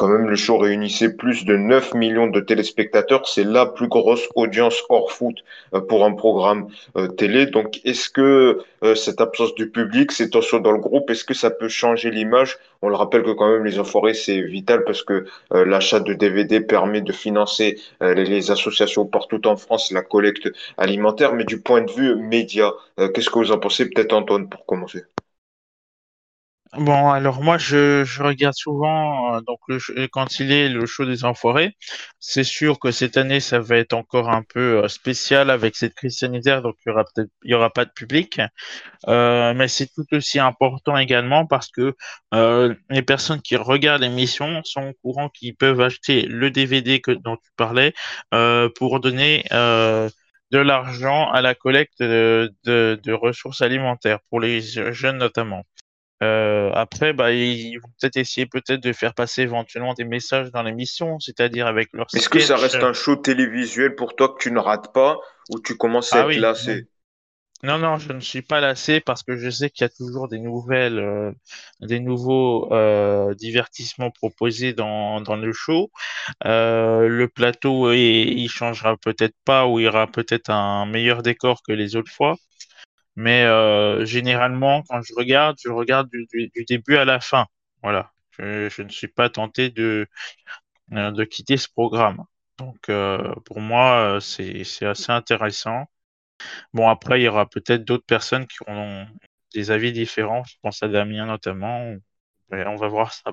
quand 0.00 0.08
même, 0.08 0.30
le 0.30 0.36
show 0.36 0.56
réunissait 0.56 1.14
plus 1.14 1.44
de 1.44 1.56
9 1.56 1.92
millions 1.92 2.26
de 2.26 2.40
téléspectateurs. 2.40 3.28
C'est 3.28 3.44
la 3.44 3.66
plus 3.66 3.86
grosse 3.86 4.26
audience 4.34 4.82
hors 4.88 5.12
foot 5.12 5.36
euh, 5.74 5.82
pour 5.82 6.06
un 6.06 6.12
programme 6.12 6.68
euh, 6.96 7.06
télé. 7.06 7.44
Donc, 7.44 7.82
est-ce 7.84 8.08
que 8.08 8.62
euh, 8.82 8.94
cette 8.94 9.20
absence 9.20 9.54
du 9.54 9.68
public, 9.68 10.10
ces 10.10 10.30
tensions 10.30 10.58
dans 10.58 10.72
le 10.72 10.78
groupe, 10.78 11.10
est-ce 11.10 11.22
que 11.22 11.34
ça 11.34 11.50
peut 11.50 11.68
changer 11.68 12.10
l'image? 12.10 12.56
On 12.80 12.88
le 12.88 12.96
rappelle 12.96 13.22
que 13.24 13.32
quand 13.32 13.52
même, 13.52 13.66
les 13.66 13.78
enfoirés, 13.78 14.14
c'est 14.14 14.40
vital 14.40 14.84
parce 14.84 15.02
que 15.02 15.26
l'achat 15.50 16.00
de 16.00 16.14
DVD 16.14 16.60
permet 16.62 17.02
de 17.02 17.12
financer 17.12 17.78
les, 18.00 18.50
associations 18.50 19.04
partout 19.04 19.46
en 19.46 19.56
France, 19.56 19.92
la 19.92 20.00
collecte 20.00 20.48
alimentaire. 20.78 21.34
Mais 21.34 21.44
du 21.44 21.60
point 21.60 21.82
de 21.82 21.90
vue 21.90 22.16
média, 22.16 22.72
qu'est-ce 22.96 23.28
que 23.28 23.38
vous 23.38 23.52
en 23.52 23.58
pensez? 23.58 23.90
Peut-être 23.90 24.14
Antoine 24.14 24.48
pour 24.48 24.64
commencer. 24.64 25.02
Bon, 26.78 27.10
alors 27.10 27.42
moi, 27.42 27.58
je, 27.58 28.22
regarde 28.22 28.54
souvent 28.54 29.34
euh, 29.34 29.40
donc 29.40 29.58
le, 29.66 30.06
quand 30.06 30.38
il 30.38 30.52
est 30.52 30.68
le 30.68 30.86
show 30.86 31.04
des 31.04 31.24
Enfoirés. 31.24 31.76
C'est 32.20 32.44
sûr 32.44 32.78
que 32.78 32.92
cette 32.92 33.16
année, 33.16 33.40
ça 33.40 33.58
va 33.58 33.76
être 33.76 33.92
encore 33.92 34.30
un 34.30 34.42
peu 34.44 34.84
euh, 34.84 34.88
spécial 34.88 35.50
avec 35.50 35.74
cette 35.74 35.94
crise 35.94 36.18
sanitaire, 36.18 36.62
donc 36.62 36.76
il 36.86 36.90
y 36.90 36.92
aura 36.92 37.04
peut-être 37.04 37.30
il 37.42 37.50
y 37.50 37.54
aura 37.54 37.70
pas 37.70 37.84
de 37.84 37.90
public. 37.90 38.40
Euh, 39.08 39.52
mais 39.54 39.66
c'est 39.66 39.88
tout 39.92 40.06
aussi 40.12 40.38
important 40.38 40.96
également 40.96 41.44
parce 41.44 41.68
que 41.70 41.96
les 42.32 43.02
personnes 43.02 43.42
qui 43.42 43.56
regardent 43.56 44.02
l'émission 44.02 44.62
sont 44.64 44.90
au 44.90 44.92
courant 45.02 45.28
qu'ils 45.28 45.56
peuvent 45.56 45.80
acheter 45.80 46.22
le 46.22 46.50
DVD 46.52 47.00
que 47.00 47.10
dont 47.12 47.36
tu 47.36 47.50
parlais 47.56 47.94
pour 48.76 49.00
donner 49.00 49.44
de 49.50 50.58
l'argent 50.58 51.30
à 51.30 51.40
la 51.42 51.54
collecte 51.54 52.00
de 52.00 53.12
ressources 53.12 53.62
alimentaires 53.62 54.20
pour 54.30 54.40
les 54.40 54.60
jeunes 54.60 55.18
notamment. 55.18 55.64
Euh, 56.22 56.70
après, 56.74 57.12
bah, 57.12 57.32
ils 57.32 57.78
vont 57.78 57.88
peut-être 57.98 58.16
essayer 58.16 58.46
peut-être 58.46 58.82
de 58.82 58.92
faire 58.92 59.14
passer 59.14 59.42
éventuellement 59.42 59.94
des 59.94 60.04
messages 60.04 60.50
dans 60.50 60.62
l'émission, 60.62 61.18
c'est-à-dire 61.18 61.66
avec 61.66 61.88
leur 61.92 62.06
Est-ce 62.14 62.28
que 62.28 62.40
ça 62.40 62.56
reste 62.56 62.76
un 62.76 62.92
show 62.92 63.16
télévisuel 63.16 63.94
pour 63.94 64.16
toi 64.16 64.28
que 64.28 64.42
tu 64.42 64.52
ne 64.52 64.58
rates 64.58 64.92
pas 64.92 65.18
ou 65.50 65.60
tu 65.60 65.76
commences 65.76 66.12
à 66.12 66.24
ah 66.24 66.30
être 66.30 66.38
lassé? 66.38 66.86
Non, 67.62 67.78
non, 67.78 67.98
je 67.98 68.12
ne 68.12 68.20
suis 68.20 68.40
pas 68.40 68.60
lassé 68.60 69.00
parce 69.00 69.22
que 69.22 69.36
je 69.36 69.50
sais 69.50 69.68
qu'il 69.68 69.84
y 69.84 69.84
a 69.84 69.90
toujours 69.90 70.28
des 70.28 70.38
nouvelles, 70.38 70.98
euh, 70.98 71.30
des 71.80 72.00
nouveaux 72.00 72.72
euh, 72.72 73.34
divertissements 73.34 74.10
proposés 74.10 74.72
dans, 74.72 75.20
dans 75.20 75.36
le 75.36 75.52
show. 75.52 75.90
Le 76.44 77.26
plateau, 77.26 77.92
il, 77.92 78.38
il 78.38 78.48
changera 78.48 78.96
peut-être 78.96 79.36
pas 79.44 79.66
ou 79.66 79.78
il 79.78 79.84
y 79.84 79.88
aura 79.88 80.06
peut-être 80.06 80.50
un 80.50 80.86
meilleur 80.86 81.22
décor 81.22 81.62
que 81.62 81.72
les 81.72 81.96
autres 81.96 82.12
fois. 82.12 82.36
Mais 83.20 83.44
euh, 83.44 84.06
généralement, 84.06 84.82
quand 84.88 85.02
je 85.02 85.12
regarde, 85.14 85.58
je 85.62 85.68
regarde 85.68 86.08
du, 86.10 86.50
début 86.66 86.96
à 86.96 87.04
la 87.04 87.20
fin. 87.20 87.44
Voilà. 87.82 88.12
Je, 88.30 88.70
je 88.70 88.80
ne 88.80 88.88
suis 88.88 89.08
pas 89.08 89.28
tenté 89.28 89.68
de, 89.68 90.06
euh, 90.92 91.10
de 91.10 91.24
quitter 91.24 91.58
ce 91.58 91.68
programme. 91.68 92.24
Donc, 92.56 92.88
euh, 92.88 93.34
pour 93.44 93.60
moi, 93.60 94.18
c'est, 94.22 94.64
assez 94.86 95.12
intéressant. 95.12 95.84
Bon, 96.72 96.88
après, 96.88 97.20
il 97.20 97.24
y 97.24 97.28
aura 97.28 97.44
peut-être 97.46 97.84
d'autres 97.84 98.06
personnes 98.06 98.46
qui 98.46 98.56
auront 98.66 99.06
des 99.54 99.70
avis 99.70 99.92
différents. 99.92 100.42
Je 100.44 100.54
pense 100.62 100.82
à 100.82 100.88
Damien 100.88 101.26
notamment. 101.26 101.94
On 102.50 102.76
va 102.76 102.88
voir 102.88 103.12
ça. 103.12 103.32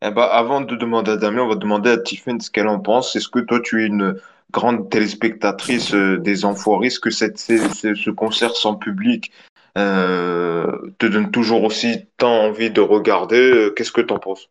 Eh 0.00 0.10
ben, 0.10 0.22
avant 0.22 0.62
de 0.62 0.76
demander 0.76 1.10
à 1.10 1.16
Damien, 1.18 1.42
on 1.42 1.48
va 1.48 1.56
demander 1.56 1.90
à 1.90 1.98
Tiffany 1.98 2.40
ce 2.40 2.50
qu'elle 2.50 2.68
en 2.68 2.80
pense. 2.80 3.14
Est-ce 3.16 3.28
que 3.28 3.40
toi, 3.40 3.60
tu 3.60 3.82
es 3.82 3.86
une 3.86 4.18
grande 4.50 4.90
téléspectatrice 4.90 5.94
euh, 5.94 6.18
des 6.18 6.44
Enfoirés? 6.44 6.88
Que 7.02 7.10
cette, 7.10 7.38
ce, 7.38 7.58
ce- 7.68 7.94
ce 7.94 8.10
concert 8.10 8.56
sans 8.56 8.74
public 8.74 9.32
euh, 9.76 10.90
te 10.98 11.06
donne 11.06 11.30
toujours 11.30 11.62
aussi 11.64 12.06
tant 12.16 12.44
envie 12.46 12.70
de 12.70 12.80
regarder? 12.80 13.38
Euh, 13.40 13.70
Qu'est-ce 13.70 13.92
que 13.92 14.00
tu 14.00 14.12
en 14.12 14.18
penses? 14.18 14.50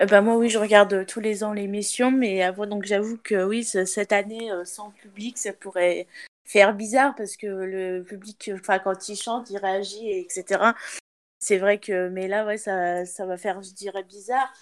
Euh, 0.00 0.06
bah, 0.06 0.20
moi, 0.20 0.36
oui, 0.36 0.50
je 0.50 0.58
regarde 0.58 1.06
tous 1.06 1.20
les 1.20 1.42
ans 1.44 1.52
l'émission, 1.52 2.10
mais 2.10 2.42
avant, 2.42 2.66
donc 2.66 2.84
j'avoue 2.84 3.16
que 3.22 3.44
oui, 3.44 3.64
ce- 3.64 3.84
cette 3.84 4.12
année, 4.12 4.50
sans 4.64 4.90
public, 4.90 5.38
ça 5.38 5.52
pourrait 5.52 6.06
faire 6.44 6.74
bizarre 6.74 7.14
parce 7.16 7.36
que 7.36 7.46
le 7.46 8.02
public, 8.02 8.50
enfin, 8.54 8.78
quand 8.78 9.08
il 9.08 9.16
chante, 9.16 9.50
il 9.50 9.56
réagit, 9.58 10.08
et 10.08 10.20
etc. 10.20 10.74
C'est 11.38 11.58
vrai 11.58 11.78
que, 11.78 12.08
mais 12.08 12.28
là, 12.28 12.46
ouais, 12.46 12.56
ça, 12.58 13.04
ça 13.04 13.26
va 13.26 13.36
faire, 13.36 13.62
je 13.62 13.72
dirais, 13.72 14.04
bizarre. 14.04 14.52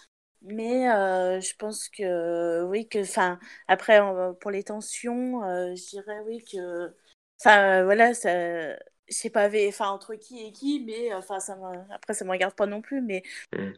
Mais 0.44 0.90
euh, 0.90 1.40
je 1.40 1.54
pense 1.56 1.88
que, 1.88 2.64
oui, 2.64 2.86
que, 2.88 3.00
enfin, 3.02 3.38
après, 3.68 4.00
pour 4.40 4.50
les 4.50 4.62
tensions, 4.64 5.42
euh, 5.44 5.74
je 5.74 5.88
dirais, 5.90 6.20
oui, 6.26 6.44
que, 6.44 6.94
enfin, 7.40 7.80
euh, 7.82 7.84
voilà, 7.84 8.12
ça, 8.14 8.30
je 8.74 8.76
sais 9.08 9.30
pas, 9.30 9.48
enfin, 9.68 9.88
entre 9.88 10.14
qui 10.16 10.44
et 10.46 10.52
qui, 10.52 10.84
mais, 10.86 11.14
enfin, 11.14 11.40
ça 11.40 11.56
me- 11.56 11.92
après, 11.94 12.12
ça 12.14 12.24
me 12.26 12.30
regarde 12.30 12.54
pas 12.54 12.66
non 12.66 12.82
plus, 12.82 13.00
mais 13.00 13.22
Hmm. 13.56 13.70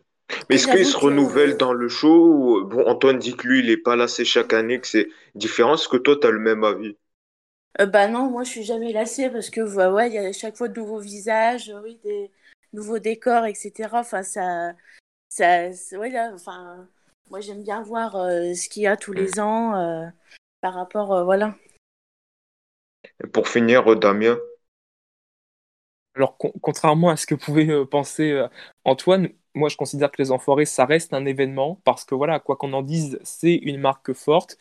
Mais 0.51 0.57
est-ce 0.57 0.69
qu'il 0.69 0.85
j'avoue 0.85 0.87
se 0.87 0.97
que. 0.97 1.07
renouvelle 1.07 1.57
dans 1.57 1.73
le 1.73 1.89
show? 1.89 2.61
ou- 2.61 2.65
Bon, 2.67 2.85
Antoine 2.87 3.19
dit 3.19 3.37
que 3.37 3.47
lui, 3.47 3.61
il 3.61 3.71
est 3.71 3.77
pas 3.77 3.97
lassé 3.97 4.25
chaque 4.25 4.53
année, 4.53 4.81
que 4.81 4.87
c'est 4.89 5.09
différent. 5.37 5.75
Est-ce 5.75 5.89
que 5.89 5.97
toi, 5.97 6.17
tu 6.21 6.27
as 6.27 6.31
le 6.31 6.41
même 6.41 6.65
avis? 6.65 6.97
Euh, 7.81 7.87
bah 7.87 8.09
non, 8.09 8.31
moi 8.31 8.43
je 8.45 8.51
suis 8.51 8.65
jamais 8.65 8.93
lassée 8.93 9.29
parce 9.31 9.51
que 9.51 9.61
bah, 9.77 9.93
ouais, 9.93 10.09
il 10.09 10.15
y 10.15 10.19
a 10.19 10.23
à 10.29 10.33
chaque 10.33 10.57
fois 10.57 10.69
de 10.69 10.81
nouveaux 10.81 10.99
visages, 11.01 11.69
euh, 11.71 11.81
oui, 11.83 12.01
des 12.05 12.31
nouveaux 12.73 12.99
décors, 12.99 13.45
etc. 13.45 14.01
Enfin, 14.01 14.23
ça, 14.23 14.73
ça, 15.37 15.71
c'est- 15.73 15.99
ouais, 15.99 16.09
là, 16.09 16.31
enfin, 16.35 16.89
moi 17.31 17.41
j'aime 17.41 17.63
bien 17.63 17.83
voir 17.83 18.17
euh, 18.17 18.55
ce 18.55 18.71
qu'il 18.71 18.85
y 18.85 18.87
a 18.87 18.97
tous 18.97 19.13
Hmm. 19.13 19.17
les 19.17 19.39
ans 19.39 19.77
euh, 19.77 20.07
par 20.63 20.73
rapport, 20.73 21.13
euh, 21.13 21.25
voilà. 21.25 21.55
Et 23.23 23.27
pour 23.27 23.47
finir, 23.47 23.95
Damien. 23.97 24.39
Alors, 26.15 26.39
con- 26.39 26.53
contrairement 26.63 27.11
à 27.11 27.17
ce 27.17 27.27
que 27.27 27.35
pouvait 27.35 27.69
euh, 27.69 27.85
penser 27.85 28.31
euh, 28.31 28.49
Antoine, 28.85 29.29
moi 29.55 29.69
je 29.69 29.77
considère 29.77 30.11
que 30.11 30.23
les 30.23 30.33
Enfoirés, 30.33 30.65
ça 30.65 30.87
reste 30.87 31.13
un 31.13 31.27
événement 31.27 31.83
parce 31.85 32.07
que 32.07 32.15
voilà, 32.15 32.41
quoi 32.41 32.57
qu'on 32.57 32.73
en 32.73 32.81
dise, 32.83 33.19
c'est 33.23 33.55
une 33.55 33.79
marque 33.79 34.15
forte. 34.15 34.57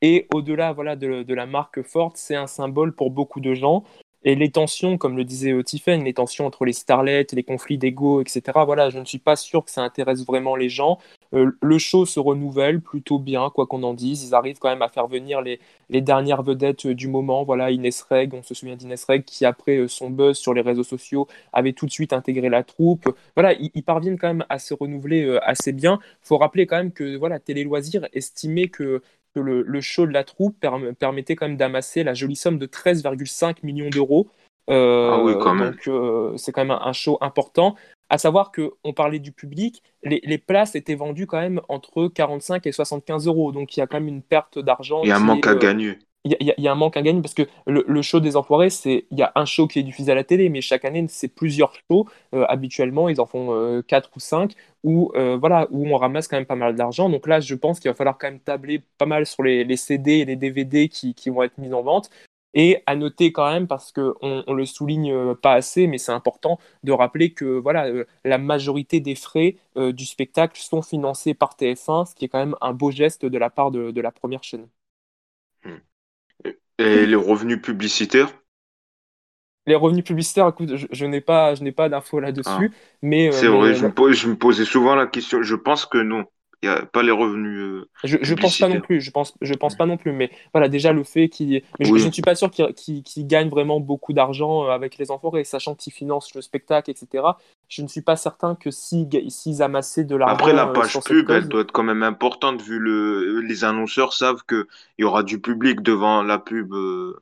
Et 0.00 0.28
au-delà 0.32 0.72
voilà, 0.72 0.94
de, 0.94 1.24
de 1.24 1.34
la 1.34 1.46
marque 1.46 1.82
forte, 1.82 2.16
c'est 2.16 2.36
un 2.36 2.46
symbole 2.46 2.94
pour 2.94 3.10
beaucoup 3.10 3.40
de 3.40 3.54
gens. 3.54 3.82
Et 4.22 4.34
les 4.34 4.50
tensions, 4.50 4.98
comme 4.98 5.16
le 5.16 5.24
disait 5.24 5.52
euh, 5.52 5.62
Tiffen, 5.62 6.04
les 6.04 6.12
tensions 6.12 6.44
entre 6.46 6.66
les 6.66 6.74
starlets, 6.74 7.26
les 7.32 7.42
conflits 7.42 7.78
d'ego, 7.78 8.20
etc., 8.20 8.42
voilà, 8.66 8.90
je 8.90 8.98
ne 8.98 9.04
suis 9.06 9.18
pas 9.18 9.34
sûr 9.34 9.64
que 9.64 9.70
ça 9.70 9.82
intéresse 9.82 10.26
vraiment 10.26 10.56
les 10.56 10.68
gens. 10.68 10.98
Euh, 11.32 11.52
le 11.62 11.78
show 11.78 12.04
se 12.04 12.20
renouvelle 12.20 12.82
plutôt 12.82 13.18
bien, 13.18 13.48
quoi 13.48 13.66
qu'on 13.66 13.82
en 13.82 13.94
dise. 13.94 14.24
Ils 14.24 14.34
arrivent 14.34 14.58
quand 14.58 14.68
même 14.68 14.82
à 14.82 14.88
faire 14.90 15.06
venir 15.06 15.40
les, 15.40 15.58
dernières 16.02 16.42
vedettes 16.42 16.84
euh, 16.84 16.94
du 16.94 17.08
moment. 17.08 17.44
Voilà, 17.44 17.70
Inès 17.70 18.02
Reg, 18.02 18.34
on 18.34 18.42
se 18.42 18.52
souvient 18.52 18.76
d'Inès 18.76 19.02
Reg 19.04 19.24
qui, 19.24 19.46
après 19.46 19.88
son 19.88 20.10
buzz 20.10 20.36
sur 20.36 20.52
les 20.52 20.60
réseaux 20.60 20.84
sociaux, 20.84 21.26
avait 21.54 21.72
tout 21.72 21.86
de 21.86 21.90
suite 21.90 22.12
intégré 22.12 22.50
la 22.50 22.62
troupe. 22.62 23.08
Voilà, 23.36 23.54
ils, 23.54 23.82
parviennent 23.82 24.18
quand 24.18 24.28
même 24.28 24.44
à 24.50 24.58
se 24.58 24.74
renouveler 24.74 25.38
assez 25.42 25.72
bien. 25.72 25.98
Il 26.02 26.26
faut 26.26 26.36
rappeler 26.36 26.66
quand 26.66 26.76
même 26.76 26.92
que 26.92 27.16
voilà, 27.16 27.38
Télé 27.38 27.64
Loisirs 27.64 28.06
estimait 28.12 28.68
que 28.68 29.02
que 29.34 29.40
le, 29.40 29.62
le 29.62 29.80
show 29.80 30.06
de 30.06 30.12
la 30.12 30.24
troupe 30.24 30.56
perm- 30.60 30.94
permettait 30.94 31.36
quand 31.36 31.46
même 31.48 31.56
d'amasser 31.56 32.02
la 32.04 32.14
jolie 32.14 32.36
somme 32.36 32.58
de 32.58 32.66
13,5 32.66 33.62
millions 33.62 33.90
d'euros. 33.90 34.28
Ah 35.06 35.22
oui, 35.22 35.32
Euh, 35.32 35.38
quand 35.42 35.54
même. 35.54 35.70
donc 35.72 35.88
euh, 35.88 36.36
c'est 36.36 36.52
quand 36.52 36.62
même 36.64 36.70
un, 36.70 36.80
un 36.82 36.92
show 36.92 37.18
important. 37.20 37.76
À 38.08 38.18
savoir 38.18 38.50
que 38.50 38.72
on 38.84 38.92
parlait 38.92 39.20
du 39.20 39.32
public, 39.32 39.82
les, 40.02 40.20
les 40.24 40.38
places 40.38 40.74
étaient 40.74 40.96
vendues 40.96 41.26
quand 41.26 41.40
même 41.40 41.60
entre 41.68 42.08
45 42.08 42.66
et 42.66 42.72
75 42.72 43.26
euros. 43.26 43.52
Donc 43.52 43.76
il 43.76 43.80
y 43.80 43.82
a 43.82 43.86
quand 43.86 43.98
même 43.98 44.08
une 44.08 44.22
perte 44.22 44.58
d'argent 44.58 45.02
Il 45.02 45.08
y 45.08 45.12
a 45.12 45.16
un 45.16 45.20
manque 45.20 45.46
à 45.46 45.50
euh, 45.52 45.58
gagner. 45.58 45.98
Il 46.24 46.36
y, 46.58 46.68
a- 46.68 46.72
un 46.72 46.74
manque 46.74 46.96
à 46.98 47.02
gagner 47.02 47.22
parce 47.22 47.34
que 47.34 47.48
le, 47.66 48.02
show 48.02 48.20
des 48.20 48.36
Enfoirés, 48.36 48.68
c'est 48.70 49.06
il 49.10 49.18
y 49.18 49.22
a 49.22 49.32
un 49.36 49.46
show 49.46 49.66
qui 49.66 49.78
est 49.78 49.82
diffusé 49.82 50.12
à 50.12 50.14
la 50.14 50.24
télé, 50.24 50.50
mais 50.50 50.60
chaque 50.60 50.84
année 50.84 51.06
c'est 51.08 51.28
plusieurs 51.28 51.72
shows. 51.74 52.06
Euh, 52.34 52.44
habituellement, 52.48 53.08
ils 53.08 53.20
en 53.20 53.26
font 53.26 53.54
euh, 53.54 53.82
quatre 53.82 54.10
ou 54.16 54.20
cinq 54.20 54.54
où 54.84 55.12
euh, 55.14 55.36
voilà 55.38 55.66
où 55.70 55.86
on 55.88 55.96
ramasse 55.96 56.28
quand 56.28 56.36
même 56.36 56.46
pas 56.46 56.56
mal 56.56 56.74
d'argent. 56.74 57.08
Donc 57.08 57.26
là, 57.26 57.40
je 57.40 57.54
pense 57.54 57.80
qu'il 57.80 57.90
va 57.90 57.94
falloir 57.94 58.18
quand 58.18 58.28
même 58.28 58.40
tabler 58.40 58.82
pas 58.98 59.06
mal 59.06 59.24
sur 59.26 59.42
les, 59.42 59.76
CD 59.76 60.18
et 60.18 60.24
les 60.26 60.36
DVD 60.36 60.88
qui, 60.88 61.14
qui 61.14 61.30
vont 61.30 61.42
être 61.42 61.56
mis 61.58 61.72
en 61.72 61.82
vente. 61.82 62.10
Et 62.52 62.82
à 62.86 62.96
noter 62.96 63.32
quand 63.32 63.48
même, 63.50 63.68
parce 63.68 63.92
qu'on 63.92 64.14
on 64.20 64.52
le 64.52 64.66
souligne 64.66 65.12
euh, 65.12 65.34
pas 65.34 65.54
assez, 65.54 65.86
mais 65.86 65.98
c'est 65.98 66.12
important 66.12 66.58
de 66.82 66.92
rappeler 66.92 67.32
que 67.32 67.44
voilà, 67.44 67.86
la 68.24 68.38
majorité 68.38 69.00
des 69.00 69.14
frais 69.14 69.56
du 69.76 70.04
spectacle 70.04 70.60
sont 70.60 70.82
financés 70.82 71.34
par 71.34 71.56
TF1, 71.56 72.06
ce 72.06 72.14
qui 72.14 72.24
est 72.26 72.28
quand 72.28 72.40
même 72.40 72.56
un 72.60 72.72
beau 72.72 72.90
geste 72.90 73.24
de 73.24 73.38
la 73.38 73.50
part 73.50 73.70
de, 73.70 73.90
de 73.92 74.00
la 74.00 74.10
première 74.10 74.42
chaîne. 74.42 74.66
Et 76.80 77.06
les 77.06 77.14
revenus 77.14 77.62
publicitaires? 77.62 78.34
Les 79.66 79.74
revenus 79.74 80.04
publicitaires, 80.04 80.48
écoute, 80.48 80.76
je, 80.76 80.86
je 80.90 81.04
n'ai 81.06 81.20
pas, 81.20 81.54
je 81.54 81.62
n'ai 81.62 81.72
pas 81.72 81.88
d'infos 81.88 82.20
Ah, 82.44 82.68
là-dessus, 82.68 82.72
mais, 83.02 83.28
euh, 83.28 83.32
c'est 83.32 83.46
vrai, 83.48 83.74
euh, 83.74 83.74
je 83.74 83.86
me 83.86 83.94
pose, 83.94 84.16
je 84.16 84.28
me 84.28 84.36
posais 84.38 84.64
souvent 84.64 84.94
la 84.94 85.06
question. 85.06 85.42
Je 85.42 85.54
pense 85.54 85.86
que 85.86 85.98
non. 85.98 86.26
Il 86.62 86.68
n'y 86.68 86.74
a 86.74 86.84
pas 86.86 87.02
les 87.02 87.10
revenus 87.10 87.58
euh, 87.60 87.88
je, 88.02 88.16
je 88.22 88.34
pense 88.34 88.56
pas 88.56 88.68
non 88.68 88.80
plus, 88.80 89.00
je 89.02 89.10
pense, 89.10 89.34
je 89.42 89.52
pense 89.54 89.74
pas 89.76 89.84
non 89.84 89.98
plus, 89.98 90.12
mais 90.12 90.30
voilà, 90.54 90.68
déjà 90.70 90.92
le 90.92 91.04
fait 91.04 91.28
qu'il, 91.28 91.62
mais 91.78 91.84
je, 91.84 91.92
ne 91.92 92.10
suis 92.10 92.22
pas 92.22 92.34
sûr 92.34 92.50
qu'ils 92.50 92.72
qu'ils- 92.74 93.02
qu'ils 93.02 93.26
gagnent 93.26 93.50
vraiment 93.50 93.78
beaucoup 93.78 94.14
d'argent 94.14 94.64
euh, 94.64 94.70
avec 94.70 94.96
les 94.96 95.10
Enfoirés, 95.10 95.44
sachant 95.44 95.74
qu'ils 95.74 95.92
financent 95.92 96.34
le 96.34 96.40
spectacle, 96.40 96.90
etc. 96.90 97.38
Je 97.68 97.82
ne 97.82 97.88
suis 97.88 98.00
pas 98.00 98.16
certain 98.16 98.54
que 98.54 98.70
s'ils 98.70 99.08
s'ils 99.30 99.62
amassaient 99.62 100.04
de 100.04 100.16
Après, 100.24 100.52
la 100.52 100.64
l'argent 100.64 100.70
euh, 100.70 100.74
page 100.74 100.92
sur 100.92 101.02
pub, 101.04 101.30
elle 101.30 101.48
doit 101.48 101.60
être 101.62 101.72
quand 101.72 101.82
même 101.82 102.02
importante 102.02 102.62
vu 102.62 102.78
le, 102.78 103.40
les 103.40 103.64
annonceurs 103.64 104.12
savent 104.14 104.44
qu'il 104.48 104.64
y 104.98 105.04
aura 105.04 105.22
du 105.22 105.40
public 105.40 105.82
devant 105.82 106.22
la 106.22 106.38
pub. 106.38 106.72
euh. 106.72 107.18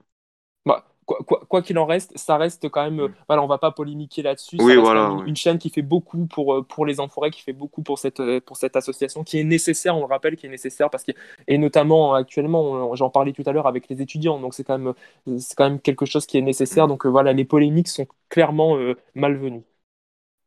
Quoi 1.08 1.62
qu'il 1.62 1.78
en 1.78 1.86
reste, 1.86 2.12
ça 2.18 2.36
reste 2.36 2.68
quand 2.68 2.84
même. 2.84 3.06
Mm. 3.06 3.14
voilà, 3.28 3.42
on 3.42 3.46
va 3.46 3.56
pas 3.56 3.70
polémiquer 3.70 4.20
là-dessus. 4.20 4.58
Oui, 4.60 4.76
voilà, 4.76 5.06
une, 5.06 5.20
oui. 5.20 5.28
une 5.28 5.36
chaîne 5.36 5.58
qui 5.58 5.70
fait 5.70 5.80
beaucoup 5.82 6.26
pour, 6.26 6.54
euh, 6.54 6.62
pour 6.62 6.84
les 6.84 7.00
Enfoirés, 7.00 7.30
qui 7.30 7.40
fait 7.40 7.54
beaucoup 7.54 7.82
pour 7.82 7.98
cette, 7.98 8.20
euh, 8.20 8.40
pour 8.40 8.58
cette 8.58 8.76
association, 8.76 9.24
qui 9.24 9.38
est 9.40 9.44
nécessaire, 9.44 9.96
on 9.96 10.00
le 10.00 10.06
rappelle, 10.06 10.36
qui 10.36 10.46
est 10.46 10.50
nécessaire 10.50 10.90
parce 10.90 11.04
que. 11.04 11.12
Et 11.46 11.56
notamment, 11.56 12.14
euh, 12.14 12.18
actuellement, 12.18 12.94
j'en 12.94 13.08
parlais 13.08 13.32
tout 13.32 13.42
à 13.46 13.52
l'heure 13.52 13.66
avec 13.66 13.88
les 13.88 14.02
étudiants, 14.02 14.38
donc 14.38 14.52
c'est 14.52 14.64
quand 14.64 14.78
même, 14.78 14.92
c'est 15.38 15.56
quand 15.56 15.64
même 15.70 15.80
quelque 15.80 16.04
chose 16.04 16.26
qui 16.26 16.36
est 16.36 16.42
nécessaire. 16.42 16.86
Mm. 16.86 16.88
Donc 16.88 17.06
euh, 17.06 17.08
voilà, 17.08 17.32
les 17.32 17.44
polémiques 17.46 17.88
sont 17.88 18.06
clairement 18.28 18.76
euh, 18.76 18.94
malvenues. 19.14 19.62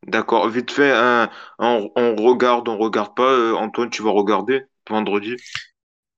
D'accord. 0.07 0.47
Vite 0.49 0.71
fait, 0.71 0.93
on, 1.59 1.91
on 1.95 2.15
regarde, 2.15 2.67
on 2.67 2.77
regarde 2.77 3.15
pas. 3.15 3.31
euh, 3.31 3.53
Antoine, 3.55 3.89
tu 3.89 4.01
vas 4.01 4.11
regarder 4.11 4.63
vendredi? 4.89 5.35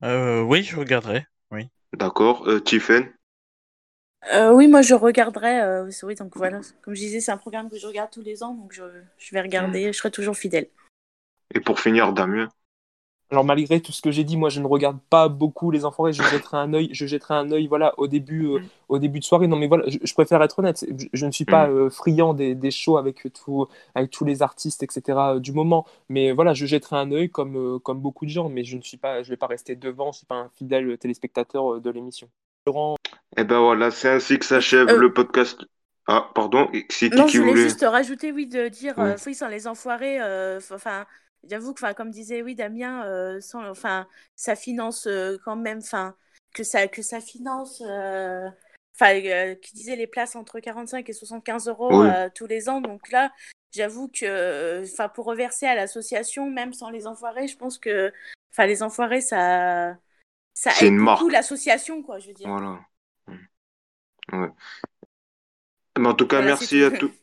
Euh, 0.04 0.42
oui, 0.42 0.64
je 0.64 0.78
regarderai. 0.78 1.26
Oui. 1.52 1.68
D'accord. 1.94 2.48
Euh, 2.48 2.60
Tiffen? 2.60 3.14
Euh, 4.34 4.54
oui, 4.54 4.68
moi 4.68 4.82
je 4.82 4.94
regarderai. 4.94 5.62
euh, 5.62 5.90
oui, 6.04 6.16
donc 6.16 6.36
voilà, 6.38 6.62
comme 6.82 6.94
je 6.96 7.00
disais, 7.02 7.20
c'est 7.20 7.32
un 7.32 7.38
programme 7.38 7.70
que 7.70 7.78
je 7.78 7.88
regarde 7.88 8.10
tous 8.12 8.22
les 8.22 8.42
ans, 8.44 8.54
donc 8.54 8.72
je, 8.74 8.84
je 9.18 9.32
vais 9.36 9.42
Mm. 9.42 9.46
regarder, 9.46 9.88
je 9.92 9.98
serai 9.98 10.12
toujours 10.12 10.36
fidèle. 10.38 10.68
Et 11.54 11.60
pour 11.60 11.80
finir, 11.80 12.14
Damien? 12.14 12.50
Alors 13.32 13.46
malgré 13.46 13.82
tout 13.82 13.92
ce 13.92 14.02
que 14.02 14.12
j'ai 14.12 14.24
dit, 14.24 14.38
moi 14.38 14.50
je 14.50 14.60
ne 14.62 14.68
regarde 14.68 15.00
pas 15.10 15.28
beaucoup 15.28 15.72
les 15.72 15.86
Enfoirés. 15.86 16.14
Je 16.14 16.22
jetterai 16.22 16.58
un 16.58 16.72
œil, 16.74 16.90
je 16.92 17.08
jetterai 17.08 17.34
un 17.34 17.52
œil, 17.52 17.66
voilà, 17.66 17.94
au 17.98 18.08
début, 18.08 18.46
euh, 18.46 18.60
au 18.90 19.00
début 19.00 19.20
de 19.20 19.24
soirée. 19.24 19.48
Non 19.48 19.56
mais 19.56 19.66
voilà, 19.68 19.86
je, 19.88 19.98
je 20.04 20.14
préfère 20.14 20.42
être 20.44 20.60
honnête. 20.60 20.86
Je, 20.98 21.08
je 21.12 21.26
ne 21.26 21.32
suis 21.32 21.46
pas 21.46 21.68
Mm. 21.68 21.72
euh, 21.72 21.90
friand 21.90 22.34
des, 22.36 22.54
des 22.54 22.70
shows 22.70 22.98
avec 22.98 23.28
tout, 23.34 23.68
avec 23.96 24.12
tous 24.12 24.24
les 24.24 24.44
artistes, 24.44 24.84
etc. 24.84 25.40
du 25.40 25.52
moment. 25.52 25.86
Mais 26.10 26.32
voilà, 26.32 26.54
je 26.54 26.68
jetterai 26.68 26.96
un 26.98 27.12
œil 27.12 27.30
comme, 27.32 27.58
euh, 27.58 27.80
comme 27.80 28.00
beaucoup 28.00 28.26
de 28.26 28.30
gens. 28.30 28.50
Mais 28.50 28.64
je 28.64 28.78
ne 28.78 28.84
suis 28.84 28.98
pas, 28.98 29.24
je 29.24 29.30
vais 29.30 29.38
pas 29.38 29.48
rester 29.48 29.76
devant. 29.76 30.12
Je 30.12 30.18
suis 30.20 30.28
pas 30.28 30.36
un 30.36 30.50
fidèle 30.50 30.96
téléspectateur 31.00 31.82
de 31.82 31.90
l'émission. 31.90 32.30
Laurent, 32.68 32.96
Eh 33.38 33.44
ben 33.44 33.60
voilà, 33.60 33.92
c'est 33.92 34.10
ainsi 34.10 34.38
que 34.40 34.46
s'achève 34.46 34.90
Euh, 34.90 35.00
le 35.00 35.14
podcast. 35.14 35.62
Ah, 36.08 36.30
pardon. 36.36 36.70
C'est 36.90 37.10
qui 37.10 37.16
Non, 37.18 37.26
qui 37.26 37.34
je 37.34 37.40
voulais 37.40 37.52
voulait? 37.52 37.70
juste 37.70 37.82
rajouter, 37.88 38.32
oui, 38.32 38.48
de 38.48 38.68
dire, 38.68 38.96
Oui. 38.98 39.06
euh, 39.06 39.16
oui, 39.26 39.36
sans 39.36 39.48
les 39.48 39.68
enfoirés, 39.68 40.22
euh, 40.22 40.60
enfin, 40.72 41.06
j'avoue 41.50 41.74
que, 41.74 41.94
comme 41.94 42.12
disait, 42.12 42.42
oui, 42.42 42.56
Damien, 42.56 43.06
euh, 43.06 43.40
sans, 43.42 43.68
enfin, 43.70 44.08
ça 44.36 44.56
finance 44.56 45.08
quand 45.46 45.56
même, 45.56 45.80
enfin, 45.80 46.16
que 46.54 46.64
ça, 46.64 46.88
que 46.88 47.02
ça 47.02 47.22
finance, 47.22 47.82
enfin, 48.96 49.56
qui 49.62 49.74
disait 49.74 49.96
les 49.96 50.08
places 50.08 50.36
entre 50.36 50.60
45 50.60 51.10
et 51.10 51.14
75 51.14 51.68
euros 51.68 52.04
Oui. 52.04 52.10
tous 52.36 52.46
les 52.48 52.70
ans. 52.70 52.82
Donc 52.82 53.10
là, 53.12 53.32
j'avoue 53.72 54.08
que, 54.08 54.84
enfin, 54.84 55.10
pour 55.10 55.26
reverser 55.26 55.66
à 55.66 55.76
l'association, 55.76 56.50
même 56.50 56.74
sans 56.74 56.90
les 56.90 57.08
enfoirés, 57.08 57.48
je 57.48 57.58
pense 57.58 57.78
que, 57.80 58.12
enfin, 58.52 58.66
les 58.68 58.84
enfoirés, 58.84 59.22
ça, 59.22 59.98
ça 60.54 60.72
C'est 60.72 60.88
aide 60.88 60.94
une 60.94 61.06
beaucoup 61.06 61.30
l'association, 61.30 62.04
quoi, 62.04 62.20
je 62.20 62.28
veux 62.28 62.34
dire. 62.34 62.50
Voilà. 62.50 62.80
Ouais. 64.32 64.50
Mais 66.00 66.08
en 66.08 66.14
tout 66.14 66.28
cas, 66.28 66.38
Voilà, 66.38 66.52
merci 66.52 66.84
à 66.84 66.92
tous. 66.92 67.12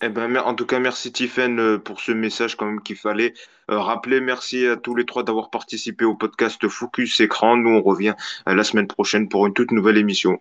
Eh 0.00 0.08
ben, 0.08 0.36
en 0.36 0.54
tout 0.54 0.66
cas, 0.66 0.78
merci 0.78 1.12
Tiffen 1.12 1.78
pour 1.80 2.00
ce 2.00 2.12
message 2.12 2.56
quand 2.56 2.66
même 2.66 2.80
qu'il 2.80 2.96
fallait 2.96 3.34
euh, 3.70 3.78
rappeler. 3.78 4.20
Merci 4.20 4.66
à 4.66 4.76
tous 4.76 4.94
les 4.94 5.04
trois 5.04 5.24
d'avoir 5.24 5.50
participé 5.50 6.04
au 6.04 6.14
podcast 6.14 6.66
Focus 6.68 7.20
Écran. 7.20 7.56
Nous, 7.56 7.70
on 7.70 7.82
revient 7.82 8.14
euh, 8.48 8.54
la 8.54 8.64
semaine 8.64 8.86
prochaine 8.86 9.28
pour 9.28 9.46
une 9.46 9.52
toute 9.52 9.72
nouvelle 9.72 9.98
émission. 9.98 10.40